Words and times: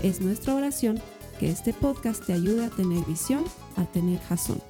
Es 0.00 0.20
nuestra 0.20 0.54
oración 0.54 1.02
que 1.40 1.50
este 1.50 1.74
podcast 1.74 2.24
te 2.24 2.32
ayude 2.32 2.66
a 2.66 2.70
tener 2.70 3.04
visión, 3.04 3.44
a 3.76 3.84
tener 3.84 4.20
jazón. 4.20 4.62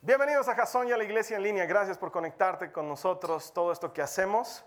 Bienvenidos 0.00 0.46
a 0.46 0.54
Jazón 0.54 0.86
y 0.86 0.92
a 0.92 0.96
la 0.96 1.02
Iglesia 1.02 1.38
en 1.38 1.42
línea. 1.42 1.66
Gracias 1.66 1.98
por 1.98 2.12
conectarte 2.12 2.70
con 2.70 2.88
nosotros. 2.88 3.52
Todo 3.52 3.72
esto 3.72 3.92
que 3.92 4.00
hacemos 4.00 4.64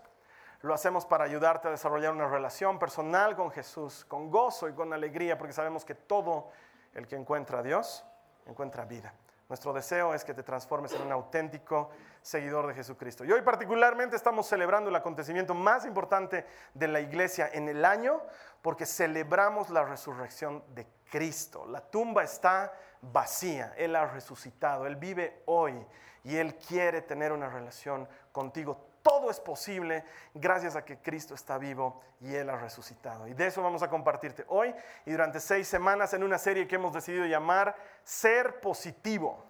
lo 0.60 0.74
hacemos 0.74 1.06
para 1.06 1.24
ayudarte 1.24 1.68
a 1.68 1.70
desarrollar 1.70 2.12
una 2.12 2.28
relación 2.28 2.78
personal 2.78 3.34
con 3.34 3.50
Jesús, 3.50 4.04
con 4.04 4.30
gozo 4.30 4.68
y 4.68 4.74
con 4.74 4.92
alegría, 4.92 5.38
porque 5.38 5.54
sabemos 5.54 5.86
que 5.86 5.94
todo 5.94 6.50
el 6.92 7.06
que 7.06 7.16
encuentra 7.16 7.60
a 7.60 7.62
Dios 7.62 8.04
encuentra 8.44 8.84
vida. 8.84 9.14
Nuestro 9.48 9.72
deseo 9.72 10.12
es 10.12 10.24
que 10.24 10.34
te 10.34 10.42
transformes 10.42 10.92
en 10.94 11.02
un 11.02 11.12
auténtico 11.12 11.90
seguidor 12.20 12.66
de 12.66 12.74
Jesucristo. 12.74 13.24
Y 13.24 13.30
hoy 13.30 13.42
particularmente 13.42 14.16
estamos 14.16 14.48
celebrando 14.48 14.90
el 14.90 14.96
acontecimiento 14.96 15.54
más 15.54 15.86
importante 15.86 16.44
de 16.74 16.88
la 16.88 16.98
iglesia 16.98 17.48
en 17.52 17.68
el 17.68 17.84
año 17.84 18.20
porque 18.60 18.86
celebramos 18.86 19.70
la 19.70 19.84
resurrección 19.84 20.64
de 20.74 20.88
Cristo. 21.08 21.64
La 21.66 21.80
tumba 21.80 22.24
está 22.24 22.72
vacía, 23.00 23.72
Él 23.76 23.94
ha 23.94 24.06
resucitado, 24.06 24.84
Él 24.84 24.96
vive 24.96 25.42
hoy 25.46 25.86
y 26.24 26.36
Él 26.36 26.56
quiere 26.56 27.02
tener 27.02 27.30
una 27.30 27.48
relación 27.48 28.08
contigo 28.32 28.95
todo 29.06 29.30
es 29.30 29.38
posible 29.38 30.02
gracias 30.34 30.74
a 30.74 30.84
que 30.84 30.98
Cristo 30.98 31.36
está 31.36 31.58
vivo 31.58 32.00
y 32.20 32.34
Él 32.34 32.50
ha 32.50 32.56
resucitado. 32.56 33.28
Y 33.28 33.34
de 33.34 33.46
eso 33.46 33.62
vamos 33.62 33.84
a 33.84 33.88
compartirte 33.88 34.44
hoy 34.48 34.74
y 35.04 35.12
durante 35.12 35.38
seis 35.38 35.68
semanas 35.68 36.12
en 36.12 36.24
una 36.24 36.38
serie 36.38 36.66
que 36.66 36.74
hemos 36.74 36.92
decidido 36.92 37.24
llamar 37.24 37.76
Ser 38.02 38.58
Positivo. 38.58 39.44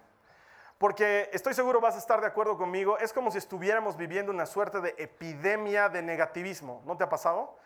Porque 0.77 1.31
estoy 1.33 1.55
seguro 1.55 1.81
vas 1.81 1.95
a 1.95 1.97
estar 1.97 2.21
de 2.21 2.27
acuerdo 2.27 2.55
conmigo, 2.55 2.99
es 2.99 3.11
como 3.11 3.31
si 3.31 3.39
estuviéramos 3.39 3.97
viviendo 3.97 4.31
una 4.31 4.45
suerte 4.45 4.79
de 4.79 4.93
epidemia 4.99 5.89
de 5.89 6.03
negativismo. 6.03 6.83
¿No 6.85 6.95
te 6.95 7.05
ha 7.05 7.09
pasado? 7.09 7.57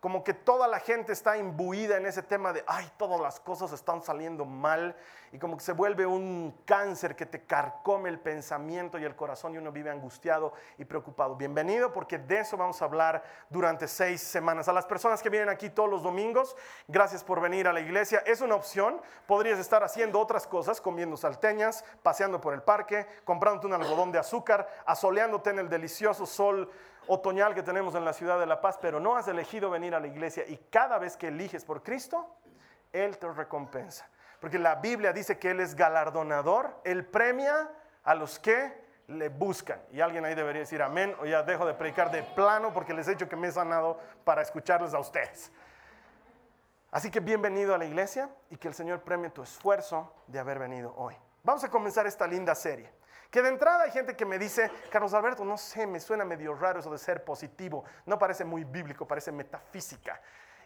Como 0.00 0.22
que 0.22 0.32
toda 0.32 0.68
la 0.68 0.78
gente 0.78 1.12
está 1.12 1.36
imbuida 1.36 1.96
en 1.96 2.06
ese 2.06 2.22
tema 2.22 2.52
de, 2.52 2.62
ay, 2.66 2.88
todas 2.96 3.20
las 3.20 3.40
cosas 3.40 3.72
están 3.72 4.00
saliendo 4.00 4.44
mal, 4.44 4.94
y 5.32 5.38
como 5.38 5.56
que 5.56 5.64
se 5.64 5.72
vuelve 5.72 6.06
un 6.06 6.62
cáncer 6.64 7.16
que 7.16 7.26
te 7.26 7.44
carcome 7.44 8.08
el 8.08 8.18
pensamiento 8.18 8.98
y 8.98 9.04
el 9.04 9.16
corazón 9.16 9.54
y 9.54 9.58
uno 9.58 9.72
vive 9.72 9.90
angustiado 9.90 10.52
y 10.78 10.84
preocupado. 10.84 11.36
Bienvenido 11.36 11.92
porque 11.92 12.18
de 12.18 12.40
eso 12.40 12.56
vamos 12.56 12.80
a 12.80 12.84
hablar 12.84 13.22
durante 13.50 13.88
seis 13.88 14.22
semanas. 14.22 14.68
A 14.68 14.72
las 14.72 14.86
personas 14.86 15.22
que 15.22 15.30
vienen 15.30 15.48
aquí 15.48 15.68
todos 15.68 15.90
los 15.90 16.02
domingos, 16.02 16.56
gracias 16.86 17.22
por 17.22 17.40
venir 17.40 17.68
a 17.68 17.72
la 17.72 17.80
iglesia. 17.80 18.22
Es 18.24 18.40
una 18.40 18.54
opción, 18.54 19.00
podrías 19.26 19.58
estar 19.58 19.82
haciendo 19.82 20.20
otras 20.20 20.46
cosas, 20.46 20.80
comiendo 20.80 21.16
salteñas, 21.16 21.84
paseando 22.02 22.40
por 22.40 22.54
el 22.54 22.62
parque, 22.62 23.06
comprándote 23.24 23.66
un 23.66 23.74
algodón 23.74 24.12
de 24.12 24.18
azúcar, 24.18 24.68
asoleándote 24.86 25.50
en 25.50 25.58
el 25.58 25.68
delicioso 25.68 26.24
sol 26.24 26.70
otoñal 27.08 27.54
que 27.54 27.62
tenemos 27.62 27.94
en 27.94 28.04
la 28.04 28.12
ciudad 28.12 28.38
de 28.38 28.46
La 28.46 28.60
Paz, 28.60 28.78
pero 28.80 29.00
no 29.00 29.16
has 29.16 29.26
elegido 29.28 29.70
venir 29.70 29.94
a 29.94 30.00
la 30.00 30.06
iglesia 30.06 30.44
y 30.46 30.56
cada 30.70 30.98
vez 30.98 31.16
que 31.16 31.28
eliges 31.28 31.64
por 31.64 31.82
Cristo, 31.82 32.36
Él 32.92 33.18
te 33.18 33.30
recompensa. 33.32 34.08
Porque 34.40 34.58
la 34.58 34.76
Biblia 34.76 35.12
dice 35.12 35.38
que 35.38 35.50
Él 35.50 35.60
es 35.60 35.74
galardonador, 35.74 36.80
Él 36.84 37.04
premia 37.04 37.70
a 38.04 38.14
los 38.14 38.38
que 38.38 38.86
le 39.08 39.30
buscan. 39.30 39.80
Y 39.90 40.00
alguien 40.00 40.24
ahí 40.24 40.34
debería 40.34 40.60
decir 40.60 40.82
amén 40.82 41.16
o 41.20 41.26
ya 41.26 41.42
dejo 41.42 41.66
de 41.66 41.74
predicar 41.74 42.10
de 42.10 42.22
plano 42.22 42.72
porque 42.72 42.94
les 42.94 43.08
he 43.08 43.12
dicho 43.12 43.28
que 43.28 43.36
me 43.36 43.48
he 43.48 43.52
sanado 43.52 43.98
para 44.24 44.42
escucharles 44.42 44.94
a 44.94 44.98
ustedes. 44.98 45.50
Así 46.90 47.10
que 47.10 47.20
bienvenido 47.20 47.74
a 47.74 47.78
la 47.78 47.84
iglesia 47.84 48.30
y 48.50 48.56
que 48.56 48.68
el 48.68 48.74
Señor 48.74 49.00
premie 49.00 49.30
tu 49.30 49.42
esfuerzo 49.42 50.12
de 50.26 50.38
haber 50.38 50.58
venido 50.58 50.94
hoy. 50.96 51.16
Vamos 51.42 51.64
a 51.64 51.70
comenzar 51.70 52.06
esta 52.06 52.26
linda 52.26 52.54
serie. 52.54 52.90
Que 53.30 53.42
de 53.42 53.50
entrada 53.50 53.84
hay 53.84 53.90
gente 53.90 54.16
que 54.16 54.24
me 54.24 54.38
dice, 54.38 54.70
Carlos 54.90 55.12
Alberto, 55.12 55.44
no 55.44 55.58
sé, 55.58 55.86
me 55.86 56.00
suena 56.00 56.24
medio 56.24 56.54
raro 56.54 56.80
eso 56.80 56.90
de 56.90 56.98
ser 56.98 57.24
positivo, 57.24 57.84
no 58.06 58.18
parece 58.18 58.44
muy 58.44 58.64
bíblico, 58.64 59.06
parece 59.06 59.30
metafísica. 59.30 60.20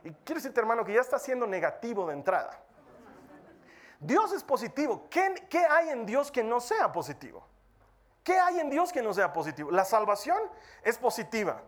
Y 0.05 0.11
quiero 0.11 0.39
decirte, 0.39 0.61
hermano, 0.61 0.85
que 0.85 0.95
ya 0.95 1.01
está 1.01 1.19
siendo 1.19 1.47
negativo 1.47 2.07
de 2.07 2.15
entrada. 2.15 2.61
Dios 3.99 4.33
es 4.33 4.43
positivo. 4.43 5.07
¿Qué, 5.11 5.47
¿Qué, 5.49 5.65
hay 5.65 5.91
en 5.91 6.07
Dios 6.07 6.31
que 6.31 6.43
no 6.43 6.61
sea 6.61 6.93
positivo? 6.93 7.47
¿Qué 8.25 8.39
hay 8.39 8.61
en 8.61 8.71
Dios 8.71 8.93
que 8.93 9.03
no 9.03 9.13
sea 9.15 9.33
positivo? 9.33 9.71
La 9.71 9.85
salvación 9.85 10.39
es 10.83 10.99
positiva. 10.99 11.63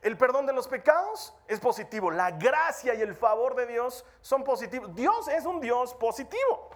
El 0.00 0.16
perdón 0.16 0.46
de 0.46 0.52
los 0.52 0.68
pecados 0.68 1.34
es 1.46 1.60
positivo. 1.60 2.10
La 2.10 2.30
gracia 2.30 2.94
y 2.94 3.00
el 3.00 3.14
favor 3.14 3.54
de 3.54 3.66
Dios 3.66 4.04
son 4.20 4.44
positivos. 4.44 4.94
Dios 4.94 5.28
es 5.28 5.44
un 5.44 5.60
Dios 5.60 5.94
positivo. 5.94 6.70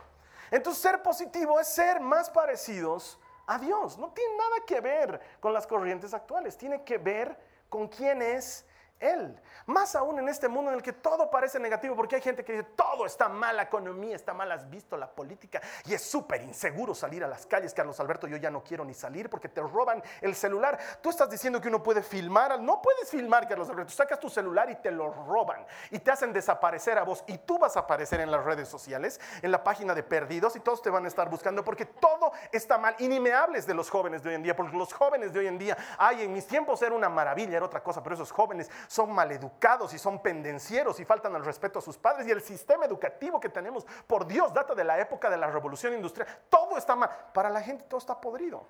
Entonces 0.51 0.83
ser 0.83 1.03
positivo 1.03 1.61
es 1.61 1.69
ser 1.69 2.01
más 2.01 2.29
parecidos 2.29 3.19
a 3.47 3.59
Dios. 3.59 3.99
No 3.99 4.11
tiene 4.13 4.37
nada 4.37 4.57
que 4.67 4.81
ver 4.81 5.21
con 5.41 5.53
las 5.53 5.67
corrientes 5.67 6.15
actuales, 6.15 6.57
tiene 6.57 6.85
que 6.85 6.99
ver 6.99 7.37
con 7.69 7.89
quién 7.89 8.23
es 8.23 8.65
él. 9.03 9.41
Más 9.67 9.95
aún 9.95 10.19
en 10.19 10.29
este 10.29 10.49
mundo 10.49 10.71
en 10.71 10.77
el 10.77 10.83
que 10.83 10.93
todo 10.93 11.31
parece 11.31 11.59
negativo, 11.59 11.95
porque 11.95 12.17
hay 12.17 12.23
gente 12.23 12.45
que 12.45 12.53
dice, 12.53 12.65
todo 12.77 13.07
está 13.07 13.29
mal, 13.29 13.57
la 13.57 13.65
economía 13.65 14.17
está 14.17 14.33
mal, 14.33 14.51
has 14.51 14.69
visto 14.69 14.97
la 14.97 15.11
política 15.11 15.61
y 15.85 15.95
es 15.95 16.03
súper 16.03 16.43
inseguro 16.43 16.95
salir 16.95 17.23
a 17.25 17.29
las 17.29 17.47
calles. 17.47 17.75
Carlos 17.75 17.99
Alberto, 18.01 18.27
yo 18.27 18.37
ya 18.37 18.51
no 18.51 18.63
quiero 18.63 18.85
ni 18.85 18.95
salir 18.95 19.29
porque 19.29 19.49
te 19.49 19.61
roban 19.61 20.03
el 20.21 20.35
celular. 20.35 20.79
Tú 21.01 21.11
estás 21.11 21.31
diciendo 21.31 21.61
que 21.61 21.69
uno 21.69 21.83
puede 21.83 22.03
filmar, 22.03 22.61
no 22.61 22.81
puedes 22.81 23.11
filmar, 23.11 23.49
Carlos 23.49 23.69
Alberto. 23.69 23.93
Sacas 23.93 24.19
tu 24.19 24.29
celular 24.29 24.71
y 24.71 24.77
te 24.77 24.91
lo 24.91 25.11
roban 25.11 25.65
y 25.91 25.99
te 25.99 26.11
hacen 26.11 26.33
desaparecer 26.33 26.99
a 26.99 27.05
vos 27.05 27.25
y 27.27 27.39
tú 27.39 27.59
vas 27.59 27.77
a 27.77 27.81
aparecer 27.81 28.21
en 28.21 28.31
las 28.31 28.45
redes 28.45 28.69
sociales, 28.69 29.21
en 29.43 29.51
la 29.51 29.63
página 29.63 29.95
de 29.95 30.03
perdidos 30.03 30.57
y 30.57 30.61
todos 30.61 30.83
te 30.83 30.91
van 30.91 31.05
a 31.05 31.09
estar 31.09 31.29
buscando 31.29 31.65
porque 31.65 31.87
todo 31.87 32.33
está 32.51 32.79
mal. 32.79 32.95
Y 32.99 33.09
ni 33.09 33.21
me 33.21 33.33
hables 33.33 33.67
de 33.67 33.75
los 33.75 33.91
jóvenes 33.91 34.23
de 34.23 34.31
hoy 34.31 34.35
en 34.37 34.43
día, 34.43 34.57
porque 34.57 34.77
los 34.77 34.93
jóvenes 34.93 35.33
de 35.33 35.41
hoy 35.41 35.47
en 35.47 35.59
día, 35.59 35.77
ay, 35.99 36.23
en 36.23 36.33
mis 36.33 36.47
tiempos 36.47 36.81
era 36.83 36.95
una 36.95 37.09
maravilla, 37.09 37.57
era 37.57 37.67
otra 37.67 37.83
cosa, 37.83 38.03
pero 38.03 38.15
esos 38.15 38.31
jóvenes 38.31 38.71
son 38.93 39.11
maleducados 39.11 39.95
y 39.95 39.99
son 39.99 40.21
pendencieros 40.21 41.01
y 41.01 41.07
faltan 41.07 41.35
al 41.35 41.43
respeto 41.43 41.79
a 41.79 41.83
sus 41.83 41.97
padres. 41.97 42.27
Y 42.27 42.31
el 42.31 42.43
sistema 42.43 42.85
educativo 42.85 43.41
que 43.41 43.49
tenemos, 43.49 43.87
por 44.07 44.27
Dios, 44.27 44.53
data 44.53 44.75
de 44.75 44.85
la 44.85 45.01
época 45.01 45.31
de 45.31 45.39
la 45.39 45.47
revolución 45.47 45.95
industrial. 45.95 46.29
Todo 46.51 46.77
está 46.77 46.95
mal. 46.95 47.09
Para 47.33 47.49
la 47.49 47.63
gente 47.63 47.85
todo 47.85 47.97
está 47.97 48.21
podrido. 48.21 48.69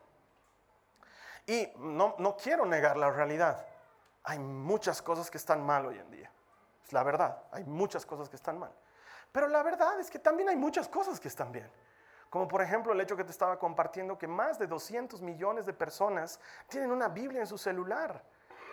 Y 1.44 1.69
no, 1.77 2.15
no 2.19 2.37
quiero 2.37 2.65
negar 2.65 2.97
la 2.97 3.10
realidad. 3.10 3.66
Hay 4.22 4.38
muchas 4.38 5.03
cosas 5.03 5.28
que 5.28 5.38
están 5.38 5.66
mal 5.66 5.87
hoy 5.87 5.99
en 5.99 6.09
día. 6.12 6.31
Es 6.84 6.93
la 6.93 7.03
verdad. 7.03 7.43
Hay 7.50 7.65
muchas 7.65 8.06
cosas 8.06 8.28
que 8.28 8.37
están 8.37 8.60
mal. 8.60 8.71
Pero 9.33 9.49
la 9.49 9.65
verdad 9.65 9.99
es 9.99 10.09
que 10.09 10.21
también 10.21 10.49
hay 10.49 10.56
muchas 10.56 10.89
cosas 10.89 11.19
que 11.19 11.27
están 11.27 11.50
bien. 11.50 11.69
Como 12.31 12.47
por 12.47 12.62
ejemplo 12.62 12.93
el 12.93 13.00
hecho 13.00 13.16
que 13.16 13.25
te 13.25 13.33
estaba 13.33 13.59
compartiendo 13.59 14.16
que 14.16 14.28
más 14.28 14.56
de 14.56 14.69
200 14.69 15.21
millones 15.21 15.66
de 15.66 15.72
personas 15.72 16.39
tienen 16.69 16.93
una 16.93 17.09
Biblia 17.09 17.41
en 17.41 17.49
su 17.49 17.59
celular. 17.59 18.22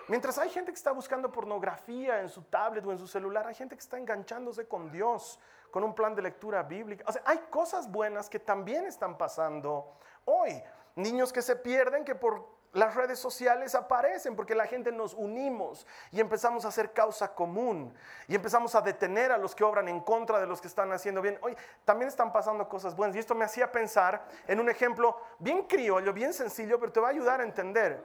Mientras 0.10 0.40
hay 0.40 0.50
gente 0.50 0.72
que 0.72 0.76
está 0.76 0.92
buscando 0.92 1.32
pornografía 1.32 2.20
en 2.20 2.30
su 2.30 2.42
tablet 2.42 2.84
o 2.84 2.92
en 2.92 2.98
su 2.98 3.06
celular, 3.06 3.46
hay 3.46 3.54
gente 3.54 3.76
que 3.76 3.82
está 3.82 3.96
enganchándose 3.96 4.68
con 4.68 4.92
Dios, 4.92 5.40
con 5.70 5.84
un 5.84 5.94
plan 5.94 6.16
de 6.16 6.24
lectura 6.24 6.64
bíblica. 6.64 7.06
O 7.08 7.12
sea, 7.12 7.22
hay 7.26 7.38
cosas 7.52 7.92
buenas 7.92 8.28
que 8.28 8.40
también 8.40 8.88
están 8.88 9.20
pasando 9.20 10.00
hoy. 10.26 10.64
Niños 10.96 11.32
que 11.32 11.44
se 11.44 11.56
pierden, 11.56 12.04
que 12.04 12.16
por 12.16 12.44
las 12.74 12.96
redes 12.96 13.20
sociales 13.20 13.76
aparecen 13.76 14.36
porque 14.36 14.56
la 14.56 14.66
gente 14.66 14.92
nos 14.92 15.14
unimos 15.14 15.86
y 16.12 16.20
empezamos 16.20 16.66
a 16.66 16.70
hacer 16.70 16.92
causa 16.92 17.36
común 17.36 17.94
y 18.28 18.34
empezamos 18.34 18.74
a 18.74 18.82
detener 18.82 19.32
a 19.32 19.38
los 19.38 19.54
que 19.54 19.64
obran 19.64 19.88
en 19.90 20.00
contra 20.00 20.40
de 20.40 20.48
los 20.48 20.60
que 20.60 20.70
están 20.70 20.92
haciendo 20.92 21.22
bien. 21.22 21.38
Hoy 21.44 21.56
también 21.86 22.10
están 22.10 22.34
pasando 22.34 22.68
cosas 22.68 22.96
buenas 22.96 23.16
y 23.16 23.20
esto 23.20 23.36
me 23.36 23.46
hacía 23.46 23.72
pensar 23.72 24.26
en 24.48 24.60
un 24.60 24.70
ejemplo 24.70 25.22
bien 25.38 25.68
criollo, 25.68 26.14
bien 26.14 26.34
sencillo, 26.34 26.80
pero 26.80 26.92
te 26.92 27.00
va 27.00 27.10
a 27.10 27.12
ayudar 27.12 27.42
a 27.42 27.44
entender. 27.44 28.04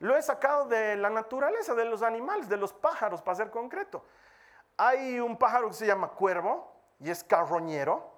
Lo 0.00 0.16
he 0.16 0.22
sacado 0.22 0.64
de 0.64 0.96
la 0.96 1.10
naturaleza, 1.10 1.74
de 1.74 1.84
los 1.84 2.02
animales, 2.02 2.48
de 2.48 2.56
los 2.56 2.72
pájaros, 2.72 3.20
para 3.20 3.36
ser 3.36 3.50
concreto. 3.50 4.02
Hay 4.78 5.20
un 5.20 5.36
pájaro 5.36 5.68
que 5.68 5.74
se 5.74 5.86
llama 5.86 6.08
cuervo 6.08 6.72
y 6.98 7.10
es 7.10 7.22
carroñero, 7.22 8.10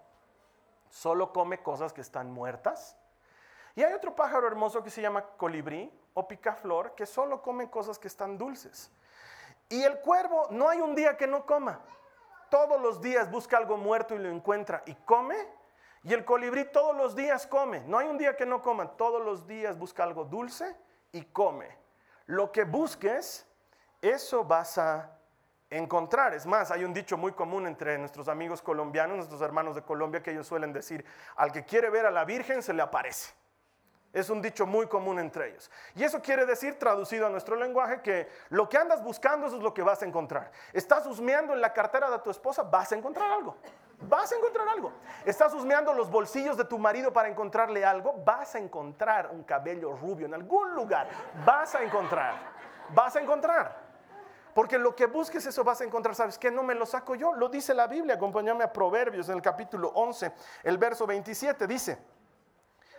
solo 0.88 1.32
come 1.32 1.60
cosas 1.60 1.92
que 1.92 2.00
están 2.00 2.30
muertas. 2.30 2.96
Y 3.74 3.82
hay 3.82 3.92
otro 3.94 4.14
pájaro 4.14 4.46
hermoso 4.46 4.84
que 4.84 4.90
se 4.90 5.02
llama 5.02 5.22
colibrí 5.36 5.92
o 6.14 6.28
picaflor, 6.28 6.94
que 6.94 7.04
solo 7.04 7.42
come 7.42 7.68
cosas 7.68 7.98
que 7.98 8.06
están 8.06 8.38
dulces. 8.38 8.92
Y 9.68 9.82
el 9.82 9.98
cuervo 10.00 10.46
no 10.50 10.68
hay 10.68 10.80
un 10.80 10.94
día 10.94 11.16
que 11.16 11.26
no 11.26 11.44
coma. 11.46 11.80
Todos 12.48 12.80
los 12.80 13.00
días 13.00 13.28
busca 13.28 13.56
algo 13.56 13.76
muerto 13.76 14.14
y 14.14 14.18
lo 14.18 14.28
encuentra 14.28 14.84
y 14.86 14.94
come. 14.94 15.36
Y 16.04 16.12
el 16.12 16.24
colibrí 16.24 16.64
todos 16.66 16.94
los 16.94 17.16
días 17.16 17.44
come. 17.44 17.80
No 17.86 17.98
hay 17.98 18.06
un 18.06 18.18
día 18.18 18.36
que 18.36 18.46
no 18.46 18.62
coma. 18.62 18.92
Todos 18.96 19.24
los 19.24 19.48
días 19.48 19.76
busca 19.76 20.04
algo 20.04 20.24
dulce 20.24 20.76
y 21.12 21.22
come. 21.26 21.68
Lo 22.26 22.50
que 22.50 22.64
busques 22.64 23.46
eso 24.00 24.44
vas 24.44 24.78
a 24.78 25.10
encontrar. 25.70 26.34
Es 26.34 26.44
más, 26.44 26.70
hay 26.70 26.84
un 26.84 26.92
dicho 26.92 27.16
muy 27.16 27.32
común 27.32 27.66
entre 27.66 27.96
nuestros 27.98 28.28
amigos 28.28 28.60
colombianos, 28.60 29.16
nuestros 29.16 29.40
hermanos 29.40 29.74
de 29.74 29.82
Colombia, 29.82 30.22
que 30.22 30.32
ellos 30.32 30.46
suelen 30.46 30.72
decir, 30.72 31.04
al 31.36 31.52
que 31.52 31.64
quiere 31.64 31.88
ver 31.88 32.06
a 32.06 32.10
la 32.10 32.24
Virgen 32.24 32.62
se 32.62 32.72
le 32.72 32.82
aparece. 32.82 33.32
Es 34.12 34.28
un 34.28 34.42
dicho 34.42 34.66
muy 34.66 34.88
común 34.88 35.18
entre 35.18 35.48
ellos. 35.48 35.70
Y 35.94 36.04
eso 36.04 36.20
quiere 36.20 36.44
decir, 36.44 36.78
traducido 36.78 37.26
a 37.26 37.30
nuestro 37.30 37.56
lenguaje, 37.56 38.02
que 38.02 38.28
lo 38.50 38.68
que 38.68 38.76
andas 38.76 39.02
buscando 39.02 39.46
eso 39.46 39.56
es 39.56 39.62
lo 39.62 39.72
que 39.72 39.82
vas 39.82 40.02
a 40.02 40.04
encontrar. 40.04 40.50
Estás 40.74 41.06
husmeando 41.06 41.54
en 41.54 41.62
la 41.62 41.72
cartera 41.72 42.10
de 42.10 42.18
tu 42.18 42.30
esposa, 42.30 42.62
vas 42.62 42.92
a 42.92 42.96
encontrar 42.96 43.30
algo. 43.30 43.56
Vas 44.08 44.32
a 44.32 44.36
encontrar 44.36 44.68
algo. 44.68 44.92
Estás 45.24 45.54
husmeando 45.54 45.92
los 45.92 46.10
bolsillos 46.10 46.56
de 46.56 46.64
tu 46.64 46.78
marido 46.78 47.12
para 47.12 47.28
encontrarle 47.28 47.84
algo, 47.84 48.14
vas 48.24 48.54
a 48.54 48.58
encontrar 48.58 49.30
un 49.32 49.44
cabello 49.44 49.96
rubio 49.96 50.26
en 50.26 50.34
algún 50.34 50.74
lugar. 50.74 51.08
Vas 51.44 51.74
a 51.74 51.82
encontrar. 51.82 52.34
Vas 52.94 53.16
a 53.16 53.20
encontrar. 53.20 53.82
Porque 54.54 54.78
lo 54.78 54.94
que 54.94 55.06
busques 55.06 55.46
eso 55.46 55.64
vas 55.64 55.80
a 55.80 55.84
encontrar. 55.84 56.14
¿Sabes 56.14 56.38
qué? 56.38 56.50
No 56.50 56.62
me 56.62 56.74
lo 56.74 56.84
saco 56.84 57.14
yo. 57.14 57.32
Lo 57.32 57.48
dice 57.48 57.72
la 57.74 57.86
Biblia. 57.86 58.16
Acompáñame 58.16 58.64
a 58.64 58.72
Proverbios 58.72 59.28
en 59.28 59.36
el 59.36 59.42
capítulo 59.42 59.88
11, 59.94 60.32
el 60.64 60.78
verso 60.78 61.06
27. 61.06 61.66
Dice, 61.66 61.98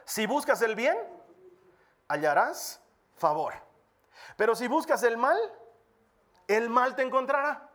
si 0.05 0.25
buscas 0.25 0.61
el 0.61 0.75
bien, 0.75 0.97
hallarás 2.07 2.81
favor. 3.15 3.53
Pero 4.35 4.55
si 4.55 4.67
buscas 4.67 5.03
el 5.03 5.17
mal, 5.17 5.37
el 6.47 6.69
mal 6.69 6.95
te 6.95 7.03
encontrará. 7.03 7.69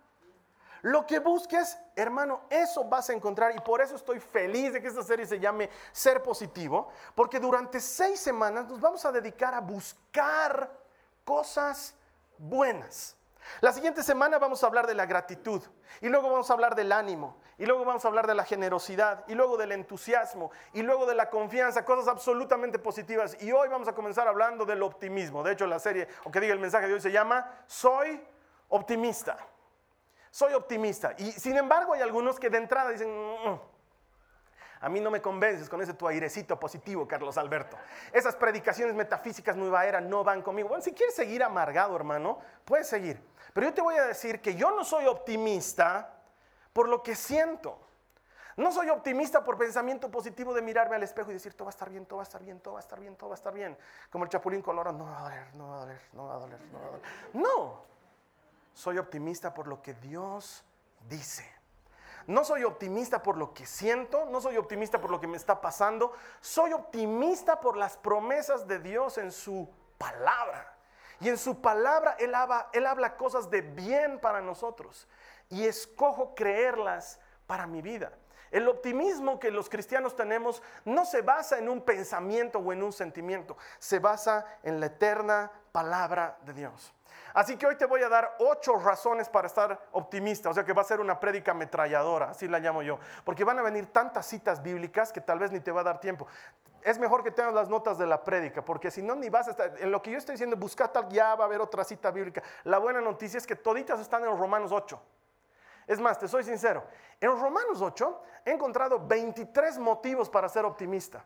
Lo 0.82 1.06
que 1.06 1.19
busques, 1.19 1.78
hermano, 1.96 2.42
eso 2.50 2.84
vas 2.84 3.10
a 3.10 3.12
encontrar. 3.12 3.54
Y 3.56 3.60
por 3.60 3.80
eso 3.80 3.96
estoy 3.96 4.20
feliz 4.20 4.72
de 4.72 4.80
que 4.80 4.88
esta 4.88 5.02
serie 5.02 5.26
se 5.26 5.38
llame 5.38 5.70
Ser 5.92 6.22
Positivo. 6.22 6.88
Porque 7.14 7.40
durante 7.40 7.80
seis 7.80 8.20
semanas 8.20 8.69
nos 8.69 8.80
vamos 8.80 9.04
a 9.04 9.12
dedicar 9.12 9.54
a 9.54 9.60
buscar 9.60 10.70
cosas 11.25 11.94
buenas. 12.38 13.16
La 13.60 13.72
siguiente 13.72 14.02
semana 14.02 14.38
vamos 14.38 14.62
a 14.62 14.66
hablar 14.66 14.86
de 14.86 14.94
la 14.94 15.06
gratitud 15.06 15.62
y 16.00 16.08
luego 16.08 16.30
vamos 16.30 16.50
a 16.50 16.52
hablar 16.52 16.75
del 16.75 16.92
ánimo 16.92 17.38
y 17.56 17.66
luego 17.66 17.84
vamos 17.84 18.04
a 18.04 18.08
hablar 18.08 18.26
de 18.26 18.34
la 18.34 18.44
generosidad 18.44 19.25
y 19.26 19.34
luego 19.34 19.56
del 19.56 19.72
entusiasmo 19.72 20.50
y 20.72 20.82
luego 20.82 21.06
de 21.06 21.14
la 21.14 21.30
confianza, 21.30 21.84
cosas 21.84 22.08
absolutamente 22.08 22.78
positivas. 22.78 23.36
Y 23.42 23.50
hoy 23.52 23.69
vamos 23.69 23.88
a 23.88 23.94
comenzar 23.94 24.28
hablando 24.28 24.64
del 24.64 24.82
optimismo. 24.82 25.42
De 25.42 25.52
hecho, 25.52 25.66
la 25.66 25.78
serie, 25.78 26.08
o 26.25 26.30
que 26.30 26.40
diga 26.40 26.52
el 26.52 26.60
mensaje 26.60 26.86
de 26.86 26.94
hoy, 26.94 27.00
se 27.00 27.10
llama 27.10 27.50
Soy 27.66 28.22
optimista. 28.69 29.36
Soy 30.30 30.52
optimista. 30.54 31.14
Y 31.19 31.32
sin 31.32 31.56
embargo 31.56 31.94
hay 31.94 32.02
algunos 32.02 32.38
que 32.38 32.50
de 32.50 32.58
entrada 32.58 32.90
dicen, 32.90 33.08
mm, 33.08 33.48
mm, 33.48 33.60
a 34.80 34.88
mí 34.88 35.00
no 35.00 35.10
me 35.10 35.20
convences 35.20 35.69
con 35.69 35.80
ese 35.82 35.94
tu 35.94 36.06
airecito 36.06 36.58
positivo, 36.58 37.06
Carlos 37.08 37.36
Alberto. 37.36 37.76
Esas 38.12 38.36
predicaciones 38.36 38.94
metafísicas 38.94 39.56
nueva 39.56 39.84
era 39.86 40.00
no 40.00 40.22
van 40.22 40.42
conmigo. 40.42 40.69
Bueno, 40.69 40.82
si 40.82 40.92
quieres 40.92 41.14
seguir 41.14 41.42
amargado, 41.42 41.96
hermano, 41.96 42.38
puedes 42.64 42.86
seguir. 42.86 43.20
Pero 43.52 43.69
yo 43.69 43.75
te 43.75 43.82
voy 43.82 43.96
a 43.96 44.04
decir 44.04 44.40
que 44.40 44.54
yo 44.54 44.70
no 44.70 44.84
soy 44.84 45.06
optimista 45.06 46.14
por 46.72 46.88
lo 46.88 47.02
que 47.02 47.16
siento. 47.16 47.80
No 48.56 48.72
soy 48.72 48.88
optimista 48.90 49.44
por 49.44 49.56
pensamiento 49.56 50.10
positivo 50.10 50.52
de 50.52 50.62
mirarme 50.62 50.96
al 50.96 51.02
espejo 51.04 51.30
y 51.30 51.34
decir, 51.34 51.54
todo 51.54 51.66
va 51.66 51.70
a 51.70 51.76
estar 51.76 51.90
bien, 51.90 52.06
todo 52.06 52.16
va 52.16 52.22
a 52.22 52.25
estar 52.25 52.42
bien, 52.42 52.60
todo 52.60 52.75
va 52.75 52.80
a 52.80 52.82
estar 52.82 52.98
bien, 52.98 53.14
todo 53.14 53.30
va 53.30 53.34
a 53.34 53.36
estar 53.36 53.54
bien. 53.54 53.78
Como 54.10 54.25
el 54.25 54.30
chapulín 54.30 54.62
colorado, 54.62 54.98
no 54.98 55.04
va 55.04 55.19
a 55.19 55.22
doler, 55.22 55.54
no 55.54 55.69
va 55.69 55.76
a 55.76 55.78
doler, 55.80 56.00
no 56.12 56.26
va 56.26 56.34
a 56.34 56.38
doler, 56.38 56.60
no 56.72 56.78
va 56.80 56.84
a 56.84 56.88
doler. 56.88 57.02
No, 57.34 57.82
soy 58.78 58.96
optimista 58.96 59.52
por 59.52 59.66
lo 59.66 59.82
que 59.82 59.92
Dios 59.94 60.64
dice. 61.08 61.44
No 62.28 62.44
soy 62.44 62.62
optimista 62.62 63.25
por 63.25 63.36
lo 63.36 63.52
que 63.52 63.66
siento, 63.66 64.25
no 64.26 64.40
soy 64.40 64.56
optimista 64.56 65.00
por 65.00 65.10
lo 65.10 65.19
que 65.19 65.26
me 65.26 65.36
está 65.36 65.60
pasando, 65.60 66.12
soy 66.40 66.72
optimista 66.72 67.60
por 67.60 67.76
las 67.76 67.96
promesas 67.96 68.69
de 68.69 68.78
Dios 68.78 69.19
en 69.19 69.32
su 69.32 69.69
palabra. 69.98 70.76
Y 71.19 71.28
en 71.28 71.38
su 71.38 71.60
palabra 71.60 72.14
él 72.20 72.32
habla, 72.36 72.70
él 72.72 72.86
habla 72.86 73.16
cosas 73.16 73.50
de 73.50 73.62
bien 73.62 74.20
para 74.20 74.40
nosotros. 74.40 75.08
Y 75.48 75.64
escojo 75.64 76.36
creerlas 76.36 77.19
para 77.48 77.66
mi 77.66 77.82
vida. 77.82 78.12
El 78.52 78.69
optimismo 78.69 79.40
que 79.40 79.50
los 79.50 79.69
cristianos 79.69 80.14
tenemos 80.14 80.62
no 80.84 81.04
se 81.04 81.22
basa 81.22 81.58
en 81.58 81.69
un 81.69 81.80
pensamiento 81.80 82.60
o 82.60 82.72
en 82.72 82.84
un 82.84 82.92
sentimiento, 82.92 83.56
se 83.80 83.98
basa 83.98 84.46
en 84.62 84.78
la 84.78 84.86
eterna 84.86 85.50
palabra 85.72 86.38
de 86.44 86.52
Dios. 86.52 86.94
Así 87.38 87.56
que 87.56 87.69
hoy 87.69 87.76
te 87.76 87.87
voy 87.87 88.02
a 88.02 88.08
dar 88.08 88.35
ocho 88.40 88.81
razones 88.81 89.29
para 89.29 89.46
estar 89.46 89.81
optimista, 89.93 90.50
o 90.50 90.55
sea 90.55 90.64
que 90.64 90.73
va 90.73 90.82
a 90.82 90.85
ser 90.85 90.99
una 90.99 91.20
prédica 91.20 91.52
ametralladora, 91.52 92.31
así 92.31 92.49
la 92.49 92.58
llamo 92.58 92.82
yo, 92.82 92.99
porque 93.23 93.44
van 93.44 93.61
a 93.61 93.62
venir 93.62 93.93
tantas 93.93 94.26
citas 94.26 94.61
bíblicas 94.61 95.12
que 95.12 95.20
tal 95.20 95.38
vez 95.38 95.52
ni 95.52 95.61
te 95.61 95.70
va 95.70 95.82
a 95.82 95.85
dar 95.85 96.00
tiempo. 96.00 96.26
Es 96.82 96.99
mejor 96.99 97.23
que 97.23 97.31
tengas 97.31 97.55
las 97.55 97.69
notas 97.69 97.96
de 97.96 98.08
la 98.08 98.25
prédica, 98.25 98.64
porque 98.64 98.90
si 98.90 99.02
no, 99.02 99.14
ni 99.14 99.29
vas 99.29 99.46
a 99.46 99.50
estar. 99.52 99.73
En 99.79 99.93
lo 99.93 100.02
que 100.02 100.11
yo 100.11 100.19
estoy 100.19 100.32
diciendo, 100.32 100.56
busca 100.56 100.88
tal, 100.88 101.08
ya 101.11 101.37
va 101.37 101.44
a 101.44 101.46
haber 101.46 101.61
otra 101.61 101.85
cita 101.85 102.11
bíblica. 102.11 102.43
La 102.64 102.79
buena 102.79 103.00
noticia 103.00 103.38
es 103.38 103.46
que 103.46 103.55
toditas 103.55 104.00
están 104.00 104.25
en 104.25 104.37
Romanos 104.37 104.73
8. 104.73 105.00
Es 105.87 106.00
más, 106.00 106.19
te 106.19 106.26
soy 106.26 106.43
sincero, 106.43 106.82
en 107.20 107.31
Romanos 107.40 107.81
8 107.81 108.23
he 108.46 108.50
encontrado 108.50 108.99
23 109.06 109.79
motivos 109.79 110.29
para 110.29 110.49
ser 110.49 110.64
optimista. 110.64 111.25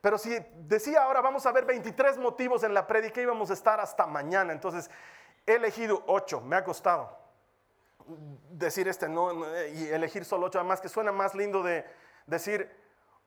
Pero 0.00 0.16
si 0.18 0.38
decía 0.56 1.02
ahora 1.02 1.20
vamos 1.20 1.44
a 1.46 1.52
ver 1.52 1.64
23 1.64 2.18
motivos 2.18 2.62
en 2.62 2.72
la 2.72 2.86
prédica, 2.86 3.20
íbamos 3.20 3.50
a 3.50 3.54
estar 3.54 3.80
hasta 3.80 4.06
mañana. 4.06 4.52
Entonces 4.52 4.90
he 5.46 5.54
elegido 5.54 6.02
8, 6.06 6.40
me 6.40 6.56
ha 6.56 6.64
costado 6.64 7.18
decir 8.50 8.88
este 8.88 9.08
no, 9.08 9.32
y 9.68 9.88
elegir 9.88 10.24
solo 10.24 10.46
8, 10.46 10.58
además 10.58 10.80
que 10.80 10.88
suena 10.88 11.12
más 11.12 11.34
lindo 11.34 11.62
de 11.62 11.84
decir 12.26 12.70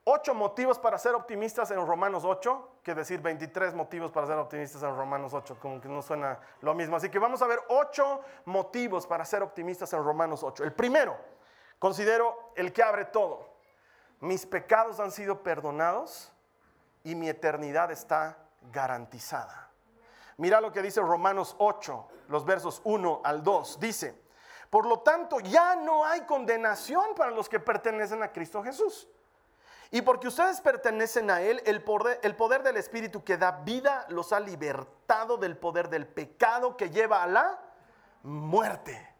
8 0.06 0.34
motivos 0.34 0.80
para 0.80 0.98
ser 0.98 1.16
optimistas 1.16 1.72
en 1.72 1.86
Romanos 1.86 2.24
8 2.26 2.70
que 2.84 2.94
decir 2.94 3.22
23 3.22 3.74
motivos 3.74 4.12
para 4.12 4.28
ser 4.28 4.38
optimistas 4.38 4.84
en 4.84 4.96
Romanos 4.96 5.34
8, 5.34 5.58
como 5.62 5.80
que 5.80 5.88
no 5.88 6.02
suena 6.02 6.40
lo 6.62 6.74
mismo. 6.74 6.98
Así 6.98 7.10
que 7.10 7.20
vamos 7.20 7.42
a 7.42 7.48
ver 7.48 7.60
8 7.70 8.22
motivos 8.46 9.08
para 9.08 9.24
ser 9.24 9.42
optimistas 9.44 9.94
en 9.94 10.04
Romanos 10.04 10.44
8. 10.44 10.66
El 10.66 10.74
primero, 10.74 11.16
considero 11.80 12.52
el 12.56 12.74
que 12.74 12.84
abre 12.84 13.06
todo. 13.06 13.48
Mis 14.20 14.46
pecados 14.46 15.00
han 15.00 15.12
sido 15.12 15.42
perdonados 15.44 16.33
y 17.04 17.16
mi 17.16 17.30
eternidad 17.30 17.92
está 17.92 18.38
garantizada. 18.72 19.70
Mira 20.38 20.62
lo 20.62 20.72
que 20.72 20.82
dice 20.82 21.02
Romanos 21.02 21.56
8, 21.60 22.08
los 22.30 22.46
versos 22.46 22.82
1 22.84 23.22
al 23.24 23.44
2. 23.44 23.80
Dice, 23.80 24.24
por 24.70 24.86
lo 24.86 25.02
tanto, 25.02 25.40
ya 25.40 25.76
no 25.76 26.06
hay 26.06 26.22
condenación 26.22 27.14
para 27.16 27.32
los 27.32 27.48
que 27.48 27.60
pertenecen 27.60 28.24
a 28.24 28.32
Cristo 28.32 28.64
Jesús. 28.64 29.08
Y 29.92 30.02
porque 30.02 30.28
ustedes 30.28 30.60
pertenecen 30.60 31.30
a 31.30 31.42
Él, 31.42 31.62
el 31.66 31.84
poder, 31.84 32.20
el 32.24 32.36
poder 32.36 32.64
del 32.64 32.78
Espíritu 32.78 33.24
que 33.24 33.38
da 33.38 33.52
vida 33.52 34.08
los 34.10 34.34
ha 34.34 34.40
libertado 34.40 35.38
del 35.38 35.56
poder 35.56 35.90
del 35.90 36.08
pecado 36.08 36.76
que 36.76 36.90
lleva 36.90 37.22
a 37.22 37.28
la 37.28 37.60
muerte. 38.24 39.14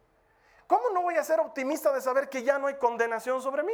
¿Cómo 0.66 0.90
no 0.90 1.04
voy 1.04 1.16
a 1.16 1.24
ser 1.24 1.40
optimista 1.40 1.94
de 1.94 2.02
saber 2.02 2.30
que 2.30 2.42
ya 2.42 2.58
no 2.58 2.66
hay 2.66 2.78
condenación 2.78 3.40
sobre 3.44 3.62
mí? 3.62 3.74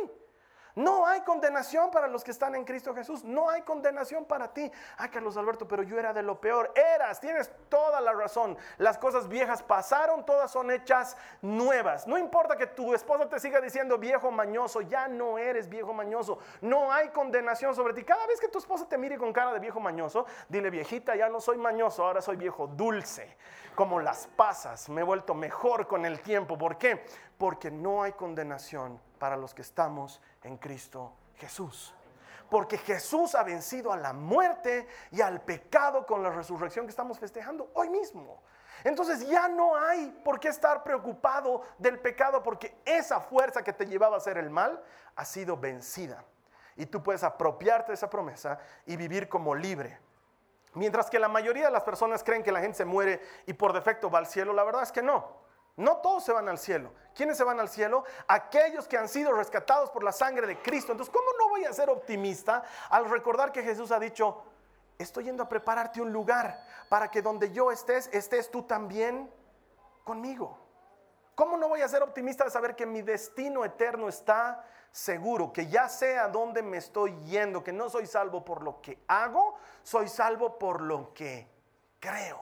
No 0.75 1.05
hay 1.05 1.21
condenación 1.21 1.91
para 1.91 2.07
los 2.07 2.23
que 2.23 2.31
están 2.31 2.55
en 2.55 2.65
Cristo 2.65 2.93
Jesús. 2.93 3.23
No 3.23 3.49
hay 3.49 3.61
condenación 3.63 4.25
para 4.25 4.53
ti. 4.53 4.71
Ay, 4.97 5.09
Carlos 5.09 5.37
Alberto, 5.37 5.67
pero 5.67 5.83
yo 5.83 5.97
era 5.97 6.13
de 6.13 6.23
lo 6.23 6.39
peor. 6.39 6.71
Eras, 6.75 7.19
tienes 7.19 7.51
toda 7.69 7.99
la 8.01 8.13
razón. 8.13 8.57
Las 8.77 8.97
cosas 8.97 9.27
viejas 9.27 9.63
pasaron, 9.63 10.25
todas 10.25 10.51
son 10.51 10.71
hechas 10.71 11.17
nuevas. 11.41 12.07
No 12.07 12.17
importa 12.17 12.55
que 12.55 12.67
tu 12.67 12.93
esposa 12.93 13.27
te 13.27 13.39
siga 13.39 13.61
diciendo 13.61 13.97
viejo 13.97 14.31
mañoso, 14.31 14.81
ya 14.81 15.07
no 15.07 15.37
eres 15.37 15.69
viejo 15.69 15.93
mañoso. 15.93 16.39
No 16.61 16.91
hay 16.91 17.09
condenación 17.09 17.75
sobre 17.75 17.93
ti. 17.93 18.03
Cada 18.03 18.25
vez 18.27 18.39
que 18.39 18.47
tu 18.47 18.59
esposa 18.59 18.87
te 18.87 18.97
mire 18.97 19.17
con 19.17 19.33
cara 19.33 19.53
de 19.53 19.59
viejo 19.59 19.79
mañoso, 19.79 20.25
dile, 20.47 20.69
viejita, 20.69 21.15
ya 21.15 21.29
no 21.29 21.41
soy 21.41 21.57
mañoso, 21.57 22.05
ahora 22.05 22.21
soy 22.21 22.35
viejo 22.35 22.67
dulce. 22.67 23.35
Como 23.79 24.01
las 24.01 24.27
pasas, 24.27 24.89
me 24.89 24.99
he 24.99 25.03
vuelto 25.05 25.33
mejor 25.33 25.87
con 25.87 26.05
el 26.05 26.19
tiempo. 26.19 26.57
¿Por 26.57 26.77
qué? 26.77 27.05
Porque 27.37 27.71
no 27.71 28.03
hay 28.03 28.11
condenación 28.11 28.99
para 29.17 29.37
los 29.37 29.53
que 29.53 29.61
estamos 29.61 30.21
en 30.43 30.57
Cristo 30.57 31.13
Jesús. 31.35 31.93
Porque 32.49 32.77
Jesús 32.77 33.35
ha 33.35 33.43
vencido 33.43 33.93
a 33.93 33.95
la 33.95 34.11
muerte 34.11 34.85
y 35.11 35.21
al 35.21 35.39
pecado 35.39 36.05
con 36.05 36.21
la 36.21 36.29
resurrección 36.29 36.87
que 36.87 36.89
estamos 36.89 37.19
festejando 37.19 37.71
hoy 37.73 37.87
mismo. 37.89 38.43
Entonces 38.83 39.25
ya 39.25 39.47
no 39.47 39.77
hay 39.77 40.09
por 40.25 40.41
qué 40.41 40.49
estar 40.49 40.83
preocupado 40.83 41.61
del 41.77 41.99
pecado 41.99 42.43
porque 42.43 42.81
esa 42.83 43.21
fuerza 43.21 43.63
que 43.63 43.71
te 43.71 43.85
llevaba 43.85 44.15
a 44.15 44.17
hacer 44.17 44.37
el 44.37 44.49
mal 44.49 44.83
ha 45.15 45.23
sido 45.23 45.55
vencida. 45.55 46.25
Y 46.75 46.85
tú 46.85 47.01
puedes 47.01 47.23
apropiarte 47.23 47.93
de 47.93 47.95
esa 47.95 48.09
promesa 48.09 48.59
y 48.85 48.97
vivir 48.97 49.29
como 49.29 49.55
libre. 49.55 49.99
Mientras 50.73 51.09
que 51.09 51.19
la 51.19 51.27
mayoría 51.27 51.65
de 51.65 51.71
las 51.71 51.83
personas 51.83 52.23
creen 52.23 52.43
que 52.43 52.51
la 52.51 52.61
gente 52.61 52.77
se 52.77 52.85
muere 52.85 53.21
y 53.47 53.53
por 53.53 53.73
defecto 53.73 54.09
va 54.09 54.19
al 54.19 54.27
cielo, 54.27 54.53
la 54.53 54.63
verdad 54.63 54.83
es 54.83 54.91
que 54.91 55.01
no. 55.01 55.49
No 55.79 55.97
todos 55.97 56.25
se 56.25 56.33
van 56.33 56.49
al 56.49 56.59
cielo. 56.59 56.91
¿Quiénes 57.15 57.37
se 57.37 57.43
van 57.43 57.59
al 57.59 57.69
cielo? 57.69 58.03
Aquellos 58.27 58.87
que 58.87 58.97
han 58.97 59.07
sido 59.07 59.31
rescatados 59.31 59.89
por 59.89 60.03
la 60.03 60.11
sangre 60.11 60.45
de 60.45 60.61
Cristo. 60.61 60.91
Entonces, 60.91 61.13
¿cómo 61.13 61.29
no 61.39 61.49
voy 61.49 61.63
a 61.63 61.71
ser 61.71 61.89
optimista 61.89 62.63
al 62.89 63.09
recordar 63.09 63.51
que 63.51 63.63
Jesús 63.63 63.91
ha 63.91 63.99
dicho, 63.99 64.43
estoy 64.97 65.23
yendo 65.23 65.41
a 65.41 65.49
prepararte 65.49 66.01
un 66.01 66.11
lugar 66.11 66.61
para 66.89 67.09
que 67.09 67.21
donde 67.21 67.51
yo 67.51 67.71
estés, 67.71 68.09
estés 68.11 68.51
tú 68.51 68.63
también 68.63 69.31
conmigo? 70.03 70.59
¿Cómo 71.33 71.55
no 71.55 71.69
voy 71.69 71.81
a 71.81 71.87
ser 71.87 72.03
optimista 72.03 72.43
de 72.43 72.49
saber 72.51 72.75
que 72.75 72.85
mi 72.85 73.01
destino 73.01 73.63
eterno 73.63 74.09
está 74.09 74.65
seguro, 74.91 75.53
que 75.53 75.67
ya 75.67 75.87
sé 75.87 76.17
a 76.17 76.27
dónde 76.27 76.61
me 76.61 76.77
estoy 76.77 77.17
yendo, 77.25 77.63
que 77.63 77.73
no 77.73 77.89
soy 77.89 78.07
salvo 78.07 78.43
por 78.43 78.63
lo 78.63 78.81
que 78.81 79.03
hago, 79.07 79.55
soy 79.83 80.07
salvo 80.07 80.57
por 80.57 80.81
lo 80.81 81.13
que 81.13 81.47
creo? 81.99 82.41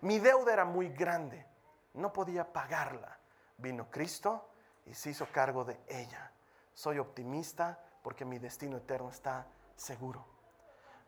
Mi 0.00 0.18
deuda 0.18 0.52
era 0.52 0.64
muy 0.64 0.88
grande 0.90 1.46
no 1.94 2.12
podía 2.12 2.52
pagarla. 2.52 3.18
Vino 3.56 3.88
Cristo 3.90 4.48
y 4.86 4.94
se 4.94 5.10
hizo 5.10 5.26
cargo 5.32 5.64
de 5.64 5.80
ella. 5.88 6.30
Soy 6.72 6.98
optimista 6.98 7.78
porque 8.02 8.24
mi 8.24 8.38
destino 8.38 8.76
eterno 8.76 9.10
está 9.10 9.46
seguro. 9.76 10.24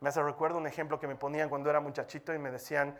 Me 0.00 0.08
hace 0.08 0.22
recuerdo 0.22 0.58
un 0.58 0.66
ejemplo 0.66 0.98
que 0.98 1.08
me 1.08 1.16
ponían 1.16 1.48
cuando 1.48 1.70
era 1.70 1.80
muchachito 1.80 2.32
y 2.32 2.38
me 2.38 2.50
decían, 2.50 2.98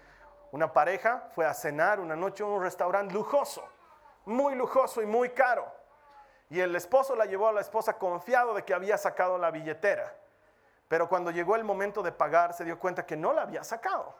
una 0.52 0.72
pareja 0.72 1.28
fue 1.34 1.46
a 1.46 1.54
cenar 1.54 2.00
una 2.00 2.16
noche 2.16 2.42
en 2.42 2.50
un 2.50 2.62
restaurante 2.62 3.14
lujoso, 3.14 3.62
muy 4.24 4.54
lujoso 4.54 5.02
y 5.02 5.06
muy 5.06 5.30
caro. 5.30 5.66
Y 6.50 6.60
el 6.60 6.76
esposo 6.76 7.16
la 7.16 7.26
llevó 7.26 7.48
a 7.48 7.52
la 7.52 7.60
esposa 7.60 7.98
confiado 7.98 8.54
de 8.54 8.64
que 8.64 8.74
había 8.74 8.96
sacado 8.98 9.38
la 9.38 9.50
billetera. 9.50 10.14
Pero 10.88 11.08
cuando 11.08 11.30
llegó 11.30 11.56
el 11.56 11.64
momento 11.64 12.02
de 12.02 12.12
pagar 12.12 12.52
se 12.52 12.64
dio 12.64 12.78
cuenta 12.78 13.04
que 13.04 13.16
no 13.16 13.32
la 13.32 13.42
había 13.42 13.64
sacado. 13.64 14.14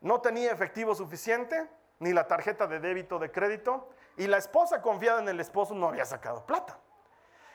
No 0.00 0.20
tenía 0.20 0.52
efectivo 0.52 0.94
suficiente, 0.94 1.68
ni 1.98 2.12
la 2.12 2.26
tarjeta 2.26 2.66
de 2.66 2.80
débito 2.80 3.18
de 3.18 3.30
crédito, 3.30 3.88
y 4.16 4.26
la 4.26 4.38
esposa 4.38 4.80
confiada 4.80 5.20
en 5.20 5.28
el 5.28 5.40
esposo 5.40 5.74
no 5.74 5.88
había 5.88 6.04
sacado 6.04 6.44
plata. 6.46 6.78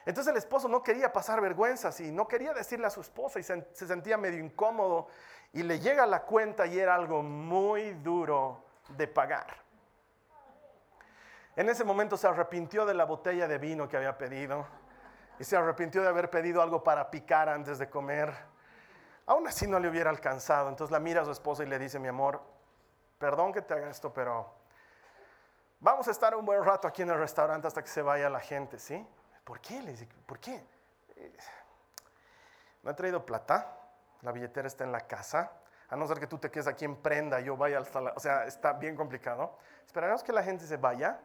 Entonces 0.06 0.32
el 0.32 0.38
esposo 0.38 0.68
no 0.68 0.82
quería 0.82 1.12
pasar 1.12 1.42
vergüenzas 1.42 2.00
y 2.00 2.12
no 2.12 2.28
quería 2.28 2.54
decirle 2.54 2.88
a 2.88 2.90
su 2.90 3.02
esposa 3.02 3.40
y 3.40 3.44
se, 3.44 3.68
se 3.74 3.88
sentía 3.88 4.18
medio 4.18 4.40
incómodo 4.40 5.08
y 5.54 5.64
le 5.64 5.80
llega 5.80 6.06
la 6.06 6.24
cuenta 6.24 6.66
y 6.66 6.80
era 6.80 6.96
algo 6.96 7.22
muy 7.22 7.92
duro 7.96 8.64
de 8.90 9.08
pagar. 9.08 9.69
En 11.60 11.68
ese 11.68 11.84
momento 11.84 12.16
se 12.16 12.26
arrepintió 12.26 12.86
de 12.86 12.94
la 12.94 13.04
botella 13.04 13.46
de 13.46 13.58
vino 13.58 13.90
que 13.90 13.98
había 13.98 14.18
pedido 14.18 14.66
y 15.38 15.44
se 15.44 15.58
arrepintió 15.58 16.02
de 16.02 16.08
haber 16.08 16.30
pedido 16.30 16.62
algo 16.62 16.82
para 16.82 17.12
picar 17.12 17.50
antes 17.50 17.78
de 17.80 17.90
comer. 17.90 18.34
Aún 19.26 19.46
así 19.46 19.68
no 19.68 19.78
le 19.78 19.90
hubiera 19.90 20.10
alcanzado. 20.10 20.70
Entonces 20.70 20.90
la 20.90 21.02
mira 21.02 21.22
a 21.22 21.26
su 21.26 21.32
esposa 21.32 21.64
y 21.64 21.66
le 21.66 21.78
dice, 21.78 22.00
mi 22.00 22.08
amor, 22.08 22.42
perdón 23.18 23.52
que 23.52 23.62
te 23.62 23.74
haga 23.74 23.90
esto, 23.90 24.14
pero 24.14 24.50
vamos 25.82 26.08
a 26.08 26.12
estar 26.12 26.34
un 26.34 26.46
buen 26.46 26.64
rato 26.64 26.88
aquí 26.88 27.02
en 27.02 27.10
el 27.10 27.20
restaurante 27.20 27.68
hasta 27.68 27.82
que 27.82 27.90
se 27.90 28.04
vaya 28.04 28.30
la 28.30 28.40
gente, 28.40 28.80
¿sí? 28.80 29.06
¿Por 29.44 29.60
qué? 29.60 30.08
¿por 30.26 30.40
qué? 30.40 30.66
No 32.84 32.92
he 32.92 32.94
traído 32.94 33.26
plata, 33.26 33.78
la 34.22 34.32
billetera 34.32 34.66
está 34.66 34.86
en 34.86 34.94
la 34.94 35.02
casa, 35.02 35.52
a 35.90 35.98
no 35.98 36.08
ser 36.08 36.22
que 36.22 36.28
tú 36.28 36.38
te 36.38 36.50
quedes 36.50 36.68
aquí 36.68 36.86
en 36.86 36.96
prenda 36.96 37.42
yo 37.42 37.58
vaya 37.58 37.80
hasta 37.80 38.00
la... 38.00 38.14
O 38.16 38.20
sea, 38.22 38.46
está 38.46 38.72
bien 38.72 38.96
complicado. 38.96 39.58
Esperaremos 39.86 40.24
que 40.24 40.32
la 40.32 40.44
gente 40.44 40.66
se 40.66 40.78
vaya 40.78 41.20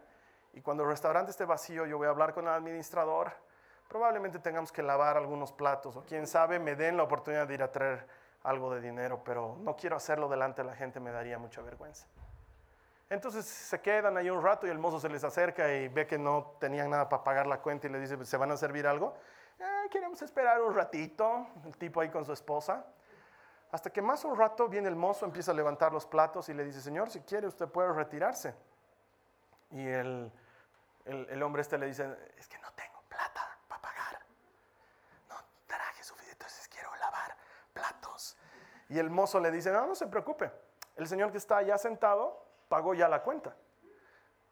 y 0.54 0.60
cuando 0.60 0.84
el 0.84 0.88
restaurante 0.88 1.30
esté 1.30 1.44
vacío 1.44 1.86
yo 1.86 1.98
voy 1.98 2.06
a 2.06 2.10
hablar 2.10 2.32
con 2.32 2.44
el 2.44 2.52
administrador. 2.52 3.32
Probablemente 3.88 4.38
tengamos 4.38 4.72
que 4.72 4.82
lavar 4.82 5.16
algunos 5.16 5.52
platos 5.52 5.96
o 5.96 6.04
quién 6.04 6.26
sabe 6.26 6.58
me 6.58 6.74
den 6.76 6.96
la 6.96 7.02
oportunidad 7.02 7.46
de 7.46 7.54
ir 7.54 7.62
a 7.62 7.70
traer 7.70 8.06
algo 8.44 8.72
de 8.72 8.80
dinero, 8.80 9.22
pero 9.24 9.56
no 9.60 9.76
quiero 9.76 9.96
hacerlo 9.96 10.28
delante 10.28 10.62
de 10.62 10.68
la 10.68 10.76
gente, 10.76 11.00
me 11.00 11.10
daría 11.10 11.38
mucha 11.38 11.62
vergüenza. 11.62 12.06
Entonces 13.10 13.44
se 13.44 13.80
quedan 13.80 14.16
ahí 14.16 14.30
un 14.30 14.42
rato 14.42 14.66
y 14.66 14.70
el 14.70 14.78
mozo 14.78 14.98
se 14.98 15.08
les 15.08 15.24
acerca 15.24 15.72
y 15.72 15.88
ve 15.88 16.06
que 16.06 16.18
no 16.18 16.56
tenían 16.58 16.90
nada 16.90 17.08
para 17.08 17.22
pagar 17.22 17.46
la 17.46 17.60
cuenta 17.60 17.86
y 17.86 17.90
le 17.90 18.00
dice, 18.00 18.22
¿se 18.24 18.36
van 18.36 18.50
a 18.50 18.56
servir 18.56 18.86
algo? 18.86 19.14
Eh, 19.58 19.88
queremos 19.90 20.20
esperar 20.22 20.60
un 20.62 20.74
ratito, 20.74 21.46
el 21.64 21.76
tipo 21.76 22.00
ahí 22.00 22.08
con 22.08 22.24
su 22.24 22.32
esposa. 22.32 22.84
Hasta 23.70 23.90
que 23.90 24.00
más 24.00 24.24
un 24.24 24.36
rato 24.36 24.68
viene 24.68 24.88
el 24.88 24.96
mozo, 24.96 25.26
empieza 25.26 25.50
a 25.50 25.54
levantar 25.54 25.92
los 25.92 26.06
platos 26.06 26.48
y 26.48 26.54
le 26.54 26.64
dice, 26.64 26.80
Señor, 26.80 27.10
si 27.10 27.20
quiere 27.20 27.46
usted 27.46 27.68
puede 27.68 27.92
retirarse. 27.92 28.54
Y 29.70 29.86
el, 29.86 30.30
el, 31.04 31.28
el 31.30 31.42
hombre 31.42 31.62
este 31.62 31.78
le 31.78 31.86
dice, 31.86 32.04
es 32.36 32.48
que 32.48 32.58
no 32.58 32.72
tengo 32.72 33.02
plata 33.08 33.58
para 33.68 33.80
pagar. 33.80 34.20
No 35.28 35.36
traje 35.66 36.02
suficiente, 36.02 36.32
entonces 36.32 36.68
quiero 36.68 36.94
lavar 36.96 37.36
platos. 37.72 38.36
Y 38.88 38.98
el 38.98 39.10
mozo 39.10 39.40
le 39.40 39.50
dice, 39.50 39.72
no, 39.72 39.86
no 39.86 39.94
se 39.94 40.06
preocupe. 40.06 40.50
El 40.96 41.08
señor 41.08 41.32
que 41.32 41.38
está 41.38 41.58
allá 41.58 41.78
sentado 41.78 42.46
pagó 42.68 42.94
ya 42.94 43.08
la 43.08 43.22
cuenta. 43.22 43.56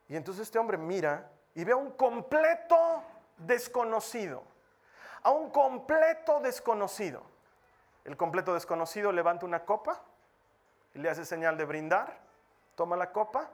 Y 0.08 0.16
entonces 0.16 0.42
este 0.42 0.58
hombre 0.58 0.76
mira 0.76 1.30
y 1.54 1.64
ve 1.64 1.72
a 1.72 1.76
un 1.76 1.92
completo 1.92 3.02
desconocido. 3.38 4.44
A 5.22 5.30
un 5.30 5.50
completo 5.50 6.40
desconocido. 6.40 7.22
El 8.04 8.16
completo 8.16 8.54
desconocido 8.54 9.12
levanta 9.12 9.46
una 9.46 9.64
copa 9.64 10.02
le 10.94 11.08
hace 11.08 11.24
señal 11.24 11.56
de 11.56 11.64
brindar. 11.64 12.18
Toma 12.74 12.96
la 12.96 13.12
copa, 13.12 13.50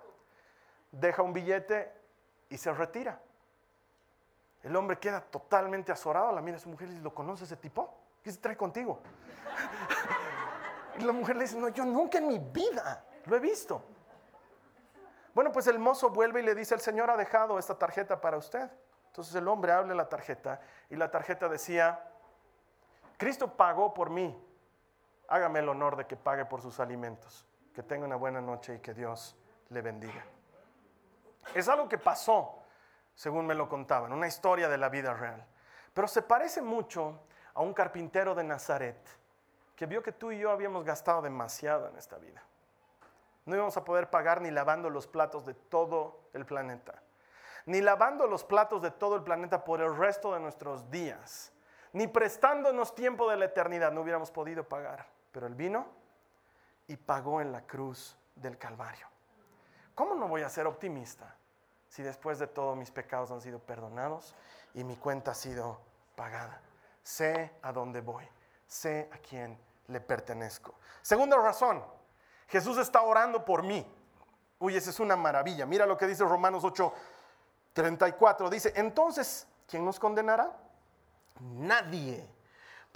deja 0.92 1.22
un 1.22 1.32
billete 1.32 1.92
y 2.48 2.56
se 2.56 2.72
retira. 2.72 3.20
El 4.62 4.74
hombre 4.76 4.98
queda 4.98 5.20
totalmente 5.20 5.92
azorado, 5.92 6.32
la 6.32 6.40
mira 6.40 6.56
a 6.56 6.60
su 6.60 6.68
mujer 6.68 6.88
y 6.88 6.92
dice, 6.92 7.02
¿lo 7.02 7.14
conoce 7.14 7.44
ese 7.44 7.56
tipo? 7.56 7.94
¿Qué 8.22 8.32
se 8.32 8.38
trae 8.38 8.56
contigo? 8.56 9.00
y 10.98 11.02
la 11.02 11.12
mujer 11.12 11.36
le 11.36 11.42
dice, 11.42 11.56
no, 11.58 11.68
yo 11.68 11.84
nunca 11.84 12.18
en 12.18 12.28
mi 12.28 12.38
vida 12.38 13.04
lo 13.26 13.36
he 13.36 13.40
visto. 13.40 13.82
Bueno, 15.34 15.52
pues 15.52 15.68
el 15.68 15.78
mozo 15.78 16.10
vuelve 16.10 16.40
y 16.40 16.44
le 16.44 16.54
dice, 16.54 16.74
el 16.74 16.80
Señor 16.80 17.10
ha 17.10 17.16
dejado 17.16 17.58
esta 17.58 17.78
tarjeta 17.78 18.20
para 18.20 18.36
usted. 18.36 18.68
Entonces 19.06 19.34
el 19.34 19.46
hombre 19.46 19.72
abre 19.72 19.94
la 19.94 20.08
tarjeta 20.08 20.60
y 20.90 20.96
la 20.96 21.10
tarjeta 21.10 21.48
decía, 21.48 22.04
Cristo 23.16 23.56
pagó 23.56 23.94
por 23.94 24.10
mí, 24.10 24.36
hágame 25.28 25.60
el 25.60 25.68
honor 25.68 25.96
de 25.96 26.06
que 26.06 26.16
pague 26.16 26.44
por 26.44 26.60
sus 26.60 26.80
alimentos. 26.80 27.46
Que 27.72 27.82
tenga 27.82 28.06
una 28.06 28.16
buena 28.16 28.40
noche 28.40 28.74
y 28.74 28.78
que 28.80 28.94
Dios 28.94 29.36
le 29.68 29.82
bendiga. 29.82 30.24
Es 31.54 31.68
algo 31.68 31.88
que 31.88 31.98
pasó, 31.98 32.62
según 33.14 33.46
me 33.46 33.54
lo 33.54 33.68
contaban, 33.68 34.12
una 34.12 34.26
historia 34.26 34.68
de 34.68 34.78
la 34.78 34.88
vida 34.88 35.14
real. 35.14 35.44
Pero 35.92 36.06
se 36.06 36.22
parece 36.22 36.62
mucho 36.62 37.20
a 37.54 37.62
un 37.62 37.74
carpintero 37.74 38.34
de 38.34 38.44
Nazaret 38.44 38.98
que 39.74 39.86
vio 39.86 40.02
que 40.02 40.12
tú 40.12 40.30
y 40.30 40.38
yo 40.38 40.50
habíamos 40.50 40.84
gastado 40.84 41.22
demasiado 41.22 41.88
en 41.88 41.96
esta 41.96 42.18
vida. 42.18 42.42
No 43.46 43.56
íbamos 43.56 43.76
a 43.76 43.84
poder 43.84 44.10
pagar 44.10 44.40
ni 44.40 44.50
lavando 44.50 44.90
los 44.90 45.06
platos 45.06 45.46
de 45.46 45.54
todo 45.54 46.20
el 46.34 46.44
planeta, 46.44 47.02
ni 47.64 47.80
lavando 47.80 48.26
los 48.26 48.44
platos 48.44 48.82
de 48.82 48.90
todo 48.90 49.16
el 49.16 49.22
planeta 49.22 49.64
por 49.64 49.80
el 49.80 49.96
resto 49.96 50.34
de 50.34 50.40
nuestros 50.40 50.90
días, 50.90 51.52
ni 51.92 52.06
prestándonos 52.06 52.94
tiempo 52.94 53.28
de 53.30 53.38
la 53.38 53.46
eternidad, 53.46 53.90
no 53.90 54.02
hubiéramos 54.02 54.30
podido 54.30 54.68
pagar. 54.68 55.06
Pero 55.32 55.46
Él 55.46 55.54
vino 55.54 55.86
y 56.86 56.96
pagó 56.96 57.40
en 57.40 57.50
la 57.50 57.62
cruz 57.62 58.16
del 58.36 58.58
Calvario. 58.58 59.07
¿Cómo 59.98 60.14
no 60.14 60.28
voy 60.28 60.42
a 60.42 60.48
ser 60.48 60.68
optimista 60.68 61.34
si 61.88 62.04
después 62.04 62.38
de 62.38 62.46
todo 62.46 62.76
mis 62.76 62.92
pecados 62.92 63.32
han 63.32 63.40
sido 63.40 63.58
perdonados 63.58 64.32
y 64.72 64.84
mi 64.84 64.94
cuenta 64.94 65.32
ha 65.32 65.34
sido 65.34 65.80
pagada? 66.14 66.60
Sé 67.02 67.50
a 67.62 67.72
dónde 67.72 68.00
voy, 68.00 68.24
sé 68.68 69.10
a 69.12 69.18
quién 69.18 69.58
le 69.88 70.00
pertenezco. 70.00 70.76
Segunda 71.02 71.36
razón, 71.38 71.84
Jesús 72.46 72.78
está 72.78 73.02
orando 73.02 73.44
por 73.44 73.64
mí. 73.64 73.84
Uy, 74.60 74.76
esa 74.76 74.90
es 74.90 75.00
una 75.00 75.16
maravilla. 75.16 75.66
Mira 75.66 75.84
lo 75.84 75.98
que 75.98 76.06
dice 76.06 76.22
Romanos 76.22 76.62
8, 76.62 76.92
34. 77.72 78.50
Dice, 78.50 78.72
entonces, 78.76 79.48
¿quién 79.66 79.84
nos 79.84 79.98
condenará? 79.98 80.56
Nadie. 81.40 82.24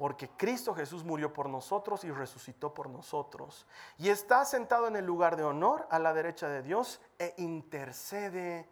Porque 0.02 0.28
Cristo 0.30 0.74
Jesús 0.74 1.04
murió 1.04 1.32
por 1.32 1.48
nosotros 1.48 2.02
y 2.02 2.10
resucitó 2.10 2.74
por 2.74 2.90
nosotros. 2.90 3.68
Y 3.98 4.08
está 4.08 4.44
sentado 4.44 4.88
en 4.88 4.96
el 4.96 5.06
lugar 5.06 5.36
de 5.36 5.44
honor 5.44 5.86
a 5.90 6.00
la 6.00 6.12
derecha 6.12 6.48
de 6.48 6.60
Dios 6.60 7.00
e 7.20 7.32
intercede 7.36 8.68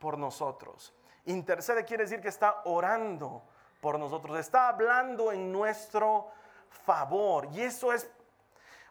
por 0.00 0.18
nosotros. 0.18 0.92
Intercede 1.26 1.84
quiere 1.84 2.02
decir 2.02 2.20
que 2.20 2.26
está 2.26 2.62
orando 2.64 3.44
por 3.80 3.96
nosotros. 3.96 4.36
Está 4.40 4.66
hablando 4.66 5.30
en 5.30 5.52
nuestro 5.52 6.26
favor. 6.84 7.46
Y 7.52 7.60
eso 7.60 7.92
es 7.92 8.10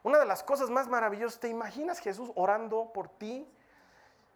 una 0.01 0.17
de 0.17 0.25
las 0.25 0.43
cosas 0.43 0.69
más 0.69 0.87
maravillosas. 0.87 1.41
¿Te 1.41 1.49
imaginas 1.49 1.99
Jesús 1.99 2.31
orando 2.35 2.93
por 2.93 3.09
ti? 3.09 3.45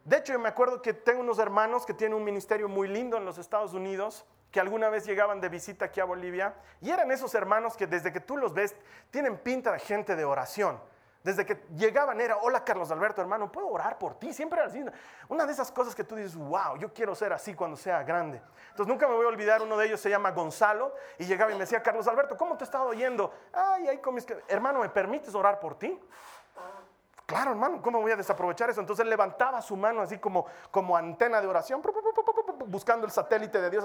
De 0.03 0.17
hecho, 0.17 0.33
yo 0.33 0.39
me 0.39 0.49
acuerdo 0.49 0.81
que 0.81 0.93
tengo 0.93 1.21
unos 1.21 1.39
hermanos 1.39 1.85
que 1.85 1.93
tienen 1.93 2.17
un 2.17 2.25
ministerio 2.25 2.67
muy 2.67 2.89
lindo 2.89 3.15
en 3.15 3.23
los 3.23 3.37
Estados 3.37 3.73
Unidos 3.73 4.25
que 4.55 4.61
alguna 4.61 4.89
vez 4.89 5.05
llegaban 5.05 5.41
de 5.41 5.49
visita 5.49 5.83
aquí 5.83 5.99
a 5.99 6.05
Bolivia 6.05 6.53
y 6.79 6.89
eran 6.89 7.11
esos 7.11 7.35
hermanos 7.35 7.75
que 7.75 7.87
desde 7.87 8.13
que 8.13 8.21
tú 8.21 8.37
los 8.37 8.53
ves 8.53 8.73
tienen 9.11 9.37
pinta 9.37 9.73
de 9.73 9.79
gente 9.79 10.15
de 10.15 10.23
oración. 10.23 10.79
Desde 11.25 11.45
que 11.45 11.65
llegaban 11.75 12.21
era, 12.21 12.37
hola 12.37 12.63
Carlos 12.63 12.89
Alberto, 12.89 13.19
hermano, 13.19 13.51
¿puedo 13.51 13.67
orar 13.67 13.99
por 13.99 14.17
ti? 14.17 14.31
Siempre 14.31 14.59
era 14.61 14.69
así. 14.69 14.81
Una 15.27 15.45
de 15.45 15.51
esas 15.51 15.73
cosas 15.73 15.93
que 15.93 16.05
tú 16.05 16.15
dices, 16.15 16.37
wow, 16.37 16.77
yo 16.79 16.93
quiero 16.93 17.13
ser 17.15 17.33
así 17.33 17.53
cuando 17.53 17.75
sea 17.75 18.01
grande. 18.03 18.41
Entonces 18.69 18.87
nunca 18.87 19.09
me 19.09 19.15
voy 19.15 19.25
a 19.25 19.27
olvidar, 19.27 19.61
uno 19.61 19.75
de 19.75 19.87
ellos 19.87 19.99
se 19.99 20.09
llama 20.09 20.31
Gonzalo 20.31 20.95
y 21.17 21.25
llegaba 21.25 21.51
y 21.51 21.55
me 21.55 21.59
decía, 21.59 21.83
Carlos 21.83 22.07
Alberto, 22.07 22.37
¿cómo 22.37 22.55
te 22.55 22.63
he 22.63 22.67
estado 22.67 22.85
oyendo? 22.85 23.33
Ay, 23.51 23.89
ahí 23.89 23.97
con 23.97 24.15
mis... 24.15 24.25
Hermano, 24.47 24.79
¿me 24.79 24.87
permites 24.87 25.35
orar 25.35 25.59
por 25.59 25.77
ti? 25.77 25.99
Claro, 27.25 27.51
hermano, 27.51 27.81
¿cómo 27.81 28.01
voy 28.01 28.11
a 28.11 28.15
desaprovechar 28.15 28.69
eso? 28.69 28.81
Entonces 28.81 29.05
levantaba 29.05 29.59
su 29.61 29.75
mano 29.75 30.01
así 30.01 30.19
como, 30.19 30.45
como 30.69 30.95
antena 30.95 31.41
de 31.41 31.47
oración, 31.47 31.81
buscando 32.67 33.05
el 33.05 33.11
satélite 33.11 33.59
de 33.59 33.69
Dios. 33.71 33.83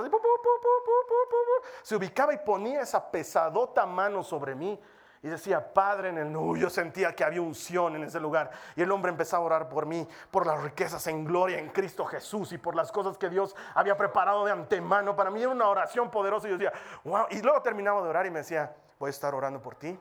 Se 1.82 1.96
ubicaba 1.96 2.34
y 2.34 2.38
ponía 2.38 2.82
esa 2.82 3.10
pesadota 3.10 3.86
mano 3.86 4.22
sobre 4.22 4.54
mí. 4.54 4.78
Y 5.22 5.28
decía, 5.28 5.74
Padre 5.74 6.08
en 6.08 6.18
el 6.18 6.32
no, 6.32 6.56
yo 6.56 6.70
sentía 6.70 7.14
que 7.14 7.24
había 7.24 7.42
unción 7.42 7.94
en 7.96 8.04
ese 8.04 8.18
lugar. 8.20 8.50
Y 8.74 8.82
el 8.82 8.90
hombre 8.90 9.10
empezaba 9.10 9.42
a 9.42 9.46
orar 9.46 9.68
por 9.68 9.84
mí, 9.84 10.06
por 10.30 10.46
las 10.46 10.62
riquezas 10.62 11.06
en 11.08 11.24
gloria 11.26 11.58
en 11.58 11.68
Cristo 11.68 12.06
Jesús 12.06 12.52
y 12.52 12.58
por 12.58 12.74
las 12.74 12.90
cosas 12.90 13.18
que 13.18 13.28
Dios 13.28 13.54
había 13.74 13.98
preparado 13.98 14.46
de 14.46 14.52
antemano. 14.52 15.16
Para 15.16 15.30
mí 15.30 15.42
era 15.42 15.50
una 15.50 15.68
oración 15.68 16.10
poderosa. 16.10 16.46
Y 16.48 16.52
yo 16.52 16.58
decía, 16.58 16.72
wow. 17.04 17.26
Y 17.30 17.42
luego 17.42 17.60
terminaba 17.60 18.02
de 18.02 18.08
orar 18.08 18.24
y 18.24 18.30
me 18.30 18.38
decía, 18.38 18.74
voy 18.98 19.08
a 19.08 19.10
estar 19.10 19.34
orando 19.34 19.60
por 19.60 19.74
ti 19.76 19.98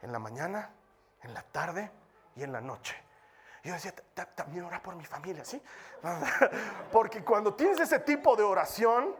en 0.00 0.12
la 0.12 0.18
mañana, 0.18 0.70
en 1.22 1.34
la 1.34 1.42
tarde 1.42 1.90
y 2.36 2.42
en 2.42 2.52
la 2.52 2.60
noche. 2.60 2.96
Yo 3.62 3.72
decía, 3.72 3.92
también 4.34 4.64
ora 4.64 4.80
por 4.80 4.94
mi 4.94 5.04
familia, 5.04 5.44
¿sí? 5.44 5.60
Porque 6.92 7.24
cuando 7.24 7.54
tienes 7.54 7.80
ese 7.80 7.98
tipo 7.98 8.36
de 8.36 8.44
oración, 8.44 9.16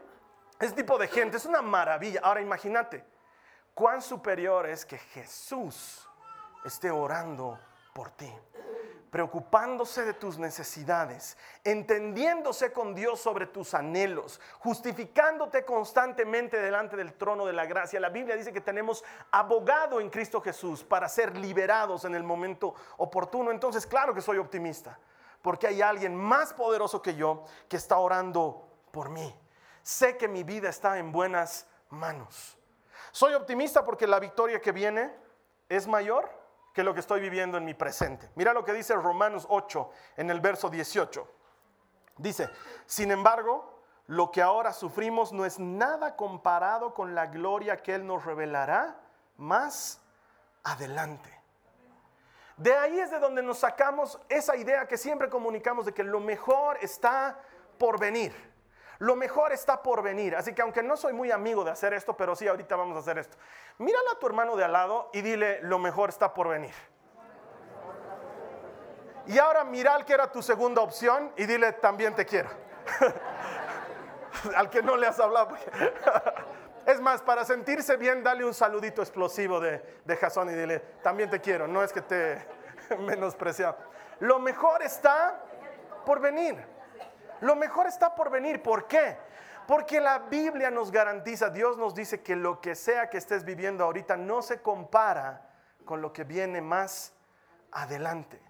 ese 0.61 0.75
tipo 0.75 0.97
de 0.99 1.09
gente, 1.09 1.39
es 1.39 1.47
una 1.47 1.63
maravilla. 1.63 2.21
Ahora 2.23 2.41
imagínate, 2.41 3.05
cuán 3.75 4.01
superior 4.01 4.67
es 4.67 4.85
que 4.85 4.99
Jesús 4.99 6.09
esté 6.65 6.91
orando 6.91 7.59
por 7.93 8.11
ti 8.11 8.33
preocupándose 9.17 10.05
de 10.05 10.13
tus 10.13 10.37
necesidades, 10.37 11.39
entendiéndose 11.65 12.71
con 12.71 12.95
Dios 12.95 13.19
sobre 13.19 13.47
tus 13.47 13.73
anhelos, 13.73 14.39
justificándote 14.59 15.65
constantemente 15.65 16.61
delante 16.61 16.99
del 16.99 17.15
trono 17.15 17.47
de 17.47 17.55
la 17.55 17.65
gracia. 17.65 17.99
La 17.99 18.11
Biblia 18.11 18.37
dice 18.37 18.53
que 18.53 18.61
tenemos 18.61 19.03
abogado 19.31 20.01
en 20.01 20.11
Cristo 20.11 20.43
Jesús 20.43 20.85
para 20.85 21.09
ser 21.09 21.35
liberados 21.35 22.05
en 22.05 22.15
el 22.15 22.25
momento 22.25 22.75
oportuno. 22.99 23.51
Entonces, 23.51 23.87
claro 23.87 24.13
que 24.13 24.21
soy 24.21 24.37
optimista, 24.37 24.99
porque 25.41 25.67
hay 25.67 25.81
alguien 25.81 26.15
más 26.15 26.53
poderoso 26.53 27.01
que 27.01 27.15
yo 27.15 27.47
que 27.71 27.79
está 27.79 27.97
orando 27.97 28.69
por 28.91 29.09
mí. 29.09 29.35
Sé 29.83 30.19
que 30.19 30.29
mi 30.29 30.43
vida 30.43 30.69
está 30.69 30.99
en 30.99 31.11
buenas 31.11 31.67
manos. 31.89 32.59
Soy 33.13 33.33
optimista 33.33 33.83
porque 33.83 34.07
la 34.07 34.21
victoria 34.21 34.61
que 34.61 34.73
viene 34.73 35.11
es 35.71 35.87
mayor 35.87 36.36
que 36.77 36.85
lo 36.85 36.93
que 36.93 37.01
estoy 37.01 37.21
viviendo 37.21 37.57
en 37.57 37.65
mi 37.65 37.73
presente. 37.73 38.29
Mira 38.35 38.53
lo 38.53 38.63
que 38.63 38.75
dice 38.75 38.95
Romanos 38.95 39.47
8 39.49 39.91
en 40.19 40.29
el 40.29 40.41
verso 40.43 40.69
18. 40.69 41.27
Dice, 42.19 42.51
sin 42.85 43.11
embargo, 43.11 43.81
lo 44.09 44.31
que 44.31 44.43
ahora 44.43 44.75
sufrimos 44.75 45.33
no 45.33 45.47
es 45.47 45.59
nada 45.59 46.17
comparado 46.17 46.93
con 46.93 47.15
la 47.15 47.29
gloria 47.29 47.79
que 47.79 47.95
Él 47.95 48.07
nos 48.07 48.27
revelará 48.27 49.01
más 49.39 50.03
adelante. 50.65 51.33
De 52.59 52.75
ahí 52.77 53.01
es 53.01 53.11
de 53.11 53.21
donde 53.21 53.43
nos 53.43 53.61
sacamos 53.61 54.21
esa 54.29 54.55
idea 54.55 54.87
que 54.87 54.99
siempre 54.99 55.31
comunicamos 55.31 55.87
de 55.87 55.95
que 55.95 56.05
lo 56.05 56.21
mejor 56.21 56.77
está 56.83 57.41
por 57.79 57.99
venir. 57.99 58.35
Lo 58.99 59.17
mejor 59.17 59.53
está 59.53 59.83
por 59.83 60.03
venir. 60.03 60.37
Así 60.37 60.55
que 60.55 60.63
aunque 60.63 60.83
no 60.83 60.97
soy 60.97 61.13
muy 61.13 61.31
amigo 61.31 61.65
de 61.65 61.71
hacer 61.71 61.93
esto, 61.93 62.17
pero 62.17 62.35
sí, 62.35 62.49
ahorita 62.49 62.77
vamos 62.77 62.97
a 62.97 63.01
hacer 63.01 63.19
esto. 63.19 63.37
Míralo 63.79 64.13
a 64.13 64.19
tu 64.19 64.27
hermano 64.27 64.57
de 64.57 64.65
al 64.65 64.73
lado 64.73 65.11
y 65.13 65.23
dile, 65.23 65.61
lo 65.63 65.79
mejor 65.79 66.09
está 66.09 66.33
por 66.33 66.49
venir. 66.49 66.75
Y 69.27 69.39
ahora 69.39 69.65
mira 69.65 69.95
al 69.95 70.05
que 70.05 70.15
era 70.15 70.31
tu 70.31 70.41
segunda 70.41 70.83
opción 70.83 71.33
y 71.37 71.47
dile, 71.47 71.73
también 71.73 72.15
te 72.15 72.25
quiero. 72.25 72.49
al 74.57 74.71
que 74.71 74.83
no 74.83 74.97
le 74.97 75.07
has 75.07 75.19
hablado. 75.19 75.57
es 76.87 77.01
más, 77.01 77.23
para 77.23 77.45
sentirse 77.45 77.97
bien, 77.97 78.23
dale 78.23 78.45
un 78.45 78.55
saludito 78.55 79.03
explosivo 79.03 79.59
de, 79.61 80.01
de 80.05 80.17
Jason 80.17 80.51
y 80.51 80.55
dile, 80.55 80.79
también 81.03 81.29
te 81.29 81.41
quiero. 81.41 81.67
No 81.67 81.83
es 81.83 81.93
que 81.93 82.03
te 82.03 82.47
menospreciado. 82.99 83.77
Lo 84.21 84.39
mejor 84.39 84.83
está 84.83 85.43
por 86.05 86.21
venir. 86.21 86.76
Lo 87.41 87.57
mejor 87.57 87.87
está 87.87 88.15
por 88.15 88.31
venir. 88.31 88.63
¿Por 88.63 88.87
qué? 88.87 89.17
Porque 89.67 90.01
la 90.01 90.21
Biblia 90.21 90.71
nos 90.71 90.93
garantiza, 90.93 91.51
Dios 91.51 91.77
nos 91.77 91.95
dice 91.95 92.23
que 92.23 92.37
lo 92.37 92.61
que 92.61 92.75
sea 92.75 93.11
que 93.11 93.19
estés 93.19 93.45
viviendo 93.45 93.85
ahorita 93.85 94.17
no 94.17 94.41
se 94.41 94.63
compara 94.63 95.51
con 95.85 96.01
lo 96.01 96.13
que 96.13 96.25
viene 96.25 96.61
más 96.61 97.13
adelante. 97.73 98.41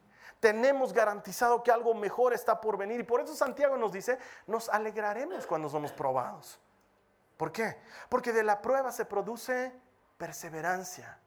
Tenemos 0.40 0.92
garantizado 0.92 1.62
que 1.62 1.72
algo 1.72 1.94
mejor 1.94 2.34
está 2.34 2.60
por 2.60 2.76
venir 2.76 3.00
y 3.00 3.04
por 3.04 3.20
eso 3.20 3.34
Santiago 3.34 3.76
nos 3.78 3.92
dice, 3.92 4.18
nos 4.46 4.68
alegraremos 4.68 5.46
cuando 5.46 5.68
somos 5.70 5.92
probados. 5.92 6.60
¿Por 7.36 7.50
qué? 7.50 7.78
Porque 8.08 8.32
de 8.32 8.42
la 8.42 8.60
prueba 8.60 8.92
se 8.92 9.06
produce 9.06 9.72
perseverancia, 10.18 11.18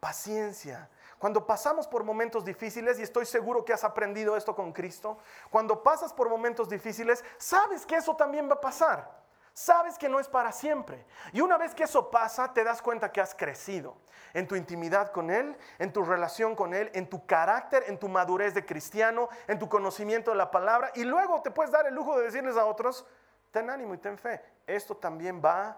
paciencia, 0.00 0.90
cuando 1.22 1.46
pasamos 1.46 1.86
por 1.86 2.02
momentos 2.02 2.44
difíciles, 2.44 2.98
y 2.98 3.04
estoy 3.04 3.26
seguro 3.26 3.64
que 3.64 3.72
has 3.72 3.84
aprendido 3.84 4.36
esto 4.36 4.56
con 4.56 4.72
Cristo, 4.72 5.18
cuando 5.50 5.80
pasas 5.80 6.12
por 6.12 6.28
momentos 6.28 6.68
difíciles, 6.68 7.24
sabes 7.38 7.86
que 7.86 7.94
eso 7.94 8.16
también 8.16 8.48
va 8.48 8.54
a 8.54 8.60
pasar. 8.60 9.08
Sabes 9.52 9.96
que 9.96 10.08
no 10.08 10.18
es 10.18 10.26
para 10.26 10.50
siempre. 10.50 11.06
Y 11.32 11.40
una 11.40 11.58
vez 11.58 11.76
que 11.76 11.84
eso 11.84 12.10
pasa, 12.10 12.52
te 12.52 12.64
das 12.64 12.82
cuenta 12.82 13.12
que 13.12 13.20
has 13.20 13.36
crecido 13.36 13.98
en 14.34 14.48
tu 14.48 14.56
intimidad 14.56 15.12
con 15.12 15.30
Él, 15.30 15.56
en 15.78 15.92
tu 15.92 16.02
relación 16.02 16.56
con 16.56 16.74
Él, 16.74 16.90
en 16.92 17.08
tu 17.08 17.24
carácter, 17.24 17.84
en 17.86 18.00
tu 18.00 18.08
madurez 18.08 18.52
de 18.52 18.66
cristiano, 18.66 19.28
en 19.46 19.60
tu 19.60 19.68
conocimiento 19.68 20.32
de 20.32 20.38
la 20.38 20.50
palabra. 20.50 20.90
Y 20.96 21.04
luego 21.04 21.40
te 21.40 21.52
puedes 21.52 21.70
dar 21.70 21.86
el 21.86 21.94
lujo 21.94 22.18
de 22.18 22.24
decirles 22.24 22.56
a 22.56 22.64
otros, 22.64 23.06
ten 23.52 23.70
ánimo 23.70 23.94
y 23.94 23.98
ten 23.98 24.18
fe. 24.18 24.42
Esto 24.66 24.96
también 24.96 25.40
va 25.40 25.68
a 25.68 25.76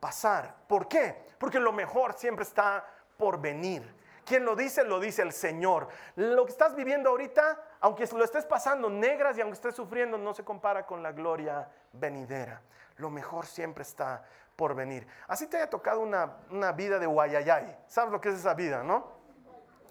pasar. 0.00 0.54
¿Por 0.66 0.88
qué? 0.88 1.22
Porque 1.38 1.60
lo 1.60 1.72
mejor 1.72 2.14
siempre 2.14 2.44
está 2.44 2.82
por 3.18 3.38
venir. 3.38 3.94
Quien 4.26 4.44
lo 4.44 4.56
dice, 4.56 4.82
lo 4.82 4.98
dice 4.98 5.22
el 5.22 5.32
Señor. 5.32 5.86
Lo 6.16 6.44
que 6.44 6.50
estás 6.50 6.74
viviendo 6.74 7.10
ahorita, 7.10 7.62
aunque 7.78 8.08
lo 8.08 8.24
estés 8.24 8.44
pasando 8.44 8.90
negras 8.90 9.38
y 9.38 9.40
aunque 9.40 9.54
estés 9.54 9.76
sufriendo, 9.76 10.18
no 10.18 10.34
se 10.34 10.44
compara 10.44 10.84
con 10.84 11.00
la 11.00 11.12
gloria 11.12 11.70
venidera. 11.92 12.60
Lo 12.96 13.08
mejor 13.08 13.46
siempre 13.46 13.82
está 13.82 14.24
por 14.56 14.74
venir. 14.74 15.06
Así 15.28 15.46
te 15.46 15.58
haya 15.58 15.70
tocado 15.70 16.00
una, 16.00 16.72
vida 16.72 16.98
de 16.98 17.06
guayayay. 17.06 17.78
¿Sabes 17.86 18.10
lo 18.10 18.20
que 18.20 18.30
es 18.30 18.34
esa 18.34 18.54
vida, 18.54 18.82
no? 18.82 19.14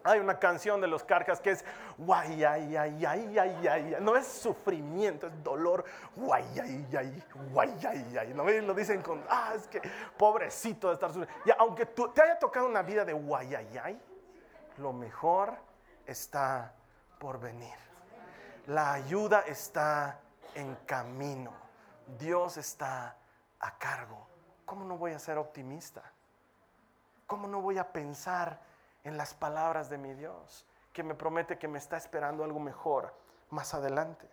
Hay 0.04 0.20
una 0.20 0.38
canción 0.38 0.82
de 0.82 0.88
los 0.88 1.06
carcas 1.06 1.40
que 1.40 1.52
es 1.52 1.64
guayayayayayay. 1.98 4.02
No 4.02 4.18
es 4.18 4.28
sufrimiento, 4.28 5.28
es 5.28 5.44
dolor. 5.44 5.86
Guayayay, 6.18 7.24
guayayay. 7.54 8.34
¿No 8.34 8.44
Lo 8.44 8.74
dicen 8.74 9.02
con, 9.02 9.24
ah, 9.30 9.54
es 9.56 9.66
que 9.70 9.82
pobrecito 10.18 10.90
de 10.90 10.96
estar 10.96 11.14
sufriendo. 11.14 11.34
Y 11.46 11.52
aunque 11.58 11.86
tú, 11.86 12.10
te 12.10 12.22
haya 12.22 12.38
tocado 12.38 12.68
una 12.68 12.82
vida 12.82 13.06
de 13.06 13.14
guayayay, 13.14 13.98
lo 14.78 14.94
mejor 14.94 15.58
está 16.06 16.74
por 17.20 17.40
venir. 17.40 17.76
La 18.68 18.94
ayuda 18.94 19.42
está 19.42 20.20
en 20.54 20.76
camino. 20.86 21.52
Dios 22.20 22.58
está 22.58 23.16
a 23.60 23.78
cargo. 23.78 24.28
¿Cómo 24.66 24.86
no 24.86 24.98
voy 24.98 25.12
a 25.14 25.20
ser 25.20 25.38
optimista? 25.38 26.04
¿Cómo 27.28 27.48
no 27.48 27.62
voy 27.62 27.78
a 27.78 27.92
pensar 27.92 28.60
en 29.04 29.18
las 29.18 29.34
palabras 29.34 29.90
de 29.90 29.98
mi 29.98 30.14
Dios, 30.14 30.66
que 30.94 31.04
me 31.04 31.16
promete 31.16 31.58
que 31.58 31.68
me 31.68 31.78
está 31.78 31.98
esperando 31.98 32.44
algo 32.44 32.60
mejor 32.60 33.14
más 33.50 33.74
adelante? 33.74 34.30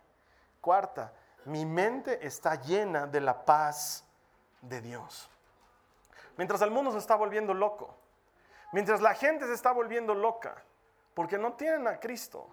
Cuarta, 0.61 1.13
mi 1.45 1.65
mente 1.65 2.25
está 2.25 2.55
llena 2.55 3.05
de 3.05 3.21
la 3.21 3.45
paz 3.45 4.05
de 4.61 4.81
Dios. 4.81 5.29
Mientras 6.37 6.61
el 6.61 6.71
mundo 6.71 6.91
se 6.91 6.97
está 6.97 7.15
volviendo 7.15 7.53
loco, 7.53 7.95
Mientras 8.73 9.01
la 9.01 9.13
gente 9.13 9.45
se 9.45 9.53
está 9.53 9.71
volviendo 9.71 10.15
loca 10.15 10.55
porque 11.13 11.37
no 11.37 11.53
tienen 11.53 11.87
a 11.87 11.99
Cristo. 11.99 12.49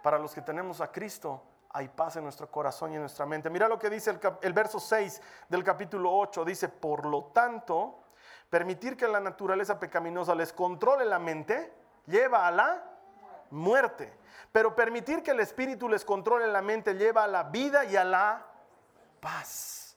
Para 0.00 0.16
los 0.16 0.32
que 0.32 0.40
tenemos 0.40 0.80
a 0.80 0.92
Cristo, 0.92 1.42
hay 1.70 1.88
paz 1.88 2.14
en 2.14 2.22
nuestro 2.22 2.48
corazón 2.48 2.92
y 2.92 2.94
en 2.94 3.00
nuestra 3.00 3.26
mente. 3.26 3.50
Mira 3.50 3.68
lo 3.68 3.76
que 3.76 3.90
dice 3.90 4.16
el, 4.42 4.52
verso 4.52 4.78
6 4.78 5.20
del 5.48 5.64
capítulo 5.64 6.16
8. 6.16 6.44
Dice, 6.44 6.68
por 6.68 7.04
lo 7.04 7.24
tanto, 7.24 8.04
permitir 8.48 8.96
que 8.96 9.08
la 9.08 9.18
naturaleza 9.18 9.78
pecaminosa 9.78 10.36
les 10.36 10.52
controle 10.52 11.04
la 11.04 11.18
mente 11.18 11.72
lleva 12.06 12.46
a 12.46 12.52
la 12.52 12.84
muerte. 13.50 14.16
Pero 14.52 14.76
permitir 14.76 15.20
que 15.24 15.32
el 15.32 15.40
espíritu 15.40 15.88
les 15.88 16.04
controle 16.04 16.46
la 16.46 16.62
mente 16.62 16.94
lleva 16.94 17.24
a 17.24 17.26
la 17.28 17.42
vida 17.42 17.84
y 17.84 17.96
a 17.96 18.04
la 18.04 18.46
paz. 19.20 19.96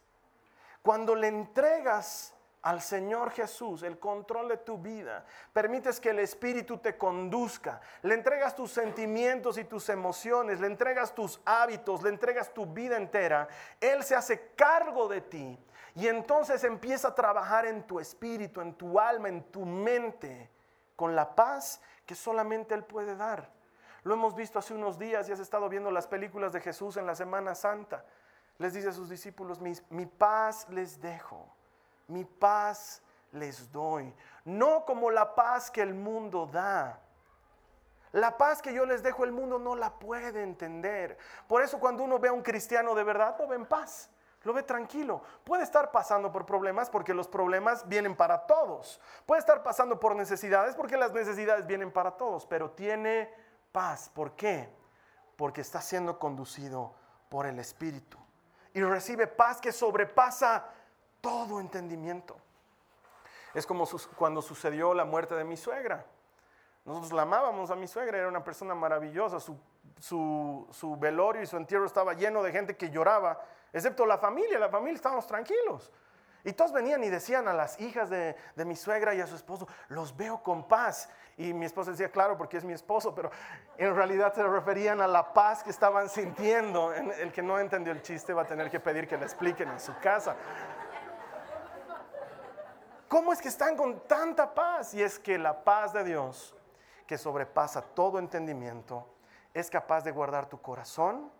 Cuando 0.82 1.14
le 1.14 1.28
entregas 1.28 2.34
al 2.62 2.82
Señor 2.82 3.32
Jesús 3.32 3.84
el 3.84 4.00
control 4.00 4.50
de 4.50 4.58
tu 4.58 4.78
vida, 4.78 5.26
permites 5.54 6.00
que 6.00 6.10
el 6.10 6.20
Espíritu 6.20 6.78
te 6.78 6.98
conduzca, 6.98 7.80
le 8.02 8.14
entregas 8.14 8.56
tus 8.56 8.72
sentimientos 8.72 9.58
y 9.58 9.64
tus 9.64 9.88
emociones, 9.90 10.60
le 10.60 10.68
entregas 10.68 11.16
tus 11.16 11.40
hábitos, 11.46 12.04
le 12.04 12.10
entregas 12.10 12.54
tu 12.54 12.66
vida 12.66 12.98
entera, 12.98 13.48
Él 13.80 14.04
se 14.04 14.16
hace 14.16 14.52
cargo 14.56 15.08
de 15.08 15.22
ti. 15.22 15.58
Y 15.96 16.08
entonces 16.08 16.64
empieza 16.64 17.10
a 17.10 17.16
trabajar 17.16 17.66
en 17.66 17.84
tu 17.84 18.00
espíritu, 18.00 18.62
en 18.62 18.74
tu 18.74 19.00
alma, 19.00 19.30
en 19.30 19.44
tu 19.44 19.66
mente, 19.66 20.50
con 20.96 21.16
la 21.16 21.36
paz 21.36 21.82
que 22.06 22.16
solamente 22.16 22.76
Él 22.76 22.84
puede 22.84 23.16
dar. 23.16 23.50
Lo 24.04 24.14
hemos 24.14 24.36
visto 24.36 24.60
hace 24.60 24.74
unos 24.74 25.00
días 25.00 25.28
y 25.28 25.32
has 25.32 25.40
estado 25.40 25.68
viendo 25.70 25.92
las 25.92 26.08
películas 26.08 26.54
de 26.54 26.62
Jesús 26.62 26.98
en 26.98 27.06
la 27.06 27.16
Semana 27.16 27.56
Santa. 27.56 28.06
Les 28.58 28.74
dice 28.74 28.90
a 28.90 28.94
sus 28.94 29.10
discípulos, 29.10 29.60
mi, 29.60 29.74
mi 29.90 30.06
paz 30.06 30.68
les 30.70 31.02
dejo 31.02 31.59
mi 32.10 32.26
paz 32.26 33.02
les 33.32 33.72
doy, 33.72 34.14
no 34.46 34.86
como 34.86 35.12
la 35.12 35.36
paz 35.36 35.70
que 35.70 35.82
el 35.82 35.94
mundo 35.94 36.48
da. 36.52 37.00
La 38.12 38.38
paz 38.38 38.62
que 38.62 38.74
yo 38.74 38.86
les 38.86 39.04
dejo 39.04 39.24
el 39.24 39.32
mundo 39.32 39.60
no 39.60 39.76
la 39.76 40.00
puede 40.00 40.42
entender. 40.42 41.18
Por 41.48 41.62
eso 41.62 41.80
cuando 41.80 42.04
uno 42.04 42.18
ve 42.18 42.30
a 42.30 42.34
un 42.34 42.42
cristiano 42.42 42.96
de 42.96 43.04
verdad, 43.04 43.36
lo 43.38 43.48
ve 43.48 43.56
en 43.56 43.68
paz, 43.68 44.10
lo 44.44 44.54
ve 44.54 44.64
tranquilo. 44.64 45.22
Puede 45.44 45.64
estar 45.64 45.92
pasando 45.92 46.32
por 46.32 46.46
problemas 46.46 46.90
porque 46.90 47.14
los 47.14 47.28
problemas 47.28 47.88
vienen 47.88 48.16
para 48.16 48.48
todos. 48.48 49.00
Puede 49.28 49.40
estar 49.40 49.62
pasando 49.62 50.00
por 50.00 50.16
necesidades 50.16 50.76
porque 50.76 50.98
las 50.98 51.14
necesidades 51.14 51.68
vienen 51.68 51.92
para 51.92 52.12
todos, 52.12 52.48
pero 52.48 52.72
tiene 52.72 53.32
paz. 53.72 54.10
¿Por 54.10 54.36
qué? 54.36 54.74
Porque 55.36 55.62
está 55.62 55.80
siendo 55.80 56.18
conducido 56.18 56.96
por 57.30 57.46
el 57.46 57.60
Espíritu. 57.60 58.18
Y 58.74 58.82
recibe 58.82 59.28
paz 59.28 59.62
que 59.62 59.72
sobrepasa 59.72 60.66
todo 61.22 61.60
entendimiento. 61.60 62.38
Es 63.54 63.66
como 63.66 63.88
cuando 64.16 64.42
sucedió 64.42 64.94
la 64.94 65.06
muerte 65.06 65.36
de 65.36 65.44
mi 65.44 65.58
suegra. 65.58 66.06
Nosotros 66.86 67.12
la 67.12 67.24
amábamos 67.24 67.72
a 67.72 67.76
mi 67.76 67.88
suegra, 67.88 68.18
era 68.18 68.28
una 68.28 68.44
persona 68.44 68.74
maravillosa, 68.74 69.40
su 69.40 70.98
velorio 71.00 71.42
y 71.42 71.48
su 71.48 71.58
entierro 71.58 71.86
estaba 71.86 72.14
lleno 72.14 72.42
de 72.42 72.52
gente 72.52 72.78
que 72.78 72.90
lloraba, 72.90 73.40
excepto 73.74 74.06
la 74.06 74.18
familia, 74.18 74.60
la 74.60 74.70
familia 74.70 74.96
estábamos 74.96 75.28
tranquilos. 75.28 75.92
Y 76.44 76.54
todos 76.54 76.72
venían 76.72 77.04
y 77.04 77.10
decían 77.10 77.48
a 77.50 77.54
las 77.54 77.80
hijas 77.82 78.10
de, 78.10 78.36
de, 78.56 78.66
mi 78.66 78.76
suegra 78.76 79.14
y 79.14 79.20
a 79.20 79.28
su 79.28 79.36
esposo, 79.36 79.68
los 79.90 80.16
veo 80.16 80.42
con 80.42 80.68
paz. 80.68 81.10
Y 81.36 81.54
mi 81.54 81.66
esposa 81.66 81.92
decía, 81.92 82.10
claro, 82.10 82.38
porque 82.38 82.58
es 82.58 82.64
mi 82.64 82.74
esposo, 82.74 83.14
pero 83.14 83.30
en 83.78 83.94
realidad 83.94 84.34
se 84.34 84.44
referían 84.44 85.02
a 85.02 85.08
la 85.08 85.34
paz 85.34 85.64
que 85.64 85.70
estaban 85.70 86.08
sintiendo. 86.10 86.94
El 86.94 87.34
que 87.34 87.42
no 87.42 87.60
entendió 87.60 87.92
el 87.92 88.02
chiste 88.02 88.34
va 88.34 88.44
a 88.44 88.46
tener 88.46 88.70
que 88.70 88.80
pedir 88.80 89.08
que 89.08 89.18
le 89.18 89.26
expliquen 89.26 89.70
en 89.70 89.80
su 89.80 89.98
casa. 90.00 90.36
¿Cómo 93.10 93.34
es 93.34 93.42
que 93.42 93.48
están 93.48 93.76
con 93.76 94.08
tanta 94.08 94.54
paz? 94.54 94.94
Y 94.94 95.02
es 95.02 95.18
que 95.18 95.40
la 95.40 95.64
paz 95.64 95.92
de 95.94 96.04
Dios, 96.04 96.56
que 97.08 97.18
sobrepasa 97.18 97.82
todo 97.82 98.20
entendimiento, 98.20 99.08
es 99.54 99.70
capaz 99.70 100.04
de 100.04 100.12
guardar 100.12 100.48
tu 100.48 100.62
corazón 100.62 101.32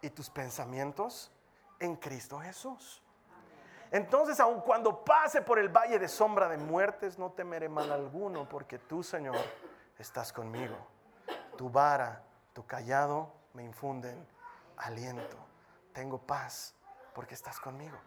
y 0.00 0.10
tus 0.10 0.30
pensamientos 0.30 1.32
en 1.80 1.96
Cristo 1.96 2.38
Jesús. 2.38 3.02
Entonces, 3.90 4.38
aun 4.38 4.60
cuando 4.60 5.04
pase 5.04 5.42
por 5.42 5.58
el 5.58 5.68
valle 5.68 5.98
de 5.98 6.06
sombra 6.06 6.48
de 6.48 6.56
muertes, 6.56 7.18
no 7.18 7.32
temeré 7.32 7.68
mal 7.68 7.90
alguno, 7.90 8.48
porque 8.48 8.78
tú, 8.78 9.02
Señor, 9.02 9.36
estás 9.98 10.32
conmigo. 10.32 10.76
Tu 11.56 11.68
vara, 11.68 12.22
tu 12.52 12.64
callado 12.64 13.32
me 13.52 13.64
infunden 13.64 14.24
aliento. 14.76 15.36
Tengo 15.92 16.18
paz 16.18 16.72
porque 17.14 17.34
estás 17.34 17.58
conmigo. 17.58 17.98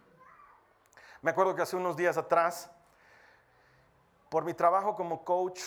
Me 1.22 1.32
acuerdo 1.32 1.54
que 1.54 1.64
hace 1.64 1.76
unos 1.76 1.98
días 1.98 2.18
atrás, 2.18 2.72
por 4.34 4.46
mi 4.46 4.56
trabajo 4.56 4.96
como 4.96 5.24
coach, 5.24 5.62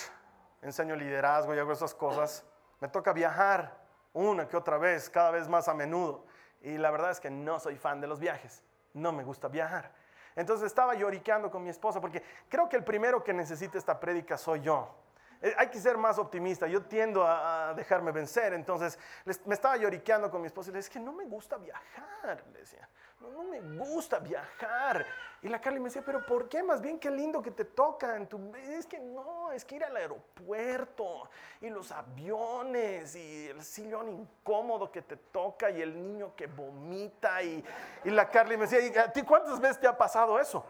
enseño 0.61 0.93
liderazgo 0.97 1.55
y 1.55 1.57
hago 1.57 1.71
esas 1.71 1.93
cosas, 1.93 2.43
me 2.81 2.89
toca 2.89 3.13
viajar 3.13 3.77
una 4.11 4.45
que 4.45 4.57
otra 4.57 4.77
vez, 4.77 5.09
cada 5.09 5.31
vez 5.31 5.47
más 5.47 5.69
a 5.69 5.73
menudo. 5.73 6.25
Y 6.59 6.77
la 6.77 6.91
verdad 6.91 7.11
es 7.11 7.21
que 7.21 7.29
no 7.29 7.61
soy 7.61 7.77
fan 7.77 8.01
de 8.01 8.07
los 8.07 8.19
viajes, 8.19 8.61
no 8.93 9.13
me 9.13 9.23
gusta 9.23 9.47
viajar. 9.47 9.93
Entonces 10.35 10.67
estaba 10.67 10.95
lloriqueando 10.95 11.49
con 11.49 11.63
mi 11.63 11.69
esposa 11.69 12.01
porque 12.01 12.21
creo 12.49 12.67
que 12.67 12.75
el 12.75 12.83
primero 12.83 13.23
que 13.23 13.31
necesita 13.31 13.77
esta 13.77 13.97
prédica 14.01 14.37
soy 14.37 14.59
yo. 14.59 14.93
Eh, 15.41 15.55
hay 15.57 15.69
que 15.69 15.79
ser 15.79 15.97
más 15.97 16.17
optimista. 16.17 16.67
Yo 16.67 16.81
tiendo 16.83 17.25
a, 17.25 17.73
dejarme 17.73 18.11
vencer. 18.11 18.51
Entonces 18.51 18.99
me 19.45 19.53
estaba 19.53 19.77
lloriqueando 19.77 20.29
con 20.29 20.41
mi 20.41 20.47
esposa 20.47 20.71
y 20.71 20.73
le 20.73 20.79
decía, 20.79 20.89
es 20.89 20.93
que 20.93 20.99
no 20.99 21.13
me 21.13 21.23
gusta 21.23 21.55
viajar. 21.55 22.43
Le 22.51 22.59
decía, 22.59 22.89
no, 23.19 23.43
me 23.43 23.59
gusta 23.59 24.19
viajar. 24.19 25.05
Y 25.41 25.49
la 25.49 25.61
Carly 25.61 25.79
me 25.79 25.85
decía, 25.85 26.03
pero 26.05 26.25
¿por 26.25 26.49
qué? 26.49 26.63
Más 26.63 26.81
bien 26.81 26.99
qué 26.99 27.11
lindo 27.11 27.41
que 27.41 27.51
te 27.51 27.65
toca 27.65 28.15
en 28.15 28.27
tu... 28.27 28.55
Es 28.55 28.85
que 28.85 28.99
no, 28.99 29.51
es 29.51 29.65
que 29.65 29.75
ir 29.75 29.83
al 29.83 29.95
aeropuerto 29.95 31.29
y 31.61 31.69
los 31.69 31.91
aviones 31.91 33.15
y 33.15 33.47
el 33.47 33.63
sillón 33.63 34.09
incómodo 34.09 34.91
que 34.91 35.01
te 35.01 35.15
toca 35.17 35.69
y 35.69 35.81
el 35.81 36.01
niño 36.01 36.35
que 36.35 36.47
vomita. 36.47 37.41
Y, 37.43 37.63
y 38.03 38.09
la 38.09 38.29
Carly 38.29 38.57
me 38.57 38.67
decía, 38.67 38.79
¿y 38.79 38.97
a 38.97 39.11
ti 39.11 39.21
cuántas 39.23 39.59
veces 39.59 39.79
te 39.79 39.87
ha 39.87 39.97
pasado 39.97 40.39
eso? 40.39 40.65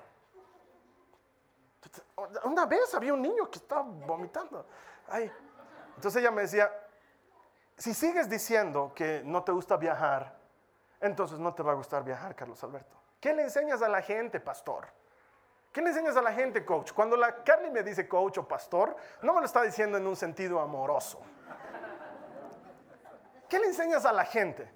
Una 2.44 2.66
vez 2.66 2.94
había 2.94 3.14
un 3.14 3.22
niño 3.22 3.50
que 3.50 3.60
estaba 3.60 3.84
vomitando. 3.84 4.66
Ay. 5.08 5.32
Entonces 5.96 6.22
ella 6.22 6.32
me 6.32 6.42
decía, 6.44 6.72
si 7.78 7.94
sigues 7.94 8.30
diciendo 8.30 8.92
que 8.94 9.22
no 9.24 9.44
te 9.44 9.52
gusta 9.52 9.78
viajar, 9.78 10.37
entonces 11.02 11.40
no 11.40 11.54
te 11.54 11.64
va 11.64 11.72
a 11.72 11.76
gustar 11.76 12.04
viajar, 12.04 12.36
Carlos 12.36 12.64
Alberto. 12.64 12.98
¿Qué 13.20 13.34
le 13.34 13.44
enseñas 13.44 13.82
a 13.82 13.90
la 13.90 14.02
gente, 14.02 14.40
pastor? 14.40 14.88
¿Qué 15.72 15.82
le 15.82 15.90
enseñas 15.90 16.18
a 16.18 16.22
la 16.22 16.34
gente, 16.34 16.66
coach? 16.66 16.92
Cuando 16.92 17.16
la 17.16 17.44
Carly 17.44 17.70
me 17.70 17.84
dice 17.84 18.08
coach 18.08 18.40
o 18.40 18.48
pastor, 18.48 18.96
no 19.22 19.34
me 19.34 19.42
lo 19.42 19.46
está 19.46 19.62
diciendo 19.62 19.98
en 19.98 20.08
un 20.08 20.16
sentido 20.16 20.60
amoroso. 20.60 21.22
¿Qué 23.48 23.60
le 23.60 23.68
enseñas 23.68 24.06
a 24.06 24.12
la 24.12 24.26
gente? 24.26 24.70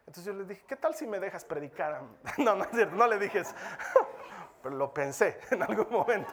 Entonces 0.00 0.24
yo 0.24 0.32
le 0.32 0.44
dije, 0.44 0.64
¿qué 0.66 0.76
tal 0.76 0.94
si 0.94 1.06
me 1.06 1.20
dejas 1.20 1.44
predicar? 1.44 2.02
No, 2.38 2.56
no 2.56 2.66
no 2.92 3.06
le 3.06 3.18
dije 3.18 3.40
eso. 3.40 3.54
Pero 4.62 4.74
lo 4.74 4.92
pensé 4.92 5.38
en 5.50 5.62
algún 5.62 5.88
momento. 5.90 6.32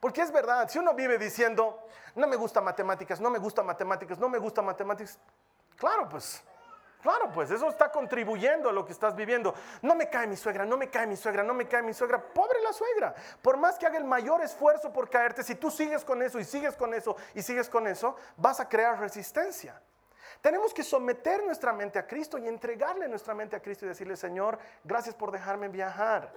Porque 0.00 0.22
es 0.22 0.32
verdad, 0.32 0.68
si 0.68 0.80
uno 0.80 0.94
vive 0.94 1.16
diciendo, 1.16 1.86
no 2.16 2.26
me 2.26 2.34
gusta 2.34 2.60
matemáticas, 2.60 3.20
no 3.20 3.30
me 3.30 3.38
gusta 3.38 3.62
matemáticas, 3.62 4.18
no 4.18 4.28
me 4.28 4.38
gusta 4.38 4.60
matemáticas, 4.60 5.16
claro, 5.76 6.08
pues, 6.08 6.42
claro, 7.02 7.30
pues 7.32 7.50
eso 7.50 7.68
está 7.68 7.90
contribuyendo 7.90 8.70
a 8.70 8.72
lo 8.72 8.84
que 8.84 8.92
estás 8.92 9.14
viviendo. 9.14 9.54
No 9.82 9.94
me 9.94 10.08
cae 10.08 10.26
mi 10.26 10.36
suegra, 10.36 10.64
no 10.64 10.76
me 10.76 10.88
cae 10.88 11.06
mi 11.06 11.16
suegra, 11.16 11.42
no 11.42 11.52
me 11.52 11.66
cae 11.66 11.82
mi 11.82 11.92
suegra. 11.92 12.22
Pobre 12.22 12.60
la 12.62 12.72
suegra. 12.72 13.14
Por 13.42 13.56
más 13.56 13.78
que 13.78 13.86
haga 13.86 13.98
el 13.98 14.04
mayor 14.04 14.40
esfuerzo 14.42 14.92
por 14.92 15.10
caerte, 15.10 15.42
si 15.42 15.56
tú 15.56 15.70
sigues 15.70 16.04
con 16.04 16.22
eso 16.22 16.38
y 16.38 16.44
sigues 16.44 16.76
con 16.76 16.94
eso 16.94 17.16
y 17.34 17.42
sigues 17.42 17.68
con 17.68 17.86
eso, 17.86 18.16
vas 18.36 18.60
a 18.60 18.68
crear 18.68 18.98
resistencia. 18.98 19.80
Tenemos 20.40 20.72
que 20.72 20.82
someter 20.82 21.44
nuestra 21.44 21.72
mente 21.72 21.98
a 21.98 22.06
Cristo 22.06 22.38
y 22.38 22.48
entregarle 22.48 23.08
nuestra 23.08 23.34
mente 23.34 23.56
a 23.56 23.60
Cristo 23.60 23.84
y 23.84 23.88
decirle, 23.88 24.16
Señor, 24.16 24.58
gracias 24.82 25.14
por 25.14 25.30
dejarme 25.30 25.68
viajar. 25.68 26.32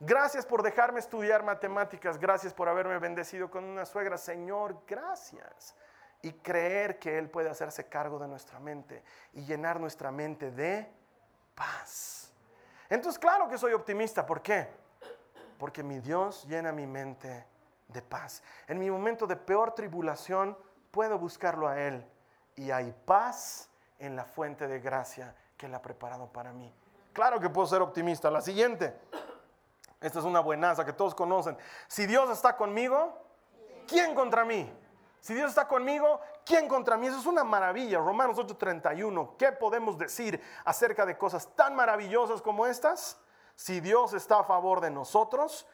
Gracias 0.00 0.44
por 0.44 0.62
dejarme 0.62 0.98
estudiar 0.98 1.44
matemáticas. 1.44 2.18
Gracias 2.18 2.52
por 2.52 2.68
haberme 2.68 2.98
bendecido 2.98 3.50
con 3.50 3.62
una 3.62 3.86
suegra. 3.86 4.18
Señor, 4.18 4.76
gracias. 4.86 5.76
Y 6.22 6.32
creer 6.34 6.98
que 6.98 7.18
Él 7.18 7.28
puede 7.28 7.50
hacerse 7.50 7.88
cargo 7.88 8.18
de 8.18 8.28
nuestra 8.28 8.60
mente 8.60 9.02
y 9.32 9.44
llenar 9.44 9.80
nuestra 9.80 10.10
mente 10.10 10.50
de 10.50 10.88
paz. 11.54 12.32
Entonces, 12.88 13.18
claro 13.18 13.48
que 13.48 13.58
soy 13.58 13.72
optimista. 13.72 14.24
¿Por 14.24 14.40
qué? 14.40 14.68
Porque 15.58 15.82
mi 15.82 15.98
Dios 15.98 16.46
llena 16.46 16.72
mi 16.72 16.86
mente 16.86 17.46
de 17.88 18.02
paz. 18.02 18.42
En 18.68 18.78
mi 18.78 18.90
momento 18.90 19.26
de 19.26 19.36
peor 19.36 19.74
tribulación, 19.74 20.56
puedo 20.90 21.18
buscarlo 21.18 21.68
a 21.68 21.80
Él. 21.80 22.06
Y 22.54 22.70
hay 22.70 22.94
paz 23.04 23.68
en 23.98 24.14
la 24.14 24.24
fuente 24.24 24.68
de 24.68 24.80
gracia 24.80 25.34
que 25.56 25.66
Él 25.66 25.74
ha 25.74 25.82
preparado 25.82 26.30
para 26.32 26.52
mí. 26.52 26.72
Claro 27.12 27.40
que 27.40 27.50
puedo 27.50 27.66
ser 27.66 27.82
optimista. 27.82 28.30
La 28.30 28.40
siguiente. 28.40 28.94
Esta 30.00 30.18
es 30.18 30.24
una 30.24 30.40
buenaza 30.40 30.84
que 30.84 30.92
todos 30.92 31.14
conocen. 31.14 31.56
Si 31.86 32.06
Dios 32.06 32.28
está 32.30 32.56
conmigo, 32.56 33.16
¿quién 33.86 34.14
contra 34.14 34.44
mí? 34.44 34.70
Si 35.22 35.34
Dios 35.34 35.50
está 35.50 35.68
conmigo, 35.68 36.20
¿quién 36.44 36.66
contra 36.66 36.96
mí? 36.96 37.06
Eso 37.06 37.20
es 37.20 37.26
una 37.26 37.44
maravilla. 37.44 37.98
Romanos 37.98 38.38
8:31. 38.38 39.36
¿Qué 39.38 39.52
podemos 39.52 39.96
decir 39.96 40.42
acerca 40.64 41.06
de 41.06 41.16
cosas 41.16 41.54
tan 41.54 41.76
maravillosas 41.76 42.42
como 42.42 42.66
estas? 42.66 43.20
Si 43.54 43.78
Dios 43.78 44.14
está 44.14 44.40
a 44.40 44.44
favor 44.44 44.80
de 44.80 44.90
nosotros, 44.90 45.64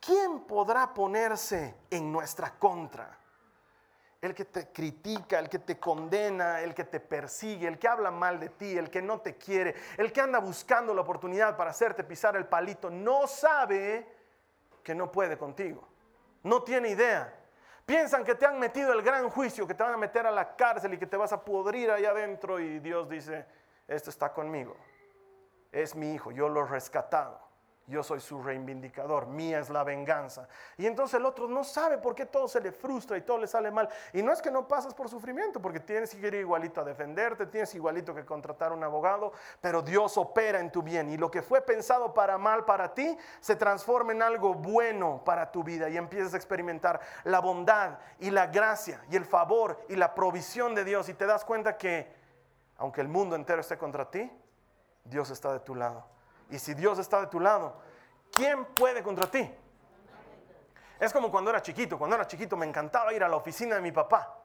¿quién 0.00 0.40
podrá 0.40 0.92
ponerse 0.94 1.76
en 1.90 2.10
nuestra 2.10 2.58
contra? 2.58 3.16
el 4.20 4.34
que 4.34 4.46
te 4.46 4.72
critica, 4.72 5.38
el 5.38 5.48
que 5.48 5.60
te 5.60 5.78
condena, 5.78 6.60
el 6.60 6.74
que 6.74 6.82
te 6.82 6.98
persigue, 6.98 7.68
el 7.68 7.78
que 7.78 7.86
habla 7.86 8.10
mal 8.10 8.40
de 8.40 8.48
ti, 8.48 8.76
el 8.76 8.90
que 8.90 9.00
no 9.00 9.20
te 9.20 9.36
quiere, 9.36 9.76
el 9.96 10.12
que 10.12 10.20
anda 10.20 10.40
buscando 10.40 10.92
la 10.92 11.02
oportunidad 11.02 11.56
para 11.56 11.70
hacerte 11.70 12.02
pisar 12.02 12.34
el 12.34 12.46
palito, 12.46 12.90
no 12.90 13.28
sabe 13.28 14.12
que 14.82 14.92
no 14.92 15.12
puede 15.12 15.38
contigo. 15.38 15.86
No 16.42 16.64
tiene 16.64 16.88
idea. 16.88 17.37
Piensan 17.88 18.22
que 18.22 18.34
te 18.34 18.44
han 18.44 18.58
metido 18.58 18.92
el 18.92 19.00
gran 19.00 19.30
juicio, 19.30 19.66
que 19.66 19.72
te 19.72 19.82
van 19.82 19.94
a 19.94 19.96
meter 19.96 20.26
a 20.26 20.30
la 20.30 20.54
cárcel 20.54 20.92
y 20.92 20.98
que 20.98 21.06
te 21.06 21.16
vas 21.16 21.32
a 21.32 21.42
pudrir 21.42 21.90
allá 21.90 22.10
adentro 22.10 22.60
y 22.60 22.80
Dios 22.80 23.08
dice, 23.08 23.46
esto 23.86 24.10
está 24.10 24.30
conmigo. 24.30 24.76
Es 25.72 25.96
mi 25.96 26.12
hijo, 26.12 26.30
yo 26.30 26.50
lo 26.50 26.66
he 26.66 26.68
rescatado 26.68 27.47
yo 27.88 28.02
soy 28.02 28.20
su 28.20 28.42
reivindicador, 28.42 29.26
mía 29.26 29.60
es 29.60 29.70
la 29.70 29.82
venganza. 29.82 30.46
Y 30.76 30.84
entonces 30.84 31.18
el 31.18 31.24
otro 31.24 31.48
no 31.48 31.64
sabe 31.64 31.96
por 31.96 32.14
qué 32.14 32.26
todo 32.26 32.46
se 32.46 32.60
le 32.60 32.70
frustra 32.70 33.16
y 33.16 33.22
todo 33.22 33.38
le 33.38 33.46
sale 33.46 33.70
mal. 33.70 33.88
Y 34.12 34.22
no 34.22 34.30
es 34.30 34.42
que 34.42 34.50
no 34.50 34.68
pasas 34.68 34.92
por 34.92 35.08
sufrimiento, 35.08 35.60
porque 35.60 35.80
tienes 35.80 36.14
que 36.14 36.26
ir 36.26 36.34
igualito 36.34 36.82
a 36.82 36.84
defenderte, 36.84 37.46
tienes 37.46 37.74
igualito 37.74 38.14
que 38.14 38.26
contratar 38.26 38.72
un 38.72 38.84
abogado, 38.84 39.32
pero 39.62 39.80
Dios 39.80 40.18
opera 40.18 40.60
en 40.60 40.70
tu 40.70 40.82
bien. 40.82 41.08
Y 41.08 41.16
lo 41.16 41.30
que 41.30 41.40
fue 41.40 41.62
pensado 41.62 42.12
para 42.12 42.36
mal 42.36 42.66
para 42.66 42.92
ti, 42.92 43.16
se 43.40 43.56
transforma 43.56 44.12
en 44.12 44.22
algo 44.22 44.52
bueno 44.52 45.22
para 45.24 45.50
tu 45.50 45.64
vida 45.64 45.88
y 45.88 45.96
empiezas 45.96 46.34
a 46.34 46.36
experimentar 46.36 47.00
la 47.24 47.40
bondad 47.40 47.98
y 48.18 48.30
la 48.30 48.48
gracia 48.48 49.02
y 49.10 49.16
el 49.16 49.24
favor 49.24 49.82
y 49.88 49.96
la 49.96 50.14
provisión 50.14 50.74
de 50.74 50.84
Dios. 50.84 51.08
Y 51.08 51.14
te 51.14 51.24
das 51.24 51.42
cuenta 51.42 51.78
que, 51.78 52.12
aunque 52.76 53.00
el 53.00 53.08
mundo 53.08 53.34
entero 53.34 53.62
esté 53.62 53.78
contra 53.78 54.10
ti, 54.10 54.30
Dios 55.04 55.30
está 55.30 55.54
de 55.54 55.60
tu 55.60 55.74
lado. 55.74 56.17
Y 56.50 56.58
si 56.58 56.74
Dios 56.74 56.98
está 56.98 57.20
de 57.20 57.26
tu 57.26 57.40
lado, 57.40 57.80
¿quién 58.32 58.64
puede 58.64 59.02
contra 59.02 59.30
ti? 59.30 59.50
Es 60.98 61.12
como 61.12 61.30
cuando 61.30 61.50
era 61.50 61.62
chiquito. 61.62 61.98
Cuando 61.98 62.16
era 62.16 62.26
chiquito 62.26 62.56
me 62.56 62.66
encantaba 62.66 63.12
ir 63.12 63.22
a 63.22 63.28
la 63.28 63.36
oficina 63.36 63.76
de 63.76 63.82
mi 63.82 63.92
papá. 63.92 64.37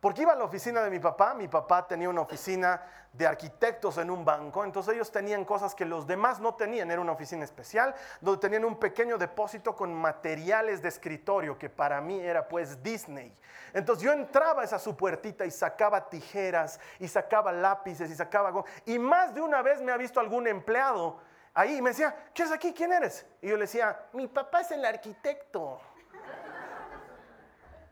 Porque 0.00 0.22
iba 0.22 0.32
a 0.32 0.36
la 0.36 0.44
oficina 0.44 0.82
de 0.82 0.90
mi 0.90 0.98
papá, 0.98 1.34
mi 1.34 1.48
papá 1.48 1.86
tenía 1.86 2.08
una 2.08 2.20
oficina 2.20 2.82
de 3.12 3.26
arquitectos 3.26 3.96
en 3.96 4.10
un 4.10 4.26
banco, 4.26 4.62
entonces 4.62 4.94
ellos 4.94 5.10
tenían 5.10 5.44
cosas 5.44 5.74
que 5.74 5.86
los 5.86 6.06
demás 6.06 6.38
no 6.38 6.54
tenían, 6.54 6.90
era 6.90 7.00
una 7.00 7.12
oficina 7.12 7.44
especial, 7.44 7.94
donde 8.20 8.40
tenían 8.40 8.66
un 8.66 8.78
pequeño 8.78 9.16
depósito 9.16 9.74
con 9.74 9.94
materiales 9.94 10.82
de 10.82 10.88
escritorio, 10.88 11.58
que 11.58 11.70
para 11.70 12.00
mí 12.02 12.20
era 12.20 12.46
pues 12.46 12.82
Disney. 12.82 13.34
Entonces 13.72 14.04
yo 14.04 14.12
entraba 14.12 14.62
a 14.62 14.64
esa 14.66 14.78
su 14.78 14.94
puertita 14.96 15.46
y 15.46 15.50
sacaba 15.50 16.10
tijeras, 16.10 16.78
y 16.98 17.08
sacaba 17.08 17.52
lápices, 17.52 18.10
y 18.10 18.14
sacaba... 18.14 18.64
Y 18.84 18.98
más 18.98 19.34
de 19.34 19.40
una 19.40 19.62
vez 19.62 19.80
me 19.80 19.92
ha 19.92 19.96
visto 19.96 20.20
algún 20.20 20.46
empleado 20.46 21.18
ahí 21.54 21.76
y 21.76 21.82
me 21.82 21.90
decía, 21.90 22.14
¿qué 22.34 22.42
es 22.42 22.52
aquí? 22.52 22.74
¿Quién 22.74 22.92
eres? 22.92 23.24
Y 23.40 23.48
yo 23.48 23.56
le 23.56 23.62
decía, 23.62 23.98
mi 24.12 24.28
papá 24.28 24.60
es 24.60 24.70
el 24.72 24.84
arquitecto. 24.84 25.80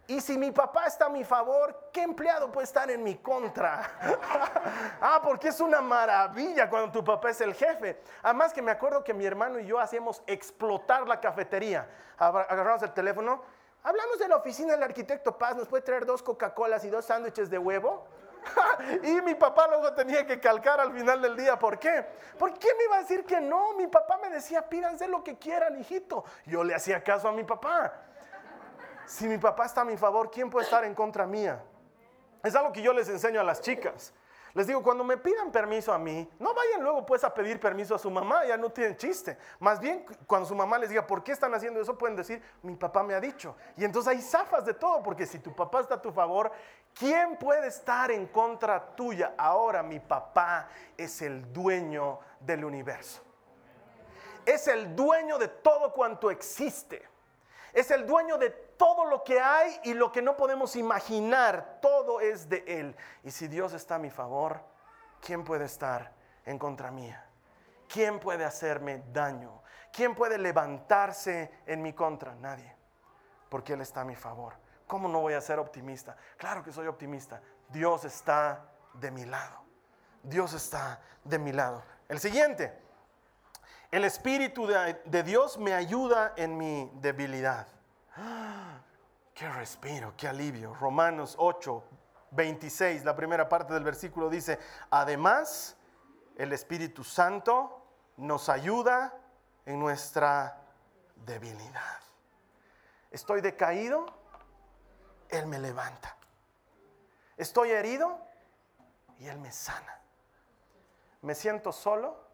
Y 0.07 0.21
si 0.21 0.37
mi 0.37 0.51
papá 0.51 0.87
está 0.87 1.07
a 1.07 1.09
mi 1.09 1.25
favor, 1.25 1.89
¿qué 1.91 2.03
empleado 2.03 2.53
puede 2.53 2.65
estar 2.65 2.91
en 2.91 3.03
mi 3.03 3.17
contra? 3.17 3.91
ah, 5.01 5.21
porque 5.23 5.49
es 5.49 5.61
una 5.61 5.81
maravilla 5.81 6.69
cuando 6.69 6.93
tu 6.93 7.03
papá 7.03 7.31
es 7.31 7.41
el 7.41 7.55
jefe. 7.55 8.01
Además 8.23 8.53
que 8.53 8.61
me 8.61 8.71
acuerdo 8.71 9.03
que 9.03 9.15
mi 9.15 9.25
hermano 9.25 9.59
y 9.59 9.67
yo 9.67 9.79
hacíamos 9.79 10.23
explotar 10.27 11.09
la 11.09 11.21
cafetería. 11.21 11.89
Agarramos 12.19 12.83
el 12.83 12.93
teléfono. 12.93 13.43
Hablamos 13.83 14.19
de 14.19 14.29
la 14.29 14.37
oficina 14.37 14.73
del 14.73 14.83
arquitecto 14.83 15.37
Paz, 15.37 15.57
nos 15.57 15.69
puede 15.69 15.83
traer 15.83 16.05
dos 16.05 16.23
Coca-Colas 16.23 16.85
y 16.85 16.91
dos 16.91 17.07
sándwiches 17.07 17.49
de 17.49 17.59
huevo. 17.59 18.07
y 19.03 19.21
mi 19.23 19.35
papá 19.35 19.67
luego 19.69 19.93
tenía 19.95 20.27
que 20.27 20.39
calcar 20.39 20.81
al 20.81 20.93
final 20.93 21.23
del 21.23 21.37
día. 21.37 21.59
¿Por 21.59 21.79
qué? 21.79 22.05
¿Por 22.39 22.59
qué 22.59 22.69
me 22.77 22.85
iba 22.85 22.97
a 22.97 23.01
decir 23.01 23.25
que 23.25 23.41
no? 23.41 23.73
Mi 23.75 23.87
papá 23.87 24.19
me 24.19 24.29
decía, 24.29 24.69
pídanse 24.69 25.09
lo 25.09 25.25
que 25.25 25.39
quieran, 25.39 25.79
hijito. 25.79 26.25
Yo 26.45 26.63
le 26.63 26.75
hacía 26.75 27.03
caso 27.03 27.29
a 27.29 27.33
mi 27.33 27.45
papá. 27.45 27.93
Si 29.07 29.27
mi 29.27 29.39
papá 29.39 29.67
está 29.67 29.83
a 29.83 29.85
mi 29.85 29.97
favor, 29.97 30.31
¿quién 30.31 30.51
puede 30.51 30.65
estar 30.65 30.85
en 30.85 30.95
contra 30.95 31.27
mía? 31.27 31.63
Es 32.43 32.55
algo 32.55 32.73
que 32.73 32.83
yo 32.83 32.93
les 32.93 33.09
enseño 33.09 33.41
a 33.41 33.45
las 33.45 33.61
chicas. 33.61 34.13
Les 34.55 34.69
digo, 34.69 34.85
cuando 34.85 35.03
me 35.03 35.17
pidan 35.17 35.51
permiso 35.51 35.93
a 35.93 35.99
mí, 35.99 36.31
no 36.39 36.55
vayan 36.55 36.81
luego 36.81 37.05
pues 37.05 37.25
a 37.25 37.35
pedir 37.35 37.59
permiso 37.59 37.93
a 37.93 37.99
su 37.99 38.09
mamá, 38.09 38.45
ya 38.45 38.57
no 38.57 38.71
tienen 38.71 38.97
chiste. 38.97 39.37
Más 39.59 39.81
bien, 39.81 40.07
cuando 40.29 40.47
su 40.47 40.55
mamá 40.55 40.79
les 40.79 40.91
diga, 40.91 41.05
¿por 41.05 41.25
qué 41.25 41.33
están 41.33 41.53
haciendo 41.55 41.81
eso? 41.81 41.99
Pueden 41.99 42.15
decir, 42.15 42.41
mi 42.63 42.77
papá 42.77 43.03
me 43.03 43.15
ha 43.15 43.21
dicho. 43.21 43.57
Y 43.77 43.85
entonces 43.85 44.13
hay 44.13 44.23
zafas 44.23 44.65
de 44.65 44.75
todo, 44.75 45.03
porque 45.03 45.27
si 45.27 45.41
tu 45.41 45.53
papá 45.53 45.81
está 45.81 45.97
a 45.97 46.03
tu 46.03 46.13
favor, 46.13 46.53
¿quién 46.95 47.37
puede 47.37 47.67
estar 47.67 48.13
en 48.13 48.29
contra 48.29 48.95
tuya? 48.95 49.35
Ahora 49.37 49.83
mi 49.83 49.99
papá 49.99 50.69
es 50.97 51.21
el 51.21 51.53
dueño 51.53 52.21
del 52.39 52.65
universo. 52.65 53.23
Es 54.47 54.69
el 54.69 54.95
dueño 54.95 55.37
de 55.37 55.49
todo 55.49 55.93
cuanto 55.93 56.31
existe. 56.31 57.03
Es 57.73 57.91
el 57.91 58.07
dueño 58.07 58.39
de 58.39 58.51
todo 58.77 59.05
lo 59.05 59.25
que 59.25 59.41
hay 59.41 59.81
y 59.85 59.95
lo 59.95 60.13
que 60.13 60.23
no 60.23 60.37
podemos 60.37 60.77
imaginar, 60.77 61.79
todo 61.81 62.21
es 62.21 62.49
de 62.49 62.65
Él. 62.67 62.97
Y 63.23 63.31
si 63.31 63.49
Dios 63.49 63.73
está 63.73 63.97
a 63.97 63.99
mi 63.99 64.11
favor, 64.11 64.61
¿quién 65.21 65.45
puede 65.45 65.65
estar 65.65 66.13
en 66.45 66.59
contra 66.59 66.91
mía? 66.91 67.27
¿Quién 67.89 68.19
puede 68.19 68.45
hacerme 68.45 69.03
daño? 69.13 69.63
¿Quién 69.93 70.15
puede 70.15 70.39
levantarse 70.39 71.51
en 71.67 71.83
mi 71.83 71.93
contra? 71.93 72.35
Nadie, 72.35 72.75
porque 73.49 73.75
Él 73.75 73.81
está 73.81 74.01
a 74.01 74.05
mi 74.05 74.17
favor. 74.17 74.55
¿Cómo 74.87 75.09
no 75.09 75.21
voy 75.21 75.35
a 75.35 75.41
ser 75.41 75.59
optimista? 75.59 76.17
Claro 76.37 76.63
que 76.63 76.73
soy 76.73 76.87
optimista. 76.87 77.41
Dios 77.69 78.05
está 78.05 78.65
de 78.95 79.11
mi 79.11 79.25
lado. 79.25 79.63
Dios 80.23 80.53
está 80.55 81.01
de 81.23 81.39
mi 81.39 81.53
lado. 81.53 81.83
El 82.09 82.19
siguiente, 82.19 82.73
el 83.91 84.05
Espíritu 84.05 84.67
de, 84.67 85.01
de 85.05 85.23
Dios 85.23 85.59
me 85.59 85.73
ayuda 85.73 86.33
en 86.37 86.57
mi 86.57 86.91
debilidad. 86.95 87.69
Qué 89.35 89.49
respiro, 89.49 90.15
qué 90.17 90.29
alivio. 90.29 90.75
Romanos 90.75 91.35
8, 91.39 91.83
26, 92.31 93.05
la 93.05 93.17
primera 93.17 93.49
parte 93.49 93.75
del 93.75 93.83
versículo 93.83 94.31
dice, 94.31 94.61
además, 94.91 95.77
el 96.37 96.53
Espíritu 96.53 97.03
Santo 97.03 97.85
nos 98.17 98.49
ayuda 98.49 99.13
en 99.67 99.81
nuestra 99.81 100.61
debilidad. 101.27 101.99
Estoy 103.11 103.41
decaído, 103.41 104.07
Él 105.29 105.47
me 105.47 105.59
levanta. 105.59 106.17
Estoy 107.37 107.71
herido 107.71 108.21
y 109.19 109.27
Él 109.27 109.39
me 109.39 109.51
sana. 109.51 110.01
Me 111.23 111.35
siento 111.35 111.73
solo 111.73 112.25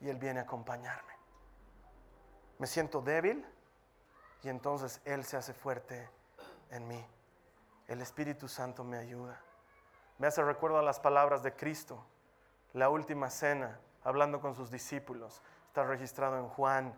y 0.00 0.08
Él 0.08 0.16
viene 0.16 0.40
a 0.40 0.44
acompañarme. 0.44 1.12
Me 2.58 2.66
siento 2.66 3.02
débil 3.02 3.46
y 4.44 4.48
entonces 4.50 5.00
Él 5.04 5.24
se 5.24 5.36
hace 5.36 5.54
fuerte 5.54 6.08
en 6.70 6.86
mí. 6.86 7.04
El 7.88 8.02
Espíritu 8.02 8.46
Santo 8.46 8.84
me 8.84 8.98
ayuda. 8.98 9.40
Me 10.18 10.26
hace 10.26 10.42
recuerdo 10.42 10.78
a 10.78 10.82
las 10.82 11.00
palabras 11.00 11.42
de 11.42 11.54
Cristo, 11.54 12.04
la 12.72 12.88
última 12.90 13.30
cena, 13.30 13.80
hablando 14.04 14.40
con 14.40 14.54
sus 14.54 14.70
discípulos. 14.70 15.42
Está 15.68 15.84
registrado 15.84 16.38
en 16.38 16.48
Juan. 16.48 16.94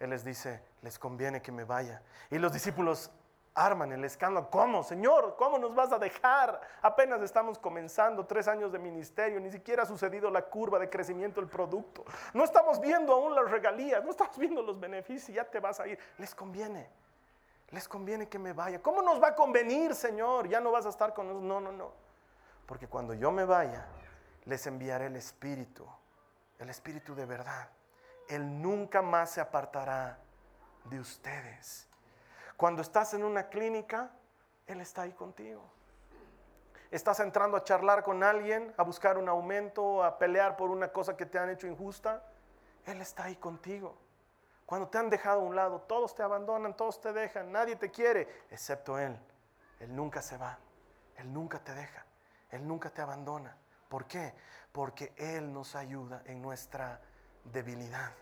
Él 0.00 0.10
les 0.10 0.24
dice, 0.24 0.62
les 0.82 0.98
conviene 0.98 1.40
que 1.40 1.52
me 1.52 1.64
vaya. 1.64 2.02
Y 2.30 2.38
los 2.38 2.52
discípulos 2.52 3.10
arman 3.54 3.92
el 3.92 4.04
escándalo. 4.04 4.48
¿Cómo, 4.50 4.82
Señor? 4.82 5.36
¿Cómo 5.36 5.58
nos 5.58 5.74
vas 5.74 5.92
a 5.92 5.98
dejar? 5.98 6.60
Apenas 6.80 7.20
estamos 7.22 7.58
comenzando 7.58 8.24
tres 8.26 8.48
años 8.48 8.72
de 8.72 8.78
ministerio, 8.78 9.40
ni 9.40 9.50
siquiera 9.50 9.82
ha 9.82 9.86
sucedido 9.86 10.30
la 10.30 10.42
curva 10.42 10.78
de 10.78 10.88
crecimiento 10.88 11.40
del 11.40 11.50
producto. 11.50 12.04
No 12.32 12.44
estamos 12.44 12.80
viendo 12.80 13.12
aún 13.12 13.34
las 13.34 13.50
regalías, 13.50 14.02
no 14.04 14.10
estamos 14.10 14.38
viendo 14.38 14.62
los 14.62 14.78
beneficios, 14.78 15.34
ya 15.34 15.44
te 15.44 15.60
vas 15.60 15.80
a 15.80 15.86
ir. 15.86 15.98
Les 16.18 16.34
conviene, 16.34 16.88
les 17.70 17.88
conviene 17.88 18.28
que 18.28 18.38
me 18.38 18.52
vaya. 18.52 18.80
¿Cómo 18.80 19.02
nos 19.02 19.22
va 19.22 19.28
a 19.28 19.34
convenir, 19.34 19.94
Señor? 19.94 20.48
Ya 20.48 20.60
no 20.60 20.70
vas 20.70 20.86
a 20.86 20.88
estar 20.88 21.12
con 21.12 21.26
nosotros. 21.26 21.48
No, 21.48 21.60
no, 21.60 21.72
no. 21.72 21.92
Porque 22.66 22.88
cuando 22.88 23.12
yo 23.12 23.30
me 23.30 23.44
vaya, 23.44 23.86
les 24.44 24.66
enviaré 24.66 25.06
el 25.06 25.16
Espíritu, 25.16 25.86
el 26.58 26.70
Espíritu 26.70 27.14
de 27.14 27.26
verdad. 27.26 27.68
Él 28.28 28.62
nunca 28.62 29.02
más 29.02 29.30
se 29.30 29.40
apartará 29.42 30.18
de 30.84 30.98
ustedes 30.98 31.91
cuando 32.62 32.80
estás 32.80 33.12
en 33.14 33.24
una 33.24 33.48
clínica, 33.48 34.12
Él 34.68 34.80
está 34.80 35.02
ahí 35.02 35.10
contigo. 35.10 35.64
Estás 36.92 37.18
entrando 37.18 37.56
a 37.56 37.64
charlar 37.64 38.04
con 38.04 38.22
alguien, 38.22 38.72
a 38.76 38.84
buscar 38.84 39.18
un 39.18 39.28
aumento, 39.28 40.04
a 40.04 40.16
pelear 40.16 40.56
por 40.56 40.70
una 40.70 40.92
cosa 40.92 41.16
que 41.16 41.26
te 41.26 41.40
han 41.40 41.50
hecho 41.50 41.66
injusta. 41.66 42.22
Él 42.86 43.00
está 43.00 43.24
ahí 43.24 43.34
contigo. 43.34 43.98
Cuando 44.64 44.86
te 44.86 44.96
han 44.96 45.10
dejado 45.10 45.40
a 45.40 45.44
un 45.44 45.56
lado, 45.56 45.80
todos 45.80 46.14
te 46.14 46.22
abandonan, 46.22 46.76
todos 46.76 47.00
te 47.00 47.12
dejan, 47.12 47.50
nadie 47.50 47.74
te 47.74 47.90
quiere, 47.90 48.28
excepto 48.48 48.96
Él. 48.96 49.18
Él 49.80 49.96
nunca 49.96 50.22
se 50.22 50.36
va, 50.36 50.56
Él 51.16 51.32
nunca 51.32 51.58
te 51.58 51.74
deja, 51.74 52.06
Él 52.48 52.64
nunca 52.64 52.90
te 52.90 53.02
abandona. 53.02 53.56
¿Por 53.88 54.06
qué? 54.06 54.36
Porque 54.70 55.12
Él 55.16 55.52
nos 55.52 55.74
ayuda 55.74 56.22
en 56.26 56.40
nuestra 56.40 57.00
debilidad. 57.42 58.12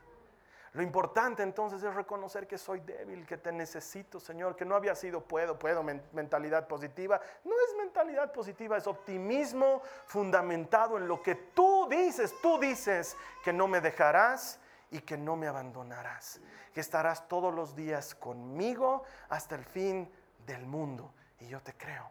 Lo 0.72 0.83
importante 0.83 1.42
entonces 1.42 1.83
es 1.83 1.92
reconocer 1.94 2.46
que 2.46 2.56
soy 2.56 2.78
débil, 2.80 3.26
que 3.26 3.37
te 3.37 3.50
necesito, 3.50 4.20
Señor, 4.20 4.54
que 4.54 4.64
no 4.64 4.76
había 4.76 4.94
sido 4.94 5.20
puedo, 5.20 5.59
puedo, 5.59 5.83
mentalidad 5.83 6.68
positiva. 6.68 7.20
No 7.44 7.52
es 7.52 7.76
mentalidad 7.76 8.33
positiva, 8.33 8.76
es 8.76 8.87
optimismo 8.87 9.83
fundamentado 10.06 10.96
en 10.96 11.09
lo 11.09 11.20
que 11.22 11.35
tú 11.35 11.88
dices. 11.90 12.33
Tú 12.40 12.59
dices 12.61 13.16
que 13.42 13.52
no 13.52 13.66
me 13.66 13.80
dejarás 13.80 14.61
y 14.92 15.00
que 15.00 15.16
no 15.16 15.35
me 15.35 15.48
abandonarás, 15.48 16.40
que 16.72 16.80
estarás 16.80 17.26
todos 17.26 17.52
los 17.52 17.74
días 17.74 18.14
conmigo 18.14 19.02
hasta 19.28 19.56
el 19.56 19.64
fin 19.64 20.09
del 20.46 20.66
mundo. 20.66 21.12
Y 21.40 21.48
yo 21.48 21.61
te 21.61 21.74
creo, 21.74 22.09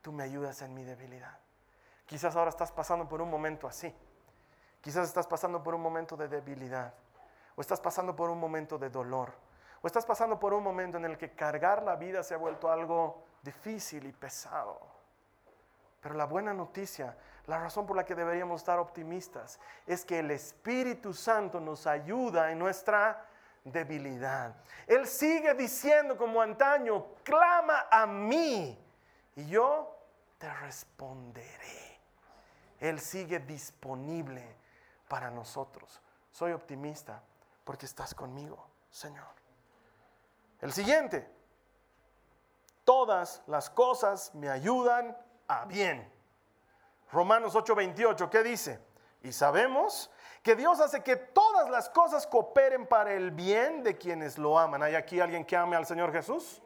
tú 0.00 0.12
me 0.12 0.22
ayudas 0.22 0.62
en 0.62 0.74
mi 0.74 0.84
debilidad. 0.84 1.40
Quizás 2.06 2.36
ahora 2.36 2.50
estás 2.50 2.70
pasando 2.70 3.08
por 3.08 3.20
un 3.20 3.30
momento 3.30 3.66
así. 3.66 3.92
Quizás 4.80 5.08
estás 5.08 5.26
pasando 5.26 5.60
por 5.60 5.74
un 5.74 5.82
momento 5.82 6.16
de 6.16 6.28
debilidad 6.28 6.94
o 7.60 7.62
estás 7.62 7.78
pasando 7.78 8.16
por 8.16 8.30
un 8.30 8.40
momento 8.40 8.78
de 8.78 8.88
dolor, 8.88 9.34
o 9.82 9.86
estás 9.86 10.06
pasando 10.06 10.40
por 10.40 10.54
un 10.54 10.64
momento 10.64 10.96
en 10.96 11.04
el 11.04 11.18
que 11.18 11.32
cargar 11.32 11.82
la 11.82 11.94
vida 11.94 12.22
se 12.22 12.32
ha 12.32 12.38
vuelto 12.38 12.72
algo 12.72 13.22
difícil 13.42 14.06
y 14.06 14.12
pesado. 14.12 14.80
Pero 16.00 16.14
la 16.14 16.24
buena 16.24 16.54
noticia, 16.54 17.14
la 17.44 17.58
razón 17.58 17.86
por 17.86 17.96
la 17.96 18.06
que 18.06 18.14
deberíamos 18.14 18.62
estar 18.62 18.78
optimistas, 18.78 19.60
es 19.86 20.06
que 20.06 20.20
el 20.20 20.30
Espíritu 20.30 21.12
Santo 21.12 21.60
nos 21.60 21.86
ayuda 21.86 22.50
en 22.50 22.58
nuestra 22.58 23.26
debilidad. 23.62 24.54
Él 24.86 25.06
sigue 25.06 25.52
diciendo 25.52 26.16
como 26.16 26.40
antaño, 26.40 27.08
clama 27.22 27.88
a 27.90 28.06
mí 28.06 28.82
y 29.36 29.46
yo 29.46 29.98
te 30.38 30.50
responderé. 30.50 32.00
Él 32.78 33.00
sigue 33.00 33.38
disponible 33.38 34.56
para 35.08 35.30
nosotros. 35.30 36.00
Soy 36.30 36.52
optimista 36.52 37.22
porque 37.64 37.86
estás 37.86 38.14
conmigo, 38.14 38.66
Señor. 38.90 39.28
El 40.60 40.72
siguiente, 40.72 41.30
todas 42.84 43.42
las 43.46 43.70
cosas 43.70 44.34
me 44.34 44.48
ayudan 44.48 45.16
a 45.48 45.64
bien. 45.64 46.12
Romanos 47.12 47.54
8:28, 47.54 48.28
¿qué 48.30 48.42
dice? 48.42 48.80
Y 49.22 49.32
sabemos 49.32 50.10
que 50.42 50.56
Dios 50.56 50.80
hace 50.80 51.02
que 51.02 51.16
todas 51.16 51.68
las 51.70 51.90
cosas 51.90 52.26
cooperen 52.26 52.86
para 52.86 53.12
el 53.12 53.30
bien 53.30 53.82
de 53.82 53.96
quienes 53.98 54.38
lo 54.38 54.58
aman. 54.58 54.82
¿Hay 54.82 54.94
aquí 54.94 55.20
alguien 55.20 55.44
que 55.44 55.56
ame 55.56 55.76
al 55.76 55.86
Señor 55.86 56.12
Jesús? 56.12 56.62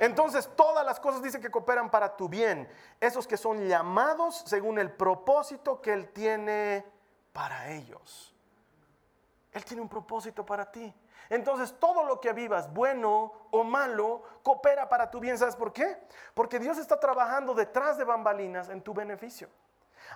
Entonces 0.00 0.50
todas 0.56 0.84
las 0.84 0.98
cosas 0.98 1.22
dicen 1.22 1.40
que 1.40 1.50
cooperan 1.50 1.90
para 1.90 2.16
tu 2.16 2.28
bien. 2.28 2.68
Esos 3.00 3.26
que 3.26 3.36
son 3.36 3.68
llamados 3.68 4.42
según 4.46 4.78
el 4.78 4.90
propósito 4.90 5.80
que 5.80 5.92
Él 5.92 6.08
tiene 6.12 6.84
para 7.32 7.70
ellos. 7.70 8.31
Él 9.52 9.64
tiene 9.64 9.82
un 9.82 9.88
propósito 9.88 10.44
para 10.44 10.70
ti. 10.70 10.92
Entonces 11.28 11.74
todo 11.78 12.04
lo 12.04 12.20
que 12.20 12.32
vivas, 12.32 12.72
bueno 12.72 13.32
o 13.50 13.64
malo, 13.64 14.22
coopera 14.42 14.88
para 14.88 15.10
tu 15.10 15.20
bien. 15.20 15.38
¿Sabes 15.38 15.56
por 15.56 15.72
qué? 15.72 15.98
Porque 16.34 16.58
Dios 16.58 16.78
está 16.78 16.98
trabajando 16.98 17.54
detrás 17.54 17.96
de 17.98 18.04
bambalinas 18.04 18.68
en 18.68 18.82
tu 18.82 18.94
beneficio. 18.94 19.48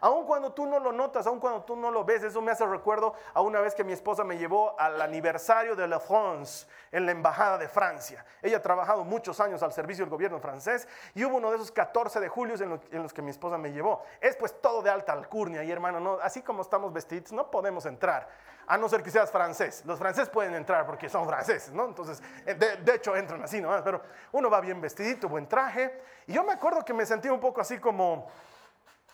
Aun 0.01 0.27
cuando 0.27 0.53
tú 0.53 0.67
no 0.67 0.79
lo 0.79 0.93
notas, 0.93 1.27
aun 1.27 1.41
cuando 1.41 1.63
tú 1.63 1.77
no 1.77 1.91
lo 1.91 2.05
ves, 2.05 2.23
eso 2.23 2.43
me 2.43 2.53
hace 2.53 2.67
recuerdo 2.67 3.15
a 3.35 3.41
una 3.41 3.61
vez 3.61 3.75
que 3.75 3.85
mi 3.85 3.93
esposa 3.93 4.25
me 4.25 4.39
llevó 4.39 4.79
al 4.79 5.01
aniversario 5.01 5.77
de 5.77 5.87
La 5.89 6.01
France 6.01 6.67
en 6.93 7.07
la 7.07 7.13
Embajada 7.13 7.59
de 7.59 7.69
Francia. 7.69 8.25
Ella 8.43 8.59
ha 8.59 8.63
trabajado 8.63 9.05
muchos 9.05 9.41
años 9.41 9.63
al 9.63 9.73
servicio 9.73 10.05
del 10.05 10.11
gobierno 10.11 10.39
francés 10.41 10.89
y 11.15 11.25
hubo 11.25 11.37
uno 11.37 11.51
de 11.51 11.57
esos 11.57 11.71
14 11.71 12.21
de 12.21 12.29
julio 12.29 12.57
en, 12.91 13.03
los 13.03 13.13
que 13.13 13.23
mi 13.23 13.31
esposa 13.31 13.59
me 13.59 13.73
llevó. 13.73 14.03
Es 14.21 14.37
pues 14.37 14.61
todo 14.61 14.83
de 14.83 14.91
alta 14.91 15.13
alcurnia 15.13 15.63
y 15.65 15.71
hermano, 15.71 16.01
no, 16.01 16.19
así 16.23 16.43
como 16.43 16.63
estamos 16.63 16.93
vestidos, 16.93 17.33
no 17.33 17.51
podemos 17.51 17.87
entrar 17.87 18.29
a 18.67 18.77
no 18.77 18.89
ser 18.89 19.03
que 19.03 19.11
seas 19.11 19.31
francés. 19.31 19.83
Los 19.85 19.99
franceses 19.99 20.29
pueden 20.29 20.55
entrar 20.55 20.87
porque 20.87 21.09
son 21.09 21.27
franceses, 21.27 21.73
¿no? 21.73 21.87
Entonces, 21.87 22.23
eh, 22.45 22.55
de, 22.55 22.95
hecho 22.95 23.15
entran 23.17 23.43
así, 23.43 23.61
¿no? 23.61 23.83
Pero 23.85 24.01
uno 24.33 24.51
va 24.51 24.61
bien 24.61 24.81
vestidito, 24.81 25.29
buen 25.29 25.49
traje. 25.49 26.01
Y 26.27 26.33
yo 26.33 26.43
me 26.43 26.53
acuerdo 26.53 26.85
que 26.85 26.93
me 26.93 27.07
sentí 27.07 27.29
un 27.29 27.41
poco 27.41 27.61
así 27.61 27.79
como 27.79 28.29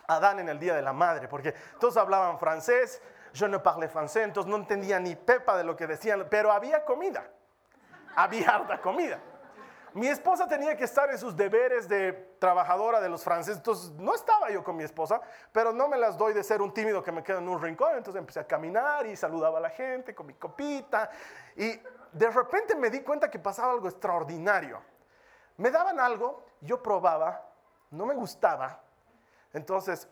Adán 0.06 0.38
en 0.38 0.48
el 0.48 0.58
Día 0.58 0.74
de 0.74 0.82
la 0.82 0.92
Madre, 0.92 1.28
porque 1.28 1.54
todos 1.78 1.96
hablaban 1.96 2.38
francés, 2.38 3.00
yo 3.32 3.48
no 3.48 3.62
parlais 3.62 3.90
francés, 3.90 4.24
entonces 4.24 4.50
no 4.50 4.56
entendía 4.56 4.98
ni 4.98 5.16
pepa 5.16 5.56
de 5.56 5.64
lo 5.64 5.76
que 5.76 5.86
decían, 5.86 6.26
pero 6.30 6.52
había 6.52 6.84
comida, 6.84 7.26
había 8.14 8.50
harta 8.50 8.80
comida. 8.80 9.18
Mi 9.94 10.08
esposa 10.08 10.48
tenía 10.48 10.74
que 10.74 10.84
estar 10.84 11.10
en 11.10 11.18
sus 11.18 11.36
deberes 11.36 11.86
de 11.86 12.12
trabajadora 12.38 12.98
de 12.98 13.10
los 13.10 13.22
franceses, 13.22 13.58
entonces 13.58 13.90
no 13.90 14.14
estaba 14.14 14.50
yo 14.50 14.64
con 14.64 14.74
mi 14.74 14.84
esposa, 14.84 15.20
pero 15.52 15.70
no 15.72 15.86
me 15.86 15.98
las 15.98 16.16
doy 16.16 16.32
de 16.32 16.42
ser 16.42 16.62
un 16.62 16.72
tímido 16.72 17.02
que 17.02 17.12
me 17.12 17.22
queda 17.22 17.38
en 17.38 17.48
un 17.48 17.60
rincón, 17.60 17.96
entonces 17.96 18.18
empecé 18.18 18.40
a 18.40 18.46
caminar 18.46 19.06
y 19.06 19.16
saludaba 19.16 19.58
a 19.58 19.60
la 19.60 19.68
gente 19.68 20.14
con 20.14 20.26
mi 20.26 20.34
copita 20.34 21.10
y 21.56 21.78
de 22.10 22.30
repente 22.30 22.74
me 22.74 22.88
di 22.88 23.02
cuenta 23.02 23.30
que 23.30 23.38
pasaba 23.38 23.72
algo 23.72 23.88
extraordinario. 23.88 24.80
Me 25.58 25.70
daban 25.70 26.00
algo, 26.00 26.46
yo 26.62 26.82
probaba, 26.82 27.46
no 27.90 28.06
me 28.06 28.14
gustaba, 28.14 28.81
entonces 29.52 30.08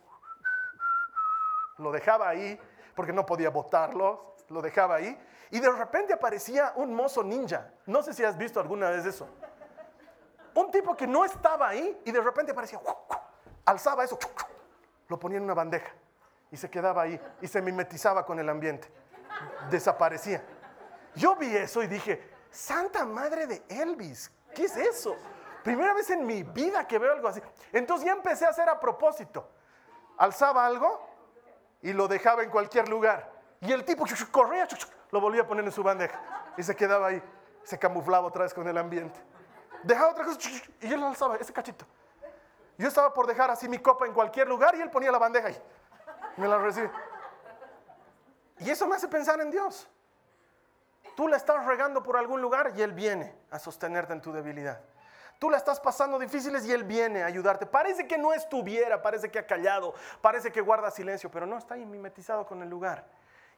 lo 1.78 1.92
dejaba 1.92 2.28
ahí 2.28 2.58
porque 2.94 3.12
no 3.12 3.24
podía 3.24 3.50
botarlo, 3.50 4.36
lo 4.48 4.60
dejaba 4.60 4.96
ahí 4.96 5.18
y 5.50 5.60
de 5.60 5.70
repente 5.70 6.12
aparecía 6.12 6.72
un 6.76 6.94
mozo 6.94 7.22
ninja. 7.22 7.72
No 7.86 8.02
sé 8.02 8.12
si 8.12 8.24
has 8.24 8.36
visto 8.36 8.60
alguna 8.60 8.90
vez 8.90 9.06
eso 9.06 9.28
un 10.54 10.70
tipo 10.70 10.96
que 10.96 11.06
no 11.06 11.24
estaba 11.24 11.68
ahí 11.68 12.00
y 12.04 12.10
de 12.10 12.20
repente 12.20 12.52
aparecía, 12.52 12.80
alzaba 13.64 14.04
eso, 14.04 14.18
lo 15.08 15.18
ponía 15.18 15.38
en 15.38 15.44
una 15.44 15.54
bandeja 15.54 15.92
y 16.50 16.56
se 16.56 16.68
quedaba 16.70 17.02
ahí 17.02 17.20
y 17.40 17.46
se 17.46 17.62
mimetizaba 17.62 18.24
con 18.24 18.38
el 18.38 18.48
ambiente. 18.48 18.88
Desaparecía. 19.70 20.42
Yo 21.14 21.36
vi 21.36 21.56
eso 21.56 21.82
y 21.82 21.86
dije, 21.86 22.30
Santa 22.50 23.04
Madre 23.04 23.46
de 23.46 23.62
Elvis, 23.68 24.30
¿qué 24.54 24.64
es 24.64 24.76
eso? 24.76 25.16
Primera 25.62 25.92
vez 25.94 26.10
en 26.10 26.26
mi 26.26 26.42
vida 26.42 26.86
que 26.86 26.98
veo 26.98 27.12
algo 27.12 27.28
así. 27.28 27.40
Entonces 27.72 28.06
ya 28.06 28.12
empecé 28.12 28.46
a 28.46 28.50
hacer 28.50 28.68
a 28.68 28.78
propósito. 28.80 29.48
Alzaba 30.16 30.66
algo 30.66 31.06
y 31.82 31.92
lo 31.92 32.08
dejaba 32.08 32.42
en 32.42 32.50
cualquier 32.50 32.88
lugar. 32.88 33.30
Y 33.60 33.72
el 33.72 33.84
tipo 33.84 34.04
corría, 34.30 34.66
lo 35.10 35.20
volvía 35.20 35.42
a 35.42 35.46
poner 35.46 35.64
en 35.64 35.72
su 35.72 35.82
bandeja 35.82 36.20
y 36.56 36.62
se 36.62 36.74
quedaba 36.74 37.08
ahí. 37.08 37.22
Se 37.62 37.78
camuflaba 37.78 38.26
otra 38.26 38.44
vez 38.44 38.54
con 38.54 38.66
el 38.66 38.78
ambiente 38.78 39.20
dejaba 39.82 40.10
otra 40.10 40.24
cosa 40.24 40.38
y 40.80 40.92
él 40.92 41.02
alzaba 41.02 41.36
ese 41.36 41.52
cachito. 41.52 41.84
Yo 42.78 42.88
estaba 42.88 43.12
por 43.12 43.26
dejar 43.26 43.50
así 43.50 43.68
mi 43.68 43.78
copa 43.78 44.06
en 44.06 44.12
cualquier 44.12 44.48
lugar 44.48 44.74
y 44.74 44.80
él 44.80 44.90
ponía 44.90 45.12
la 45.12 45.18
bandeja 45.18 45.48
ahí. 45.48 45.62
Me 46.36 46.48
la 46.48 46.58
recibe. 46.58 46.90
Y 48.58 48.70
eso 48.70 48.86
me 48.86 48.96
hace 48.96 49.08
pensar 49.08 49.40
en 49.40 49.50
Dios. 49.50 49.88
Tú 51.16 51.28
la 51.28 51.36
estás 51.36 51.64
regando 51.66 52.02
por 52.02 52.16
algún 52.16 52.40
lugar 52.40 52.72
y 52.76 52.82
Él 52.82 52.92
viene 52.92 53.34
a 53.50 53.58
sostenerte 53.58 54.12
en 54.12 54.20
tu 54.20 54.32
debilidad. 54.32 54.80
Tú 55.40 55.48
la 55.48 55.56
estás 55.56 55.80
pasando 55.80 56.18
difíciles 56.18 56.66
y 56.66 56.72
Él 56.72 56.84
viene 56.84 57.22
a 57.22 57.26
ayudarte. 57.26 57.64
Parece 57.64 58.06
que 58.06 58.18
no 58.18 58.34
estuviera, 58.34 59.00
parece 59.00 59.30
que 59.30 59.38
ha 59.38 59.46
callado, 59.46 59.94
parece 60.20 60.52
que 60.52 60.60
guarda 60.60 60.90
silencio, 60.90 61.30
pero 61.30 61.46
no 61.46 61.56
está 61.56 61.76
ahí 61.76 61.86
mimetizado 61.86 62.46
con 62.46 62.62
el 62.62 62.68
lugar. 62.68 63.06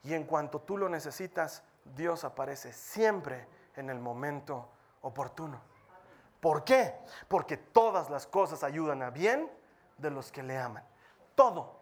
Y 0.05 0.15
en 0.15 0.23
cuanto 0.23 0.61
tú 0.61 0.79
lo 0.79 0.89
necesitas, 0.89 1.65
Dios 1.85 2.23
aparece 2.23 2.73
siempre 2.73 3.49
en 3.75 3.91
el 3.91 3.99
momento 3.99 4.69
oportuno. 5.01 5.61
¿Por 6.39 6.63
qué? 6.63 6.95
Porque 7.27 7.57
todas 7.57 8.11
las 8.11 8.29
cosas 8.29 8.63
ayudan 8.63 9.03
a 9.03 9.11
bien 9.11 9.51
de 9.99 10.11
los 10.11 10.31
que 10.31 10.45
le 10.45 10.57
aman. 10.57 10.85
Todo, 11.35 11.81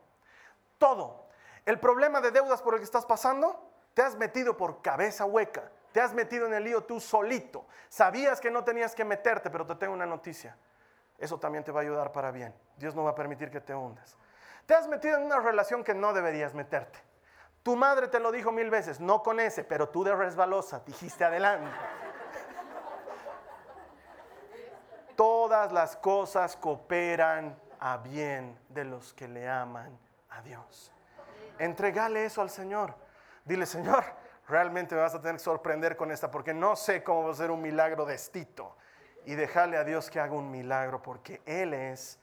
todo. 0.78 1.26
El 1.66 1.78
problema 1.78 2.22
de 2.22 2.30
deudas 2.30 2.62
por 2.62 2.72
el 2.72 2.80
que 2.80 2.84
estás 2.84 3.04
pasando, 3.04 3.70
te 3.92 4.00
has 4.00 4.16
metido 4.16 4.56
por 4.56 4.80
cabeza 4.80 5.26
hueca. 5.26 5.70
Te 5.92 6.00
has 6.00 6.12
metido 6.14 6.46
en 6.46 6.54
el 6.54 6.64
lío 6.64 6.82
tú 6.82 7.00
solito. 7.00 7.66
Sabías 7.88 8.40
que 8.40 8.50
no 8.50 8.64
tenías 8.64 8.94
que 8.94 9.04
meterte, 9.04 9.50
pero 9.50 9.66
te 9.66 9.74
tengo 9.74 9.92
una 9.92 10.06
noticia. 10.06 10.56
Eso 11.18 11.38
también 11.38 11.64
te 11.64 11.72
va 11.72 11.80
a 11.80 11.82
ayudar 11.82 12.12
para 12.12 12.30
bien. 12.30 12.54
Dios 12.76 12.94
no 12.94 13.04
va 13.04 13.10
a 13.10 13.14
permitir 13.14 13.50
que 13.50 13.60
te 13.60 13.74
hundas. 13.74 14.16
Te 14.66 14.74
has 14.74 14.86
metido 14.86 15.18
en 15.18 15.24
una 15.24 15.40
relación 15.40 15.82
que 15.82 15.94
no 15.94 16.12
deberías 16.12 16.54
meterte. 16.54 16.98
Tu 17.62 17.76
madre 17.76 18.08
te 18.08 18.20
lo 18.20 18.32
dijo 18.32 18.52
mil 18.52 18.70
veces, 18.70 19.00
no 19.00 19.22
con 19.22 19.38
ese, 19.40 19.64
pero 19.64 19.88
tú 19.88 20.02
de 20.04 20.14
resbalosa 20.14 20.80
dijiste 20.86 21.24
adelante. 21.24 21.70
todas 25.20 25.70
las 25.70 25.98
cosas 25.98 26.56
cooperan 26.56 27.54
a 27.78 27.98
bien 27.98 28.58
de 28.70 28.84
los 28.84 29.12
que 29.12 29.28
le 29.28 29.46
aman 29.46 29.98
a 30.30 30.40
Dios. 30.40 30.90
Entregale 31.58 32.24
eso 32.24 32.40
al 32.40 32.48
Señor. 32.48 32.94
Dile, 33.44 33.66
Señor, 33.66 34.02
realmente 34.48 34.94
me 34.94 35.00
vas 35.00 35.14
a 35.14 35.20
tener 35.20 35.36
que 35.36 35.42
sorprender 35.42 35.96
con 35.96 36.10
esta 36.10 36.30
porque 36.30 36.54
no 36.54 36.76
sé 36.76 37.02
cómo 37.02 37.24
va 37.24 37.32
a 37.32 37.34
ser 37.34 37.50
un 37.50 37.62
milagro 37.62 38.04
de 38.04 38.14
estito. 38.14 38.76
Y 39.26 39.34
dejarle 39.34 39.76
a 39.76 39.84
Dios 39.84 40.10
que 40.10 40.18
haga 40.18 40.32
un 40.32 40.50
milagro 40.50 41.02
porque 41.02 41.42
Él 41.44 41.74
es 41.74 42.18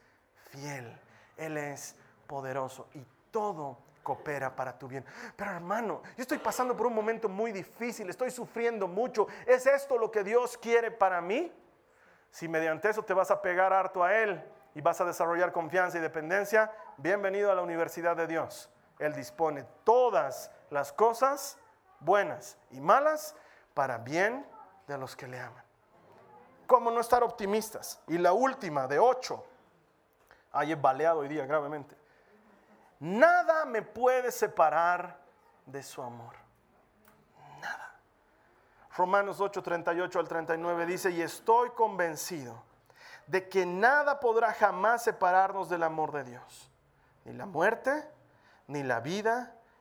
fiel, 0.50 1.00
Él 1.38 1.58
es 1.58 1.96
poderoso 2.26 2.88
y 2.94 3.06
todo 3.32 3.78
coopera 4.02 4.56
para 4.56 4.78
tu 4.78 4.88
bien. 4.88 5.06
Pero 5.36 5.52
hermano, 5.52 6.02
yo 6.16 6.22
estoy 6.22 6.38
pasando 6.38 6.76
por 6.76 6.88
un 6.88 6.96
momento 6.96 7.28
muy 7.28 7.52
difícil, 7.52 8.10
estoy 8.10 8.32
sufriendo 8.32 8.88
mucho. 8.88 9.28
¿Es 9.46 9.66
esto 9.68 9.98
lo 9.98 10.10
que 10.10 10.24
Dios 10.24 10.58
quiere 10.58 10.92
para 10.92 11.20
mí? 11.22 11.52
Si 12.32 12.48
mediante 12.48 12.90
eso 12.90 13.04
te 13.04 13.14
vas 13.14 13.32
a 13.32 13.42
pegar 13.42 13.74
harto 13.74 14.04
a 14.04 14.16
Él 14.16 14.42
y 14.74 14.82
vas 14.82 15.02
a 15.02 15.06
desarrollar 15.06 15.52
confianza 15.52 15.98
y 15.98 16.02
dependencia, 16.02 16.72
bienvenido 16.98 17.52
a 17.52 17.56
la 17.56 17.62
universidad 17.62 18.16
de 18.16 18.28
Dios. 18.28 18.70
Él 18.98 19.14
dispone 19.14 19.66
todas 19.84 20.52
las 20.70 20.94
cosas 20.94 21.58
buenas 22.00 22.58
y 22.72 22.80
malas 22.80 23.36
para 23.74 23.98
bien 23.98 24.46
de 24.88 24.98
los 24.98 25.16
que 25.16 25.28
le 25.28 25.40
aman. 25.40 25.64
¿Cómo 26.66 26.92
no 26.92 27.00
estar 27.00 27.24
optimistas? 27.24 28.02
Y 28.08 28.18
la 28.18 28.34
última, 28.34 28.88
de 28.88 29.00
ocho, 29.00 29.46
ahí 30.52 30.72
he 30.72 30.76
baleado 30.76 31.20
hoy 31.20 31.28
día 31.28 31.46
gravemente. 31.46 31.96
Nada 33.00 33.66
me 33.66 33.82
puede 33.82 34.32
separar 34.32 35.18
de 35.66 35.84
su 35.84 36.02
amor. 36.02 36.36
Romanos 38.98 39.40
8, 39.40 39.62
38 39.62 40.20
al 40.20 40.28
39 40.28 40.86
dice, 40.88 41.12
y 41.12 41.22
estoy 41.22 41.70
convencido 41.70 42.64
de 43.28 43.48
que 43.48 43.64
nada 43.66 44.20
podrá 44.20 44.52
jamás 44.54 45.04
separarnos 45.04 45.70
del 45.70 45.84
amor 45.84 46.12
de 46.12 46.24
Dios. 46.24 46.72
Ni 47.24 47.34
la 47.34 47.46
muerte, 47.46 48.10
ni 48.66 48.82
la 48.82 49.00
vida, 49.00 49.54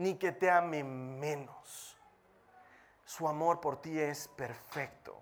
ni 0.00 0.16
que 0.16 0.32
te 0.32 0.50
ame 0.50 0.82
menos. 0.82 1.94
Su 3.04 3.28
amor 3.28 3.60
por 3.60 3.82
ti 3.82 4.00
es 4.00 4.28
perfecto. 4.28 5.14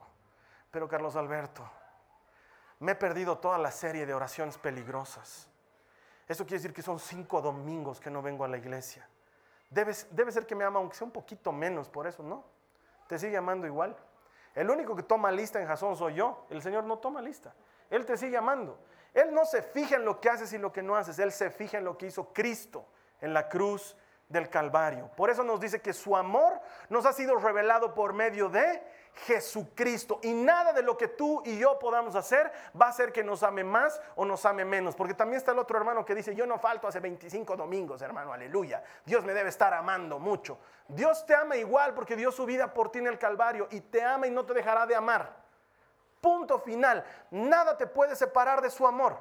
Pero 0.70 0.86
Carlos 0.86 1.16
Alberto, 1.16 1.68
me 2.78 2.92
he 2.92 2.94
perdido 2.94 3.38
toda 3.38 3.58
la 3.58 3.72
serie 3.72 4.06
de 4.06 4.14
oraciones 4.14 4.56
peligrosas. 4.56 5.48
Eso 6.28 6.44
quiere 6.44 6.58
decir 6.58 6.72
que 6.72 6.82
son 6.82 7.00
cinco 7.00 7.42
domingos 7.42 7.98
que 7.98 8.08
no 8.08 8.22
vengo 8.22 8.44
a 8.44 8.48
la 8.48 8.56
iglesia. 8.56 9.08
Debe, 9.68 9.92
debe 10.12 10.30
ser 10.30 10.46
que 10.46 10.54
me 10.54 10.64
ama, 10.64 10.78
aunque 10.78 10.96
sea 10.96 11.06
un 11.06 11.12
poquito 11.12 11.50
menos, 11.50 11.88
por 11.88 12.06
eso, 12.06 12.22
¿no? 12.22 12.44
te 13.08 13.18
sigue 13.18 13.36
amando 13.36 13.66
igual. 13.66 13.96
El 14.54 14.70
único 14.70 14.94
que 14.94 15.02
toma 15.02 15.32
lista 15.32 15.60
en 15.60 15.66
Jasón 15.66 15.96
soy 15.96 16.14
yo. 16.14 16.46
El 16.50 16.62
Señor 16.62 16.84
no 16.84 16.98
toma 16.98 17.20
lista. 17.20 17.52
Él 17.90 18.06
te 18.06 18.16
sigue 18.16 18.36
amando. 18.36 18.78
Él 19.12 19.34
no 19.34 19.44
se 19.44 19.62
fija 19.62 19.96
en 19.96 20.04
lo 20.04 20.20
que 20.20 20.28
haces 20.28 20.52
y 20.52 20.58
lo 20.58 20.72
que 20.72 20.82
no 20.82 20.94
haces. 20.94 21.18
Él 21.18 21.32
se 21.32 21.50
fija 21.50 21.78
en 21.78 21.84
lo 21.84 21.98
que 21.98 22.06
hizo 22.06 22.32
Cristo 22.32 22.86
en 23.20 23.34
la 23.34 23.48
cruz 23.48 23.96
del 24.28 24.50
Calvario. 24.50 25.10
Por 25.16 25.30
eso 25.30 25.42
nos 25.42 25.60
dice 25.60 25.80
que 25.80 25.92
su 25.92 26.16
amor 26.16 26.60
nos 26.88 27.06
ha 27.06 27.12
sido 27.12 27.36
revelado 27.36 27.94
por 27.94 28.12
medio 28.12 28.48
de 28.48 28.82
Jesucristo. 29.26 30.20
Y 30.22 30.32
nada 30.32 30.72
de 30.72 30.82
lo 30.82 30.96
que 30.96 31.08
tú 31.08 31.42
y 31.44 31.58
yo 31.58 31.78
podamos 31.78 32.14
hacer 32.14 32.52
va 32.80 32.86
a 32.86 32.90
hacer 32.90 33.12
que 33.12 33.24
nos 33.24 33.42
ame 33.42 33.64
más 33.64 34.00
o 34.16 34.24
nos 34.24 34.44
ame 34.44 34.64
menos. 34.64 34.94
Porque 34.94 35.14
también 35.14 35.38
está 35.38 35.52
el 35.52 35.58
otro 35.58 35.78
hermano 35.78 36.04
que 36.04 36.14
dice, 36.14 36.34
yo 36.34 36.46
no 36.46 36.58
falto 36.58 36.86
hace 36.86 37.00
25 37.00 37.56
domingos, 37.56 38.02
hermano, 38.02 38.32
aleluya. 38.32 38.82
Dios 39.04 39.24
me 39.24 39.32
debe 39.32 39.48
estar 39.48 39.72
amando 39.72 40.18
mucho. 40.18 40.58
Dios 40.86 41.24
te 41.24 41.34
ama 41.34 41.56
igual 41.56 41.94
porque 41.94 42.16
dio 42.16 42.30
su 42.30 42.44
vida 42.44 42.72
por 42.72 42.90
ti 42.90 42.98
en 42.98 43.06
el 43.06 43.18
Calvario 43.18 43.68
y 43.70 43.80
te 43.80 44.02
ama 44.02 44.26
y 44.26 44.30
no 44.30 44.44
te 44.44 44.54
dejará 44.54 44.86
de 44.86 44.94
amar. 44.94 45.36
Punto 46.20 46.58
final. 46.58 47.04
Nada 47.30 47.76
te 47.76 47.86
puede 47.86 48.14
separar 48.14 48.60
de 48.60 48.70
su 48.70 48.86
amor. 48.86 49.18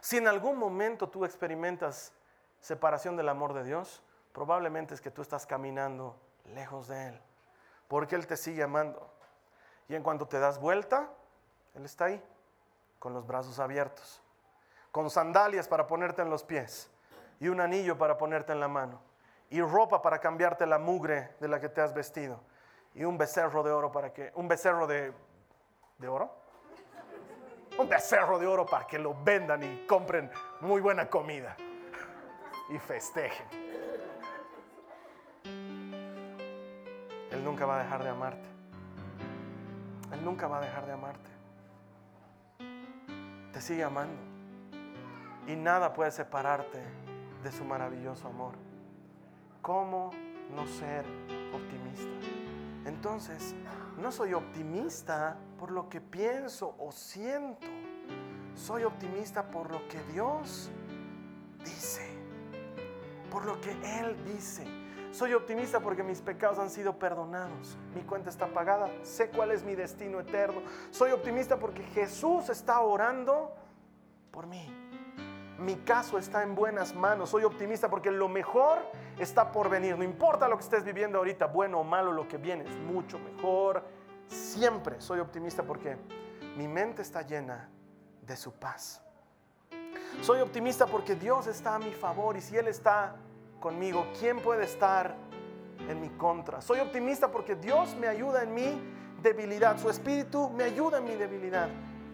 Si 0.00 0.16
en 0.16 0.28
algún 0.28 0.56
momento 0.56 1.08
tú 1.08 1.24
experimentas 1.24 2.12
separación 2.60 3.16
del 3.16 3.28
amor 3.28 3.54
de 3.54 3.64
Dios, 3.64 4.02
probablemente 4.32 4.94
es 4.94 5.00
que 5.00 5.10
tú 5.10 5.22
estás 5.22 5.46
caminando 5.46 6.16
lejos 6.44 6.88
de 6.88 7.08
Él 7.08 7.20
porque 7.88 8.16
Él 8.16 8.26
te 8.26 8.36
sigue 8.36 8.62
amando. 8.62 9.08
Y 9.88 9.94
en 9.94 10.02
cuanto 10.02 10.26
te 10.26 10.38
das 10.38 10.58
vuelta, 10.58 11.08
Él 11.74 11.84
está 11.84 12.06
ahí, 12.06 12.22
con 12.98 13.12
los 13.12 13.26
brazos 13.26 13.58
abiertos, 13.58 14.20
con 14.90 15.10
sandalias 15.10 15.68
para 15.68 15.86
ponerte 15.86 16.22
en 16.22 16.30
los 16.30 16.42
pies 16.42 16.90
y 17.38 17.48
un 17.48 17.60
anillo 17.60 17.98
para 17.98 18.18
ponerte 18.18 18.52
en 18.52 18.60
la 18.60 18.68
mano 18.68 19.00
y 19.50 19.60
ropa 19.60 20.02
para 20.02 20.18
cambiarte 20.18 20.66
la 20.66 20.78
mugre 20.78 21.36
de 21.38 21.48
la 21.48 21.60
que 21.60 21.68
te 21.68 21.80
has 21.80 21.92
vestido 21.92 22.40
y 22.94 23.04
un 23.04 23.18
becerro 23.18 23.62
de 23.62 23.70
oro 23.70 23.92
para 23.92 24.12
que 24.12 24.32
un 24.34 24.48
becerro 24.48 24.86
de 24.86 25.12
de 25.98 26.08
oro 26.08 26.34
un 27.78 27.88
becerro 27.88 28.38
de 28.38 28.46
oro 28.46 28.64
para 28.64 28.86
que 28.86 28.98
lo 28.98 29.14
vendan 29.22 29.62
y 29.62 29.86
compren 29.86 30.30
muy 30.60 30.80
buena 30.80 31.08
comida 31.08 31.56
y 32.68 32.78
festejen. 32.78 33.46
Él 37.30 37.44
nunca 37.44 37.66
va 37.66 37.80
a 37.80 37.82
dejar 37.82 38.02
de 38.02 38.08
amarte. 38.10 38.48
Él 40.12 40.24
nunca 40.24 40.48
va 40.48 40.58
a 40.58 40.60
dejar 40.60 40.86
de 40.86 40.92
amarte. 40.92 41.30
Te 43.52 43.60
sigue 43.60 43.84
amando. 43.84 44.20
Y 45.46 45.56
nada 45.56 45.92
puede 45.92 46.10
separarte 46.10 46.82
de 47.42 47.52
su 47.52 47.64
maravilloso 47.64 48.28
amor. 48.28 48.54
¿Cómo 49.62 50.10
no 50.54 50.66
ser 50.66 51.04
optimista? 51.52 52.26
Entonces, 52.84 53.54
no 53.98 54.12
soy 54.12 54.34
optimista 54.34 55.36
por 55.58 55.70
lo 55.70 55.88
que 55.88 56.00
pienso 56.00 56.74
o 56.78 56.92
siento. 56.92 57.66
Soy 58.54 58.84
optimista 58.84 59.50
por 59.50 59.70
lo 59.70 59.86
que 59.88 60.00
Dios 60.12 60.70
dice. 61.64 62.05
Por 63.36 63.44
lo 63.44 63.60
que 63.60 63.72
Él 64.00 64.16
dice. 64.24 64.66
Soy 65.12 65.34
optimista 65.34 65.80
porque 65.80 66.02
mis 66.02 66.22
pecados 66.22 66.58
han 66.58 66.70
sido 66.70 66.98
perdonados. 66.98 67.76
Mi 67.94 68.00
cuenta 68.00 68.30
está 68.30 68.46
pagada. 68.46 68.88
Sé 69.02 69.28
cuál 69.28 69.50
es 69.50 69.62
mi 69.62 69.74
destino 69.74 70.20
eterno. 70.20 70.62
Soy 70.90 71.10
optimista 71.12 71.58
porque 71.58 71.82
Jesús 71.82 72.48
está 72.48 72.80
orando 72.80 73.54
por 74.30 74.46
mí. 74.46 74.72
Mi 75.58 75.74
caso 75.76 76.16
está 76.16 76.42
en 76.44 76.54
buenas 76.54 76.94
manos. 76.94 77.28
Soy 77.28 77.44
optimista 77.44 77.90
porque 77.90 78.10
lo 78.10 78.26
mejor 78.30 78.78
está 79.18 79.52
por 79.52 79.68
venir. 79.68 79.98
No 79.98 80.02
importa 80.02 80.48
lo 80.48 80.56
que 80.56 80.64
estés 80.64 80.82
viviendo 80.82 81.18
ahorita, 81.18 81.44
bueno 81.44 81.80
o 81.80 81.84
malo, 81.84 82.12
lo 82.12 82.26
que 82.26 82.38
viene 82.38 82.64
es 82.64 82.74
mucho 82.90 83.18
mejor. 83.18 83.84
Siempre 84.28 84.98
soy 84.98 85.20
optimista 85.20 85.62
porque 85.62 85.98
mi 86.56 86.68
mente 86.68 87.02
está 87.02 87.20
llena 87.20 87.68
de 88.22 88.34
su 88.34 88.54
paz. 88.54 89.02
Soy 90.22 90.40
optimista 90.40 90.86
porque 90.86 91.14
Dios 91.14 91.46
está 91.46 91.74
a 91.74 91.78
mi 91.78 91.92
favor 91.92 92.38
y 92.38 92.40
si 92.40 92.56
Él 92.56 92.68
está 92.68 93.16
conmigo, 93.60 94.06
¿quién 94.18 94.40
puede 94.40 94.64
estar 94.64 95.16
en 95.88 96.00
mi 96.00 96.08
contra? 96.10 96.60
Soy 96.60 96.80
optimista 96.80 97.30
porque 97.30 97.54
Dios 97.54 97.94
me 97.96 98.06
ayuda 98.06 98.42
en 98.42 98.54
mi 98.54 98.80
debilidad, 99.22 99.78
su 99.78 99.90
espíritu 99.90 100.50
me 100.50 100.64
ayuda 100.64 100.98
en 100.98 101.04
mi 101.04 101.14
debilidad. 101.14 101.68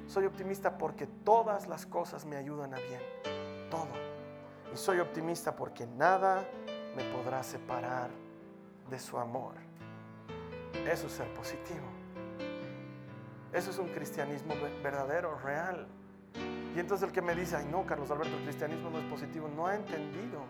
Soy 0.06 0.26
optimista 0.26 0.76
porque 0.76 1.06
todas 1.06 1.68
las 1.68 1.86
cosas 1.86 2.24
me 2.24 2.36
ayudan 2.36 2.74
a 2.74 2.78
bien, 2.78 3.00
todo. 3.70 3.88
Y 4.72 4.76
soy 4.76 4.98
optimista 5.00 5.54
porque 5.54 5.86
nada 5.86 6.44
me 6.96 7.04
podrá 7.04 7.42
separar 7.42 8.10
de 8.90 8.98
su 8.98 9.18
amor. 9.18 9.54
Eso 10.90 11.06
es 11.06 11.12
ser 11.12 11.32
positivo. 11.34 11.86
Eso 13.52 13.70
es 13.70 13.78
un 13.78 13.88
cristianismo 13.88 14.54
verdadero, 14.82 15.38
real. 15.38 15.86
Y 16.74 16.80
entonces 16.80 17.06
el 17.06 17.12
que 17.12 17.20
me 17.20 17.34
dice, 17.34 17.56
ay 17.56 17.66
no, 17.70 17.84
Carlos 17.84 18.10
Alberto, 18.10 18.34
el 18.36 18.44
cristianismo 18.44 18.90
no 18.90 18.98
es 18.98 19.04
positivo, 19.04 19.48
no 19.54 19.66
ha 19.66 19.74
entendido 19.74 20.40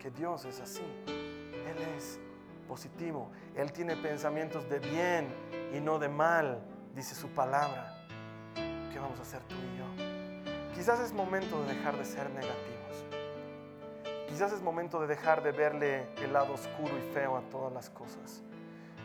que 0.00 0.10
Dios 0.10 0.44
es 0.46 0.60
así. 0.60 0.82
Él 1.06 1.76
es 1.96 2.18
positivo. 2.66 3.30
Él 3.54 3.70
tiene 3.72 3.96
pensamientos 3.96 4.68
de 4.68 4.78
bien 4.78 5.28
y 5.72 5.80
no 5.80 5.98
de 5.98 6.08
mal, 6.08 6.60
dice 6.94 7.14
su 7.14 7.28
palabra. 7.28 7.94
¿Qué 8.92 8.98
vamos 8.98 9.18
a 9.18 9.22
hacer 9.22 9.42
tú 9.44 9.54
y 9.54 9.78
yo? 9.78 10.74
Quizás 10.74 10.98
es 11.00 11.12
momento 11.12 11.62
de 11.62 11.74
dejar 11.74 11.96
de 11.96 12.04
ser 12.04 12.30
negativos. 12.30 13.04
Quizás 14.28 14.52
es 14.52 14.62
momento 14.62 15.00
de 15.00 15.06
dejar 15.06 15.42
de 15.42 15.52
verle 15.52 16.08
el 16.22 16.32
lado 16.32 16.54
oscuro 16.54 16.96
y 16.96 17.12
feo 17.12 17.36
a 17.36 17.42
todas 17.50 17.72
las 17.72 17.90
cosas 17.90 18.42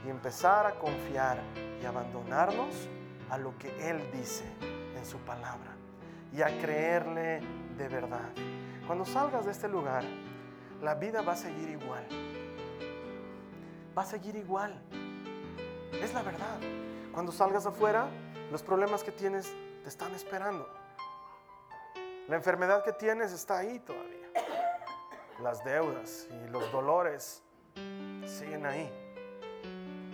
y 0.06 0.10
empezar 0.10 0.66
a 0.66 0.76
confiar 0.76 1.40
y 1.82 1.86
abandonarnos 1.86 2.88
a 3.30 3.38
lo 3.38 3.58
que 3.58 3.90
Él 3.90 4.00
dice 4.14 4.46
en 4.96 5.06
su 5.06 5.18
palabra 5.20 5.76
y 6.32 6.42
a 6.42 6.48
creerle 6.62 7.42
de 7.78 7.88
verdad. 7.90 8.30
Cuando 8.88 9.04
salgas 9.04 9.46
de 9.46 9.52
este 9.52 9.68
lugar, 9.68 10.06
la 10.86 10.94
vida 10.94 11.24
va 11.24 11.34
a 11.34 11.36
seguir 11.36 11.68
igual. 11.68 12.06
Va 13.98 14.04
a 14.04 14.06
seguir 14.06 14.36
igual. 14.36 14.80
Es 15.92 16.14
la 16.14 16.22
verdad. 16.22 16.60
Cuando 17.12 17.32
salgas 17.32 17.66
afuera, 17.66 18.08
los 18.52 18.62
problemas 18.62 19.04
que 19.04 19.12
tienes 19.12 19.52
te 19.82 19.90
están 19.90 20.14
esperando. 20.14 20.70
La 22.28 22.36
enfermedad 22.36 22.84
que 22.84 22.94
tienes 22.94 23.32
está 23.32 23.58
ahí 23.58 23.80
todavía. 23.80 24.30
Las 25.42 25.66
deudas 25.66 26.28
y 26.30 26.50
los 26.50 26.72
dolores 26.72 27.42
siguen 28.28 28.68
ahí. 28.68 28.88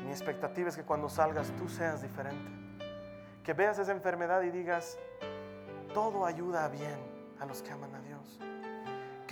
Mi 0.06 0.12
expectativa 0.12 0.70
es 0.70 0.78
que 0.78 0.84
cuando 0.84 1.10
salgas 1.10 1.52
tú 1.58 1.68
seas 1.68 2.02
diferente. 2.02 2.50
Que 3.44 3.52
veas 3.52 3.78
esa 3.78 3.92
enfermedad 3.92 4.42
y 4.44 4.52
digas, 4.52 4.98
todo 5.94 6.26
ayuda 6.26 6.70
bien 6.70 6.98
a 7.42 7.46
los 7.46 7.62
que 7.62 7.72
aman 7.72 7.94
a 7.94 8.02
Dios. 8.04 8.40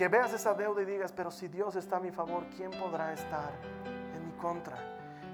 Que 0.00 0.08
veas 0.08 0.32
esa 0.32 0.54
deuda 0.54 0.80
y 0.80 0.86
digas, 0.86 1.12
pero 1.12 1.30
si 1.30 1.48
Dios 1.48 1.76
está 1.76 1.98
a 1.98 2.00
mi 2.00 2.10
favor, 2.10 2.46
¿quién 2.56 2.70
podrá 2.70 3.12
estar 3.12 3.52
en 3.84 4.24
mi 4.24 4.32
contra? 4.40 4.78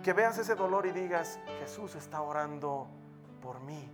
Que 0.03 0.12
veas 0.12 0.39
ese 0.39 0.57
dolor 0.57 0.87
y 0.87 0.91
digas, 0.91 1.39
Jesús 1.61 1.95
está 1.95 2.21
orando 2.21 2.89
por 3.41 3.61
mí. 3.61 3.89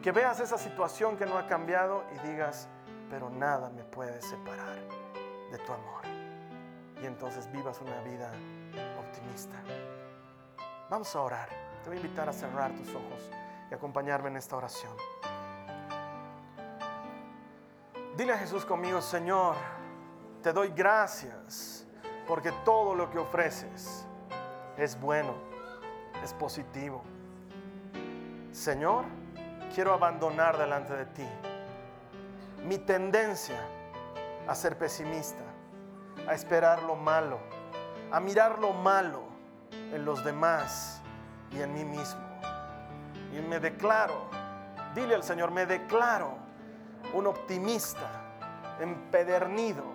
Que 0.00 0.12
veas 0.12 0.38
esa 0.38 0.56
situación 0.56 1.16
que 1.16 1.26
no 1.26 1.36
ha 1.36 1.48
cambiado 1.48 2.04
y 2.14 2.28
digas, 2.28 2.68
pero 3.10 3.28
nada 3.28 3.70
me 3.70 3.82
puede 3.82 4.22
separar 4.22 4.76
de 5.50 5.58
tu 5.58 5.72
amor. 5.72 6.04
Y 7.02 7.06
entonces 7.06 7.50
vivas 7.50 7.80
una 7.80 8.00
vida 8.02 8.30
optimista. 9.00 9.56
Vamos 10.90 11.12
a 11.16 11.22
orar. 11.22 11.48
Te 11.82 11.88
voy 11.88 11.98
a 11.98 12.00
invitar 12.00 12.28
a 12.28 12.32
cerrar 12.32 12.70
tus 12.70 12.88
ojos 12.90 13.32
y 13.68 13.74
acompañarme 13.74 14.28
en 14.28 14.36
esta 14.36 14.56
oración. 14.56 14.92
Dile 18.16 18.32
a 18.32 18.38
Jesús 18.38 18.64
conmigo, 18.64 19.02
Señor, 19.02 19.56
te 20.44 20.52
doy 20.52 20.68
gracias 20.76 21.86
porque 22.28 22.52
todo 22.66 22.94
lo 22.94 23.10
que 23.10 23.18
ofreces 23.18 24.04
es 24.76 25.00
bueno, 25.00 25.32
es 26.22 26.34
positivo. 26.34 27.02
Señor, 28.52 29.06
quiero 29.74 29.94
abandonar 29.94 30.58
delante 30.58 30.92
de 30.94 31.06
ti 31.06 31.26
mi 32.62 32.76
tendencia 32.76 33.58
a 34.46 34.54
ser 34.54 34.76
pesimista, 34.76 35.42
a 36.28 36.34
esperar 36.34 36.82
lo 36.82 36.94
malo, 36.94 37.38
a 38.12 38.20
mirar 38.20 38.58
lo 38.58 38.74
malo 38.74 39.22
en 39.72 40.04
los 40.04 40.22
demás 40.22 41.00
y 41.52 41.62
en 41.62 41.72
mí 41.72 41.86
mismo. 41.86 42.20
Y 43.32 43.40
me 43.40 43.60
declaro, 43.60 44.28
dile 44.94 45.14
al 45.14 45.22
Señor, 45.24 45.52
me 45.52 45.64
declaro 45.64 46.36
un 47.14 47.28
optimista 47.28 48.10
empedernido 48.78 49.93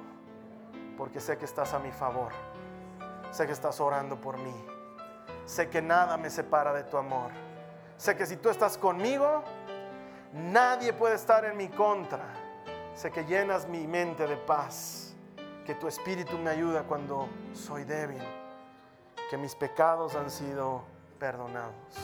porque 0.99 1.21
sé 1.21 1.37
que 1.37 1.45
estás 1.45 1.73
a 1.73 1.79
mi 1.79 1.91
favor. 1.91 2.33
Sé 3.31 3.47
que 3.47 3.53
estás 3.53 3.79
orando 3.79 4.19
por 4.19 4.37
mí. 4.37 4.53
Sé 5.45 5.69
que 5.69 5.81
nada 5.81 6.17
me 6.17 6.29
separa 6.29 6.73
de 6.73 6.83
tu 6.83 6.97
amor. 6.97 7.31
Sé 7.95 8.17
que 8.17 8.25
si 8.25 8.35
tú 8.35 8.49
estás 8.49 8.77
conmigo, 8.77 9.41
nadie 10.33 10.91
puede 10.91 11.15
estar 11.15 11.45
en 11.45 11.55
mi 11.55 11.69
contra. 11.69 12.25
Sé 12.93 13.11
que 13.11 13.23
llenas 13.23 13.65
mi 13.65 13.87
mente 13.87 14.27
de 14.27 14.35
paz. 14.35 15.15
Que 15.65 15.73
tu 15.73 15.87
espíritu 15.87 16.37
me 16.37 16.49
ayuda 16.49 16.83
cuando 16.83 17.29
soy 17.53 17.85
débil. 17.85 18.21
Que 19.29 19.37
mis 19.37 19.55
pecados 19.55 20.15
han 20.15 20.29
sido 20.29 20.83
perdonados. 21.17 21.95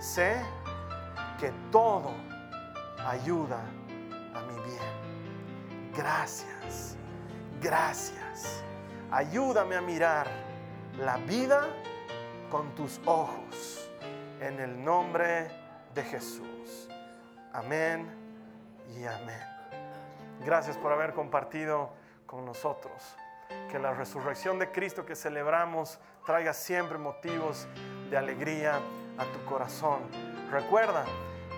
Sé 0.00 0.42
que 1.38 1.52
todo 1.70 2.10
ayuda 3.06 3.60
a 4.34 4.40
mi 4.40 4.54
bien. 4.64 5.92
Gracias. 5.96 6.98
Gracias. 7.60 8.62
Ayúdame 9.10 9.76
a 9.76 9.80
mirar 9.80 10.28
la 10.98 11.16
vida 11.18 11.66
con 12.50 12.74
tus 12.74 13.00
ojos. 13.04 13.90
En 14.40 14.60
el 14.60 14.84
nombre 14.84 15.50
de 15.94 16.04
Jesús. 16.04 16.88
Amén 17.52 18.06
y 18.96 19.04
amén. 19.04 19.42
Gracias 20.44 20.76
por 20.76 20.92
haber 20.92 21.12
compartido 21.12 21.90
con 22.26 22.44
nosotros. 22.44 23.16
Que 23.70 23.78
la 23.78 23.92
resurrección 23.92 24.58
de 24.58 24.70
Cristo 24.70 25.04
que 25.04 25.16
celebramos 25.16 25.98
traiga 26.24 26.52
siempre 26.52 26.98
motivos 26.98 27.66
de 28.10 28.16
alegría 28.16 28.80
a 29.16 29.24
tu 29.24 29.44
corazón. 29.46 30.02
Recuerda 30.50 31.04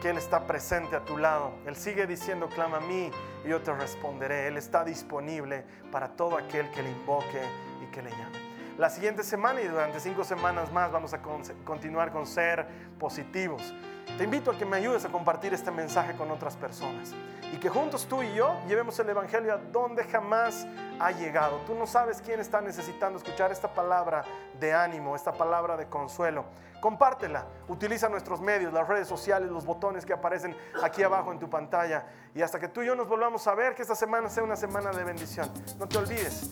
que 0.01 0.11
Él 0.11 0.16
está 0.16 0.46
presente 0.46 0.96
a 0.96 1.05
tu 1.05 1.16
lado. 1.16 1.53
Él 1.66 1.76
sigue 1.76 2.07
diciendo, 2.07 2.48
clama 2.48 2.78
a 2.78 2.80
mí 2.80 3.11
y 3.44 3.48
yo 3.48 3.61
te 3.61 3.72
responderé. 3.72 4.46
Él 4.46 4.57
está 4.57 4.84
disponible 4.84 5.64
para 5.92 6.09
todo 6.09 6.36
aquel 6.36 6.70
que 6.70 6.82
le 6.82 6.90
invoque 6.90 7.42
y 7.82 7.86
que 7.92 8.03
le 8.03 8.11
llame. 8.11 8.39
La 8.81 8.89
siguiente 8.89 9.22
semana 9.22 9.61
y 9.61 9.68
durante 9.68 10.01
cinco 10.01 10.24
semanas 10.24 10.72
más 10.72 10.91
vamos 10.91 11.12
a 11.12 11.20
continuar 11.66 12.11
con 12.12 12.26
ser 12.26 12.66
positivos. 12.99 13.74
Te 14.16 14.24
invito 14.24 14.51
a 14.51 14.57
que 14.57 14.64
me 14.64 14.78
ayudes 14.78 15.05
a 15.05 15.11
compartir 15.11 15.53
este 15.53 15.70
mensaje 15.70 16.16
con 16.16 16.31
otras 16.31 16.57
personas 16.57 17.12
y 17.53 17.59
que 17.59 17.68
juntos 17.68 18.07
tú 18.07 18.22
y 18.22 18.33
yo 18.33 18.59
llevemos 18.66 18.99
el 18.99 19.11
Evangelio 19.11 19.53
a 19.53 19.59
donde 19.59 20.05
jamás 20.05 20.66
ha 20.99 21.11
llegado. 21.11 21.59
Tú 21.66 21.74
no 21.74 21.87
sabes 21.87 22.22
quién 22.22 22.41
está 22.41 22.62
necesitando 22.62 23.18
escuchar 23.18 23.53
esta 23.53 23.68
palabra 23.68 24.24
de 24.59 24.72
ánimo, 24.72 25.14
esta 25.14 25.33
palabra 25.33 25.76
de 25.76 25.87
consuelo. 25.87 26.47
Compártela, 26.81 27.45
utiliza 27.68 28.09
nuestros 28.09 28.41
medios, 28.41 28.72
las 28.72 28.89
redes 28.89 29.07
sociales, 29.07 29.51
los 29.51 29.66
botones 29.66 30.07
que 30.07 30.14
aparecen 30.14 30.57
aquí 30.83 31.03
abajo 31.03 31.33
en 31.33 31.39
tu 31.39 31.51
pantalla. 31.51 32.07
Y 32.35 32.41
hasta 32.41 32.59
que 32.59 32.68
tú 32.68 32.81
y 32.81 32.87
yo 32.87 32.95
nos 32.95 33.09
volvamos 33.09 33.47
a 33.47 33.55
ver, 33.55 33.74
que 33.74 33.83
esta 33.83 33.95
semana 33.95 34.31
sea 34.31 34.43
una 34.43 34.57
semana 34.57 34.91
de 34.91 35.05
bendición. 35.05 35.51
No 35.78 35.87
te 35.87 35.99
olvides 35.99 36.51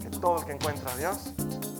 que 0.00 0.10
todo 0.20 0.38
el 0.38 0.44
que 0.44 0.52
encuentra 0.52 0.92
a 0.92 0.96
Dios 0.96 1.34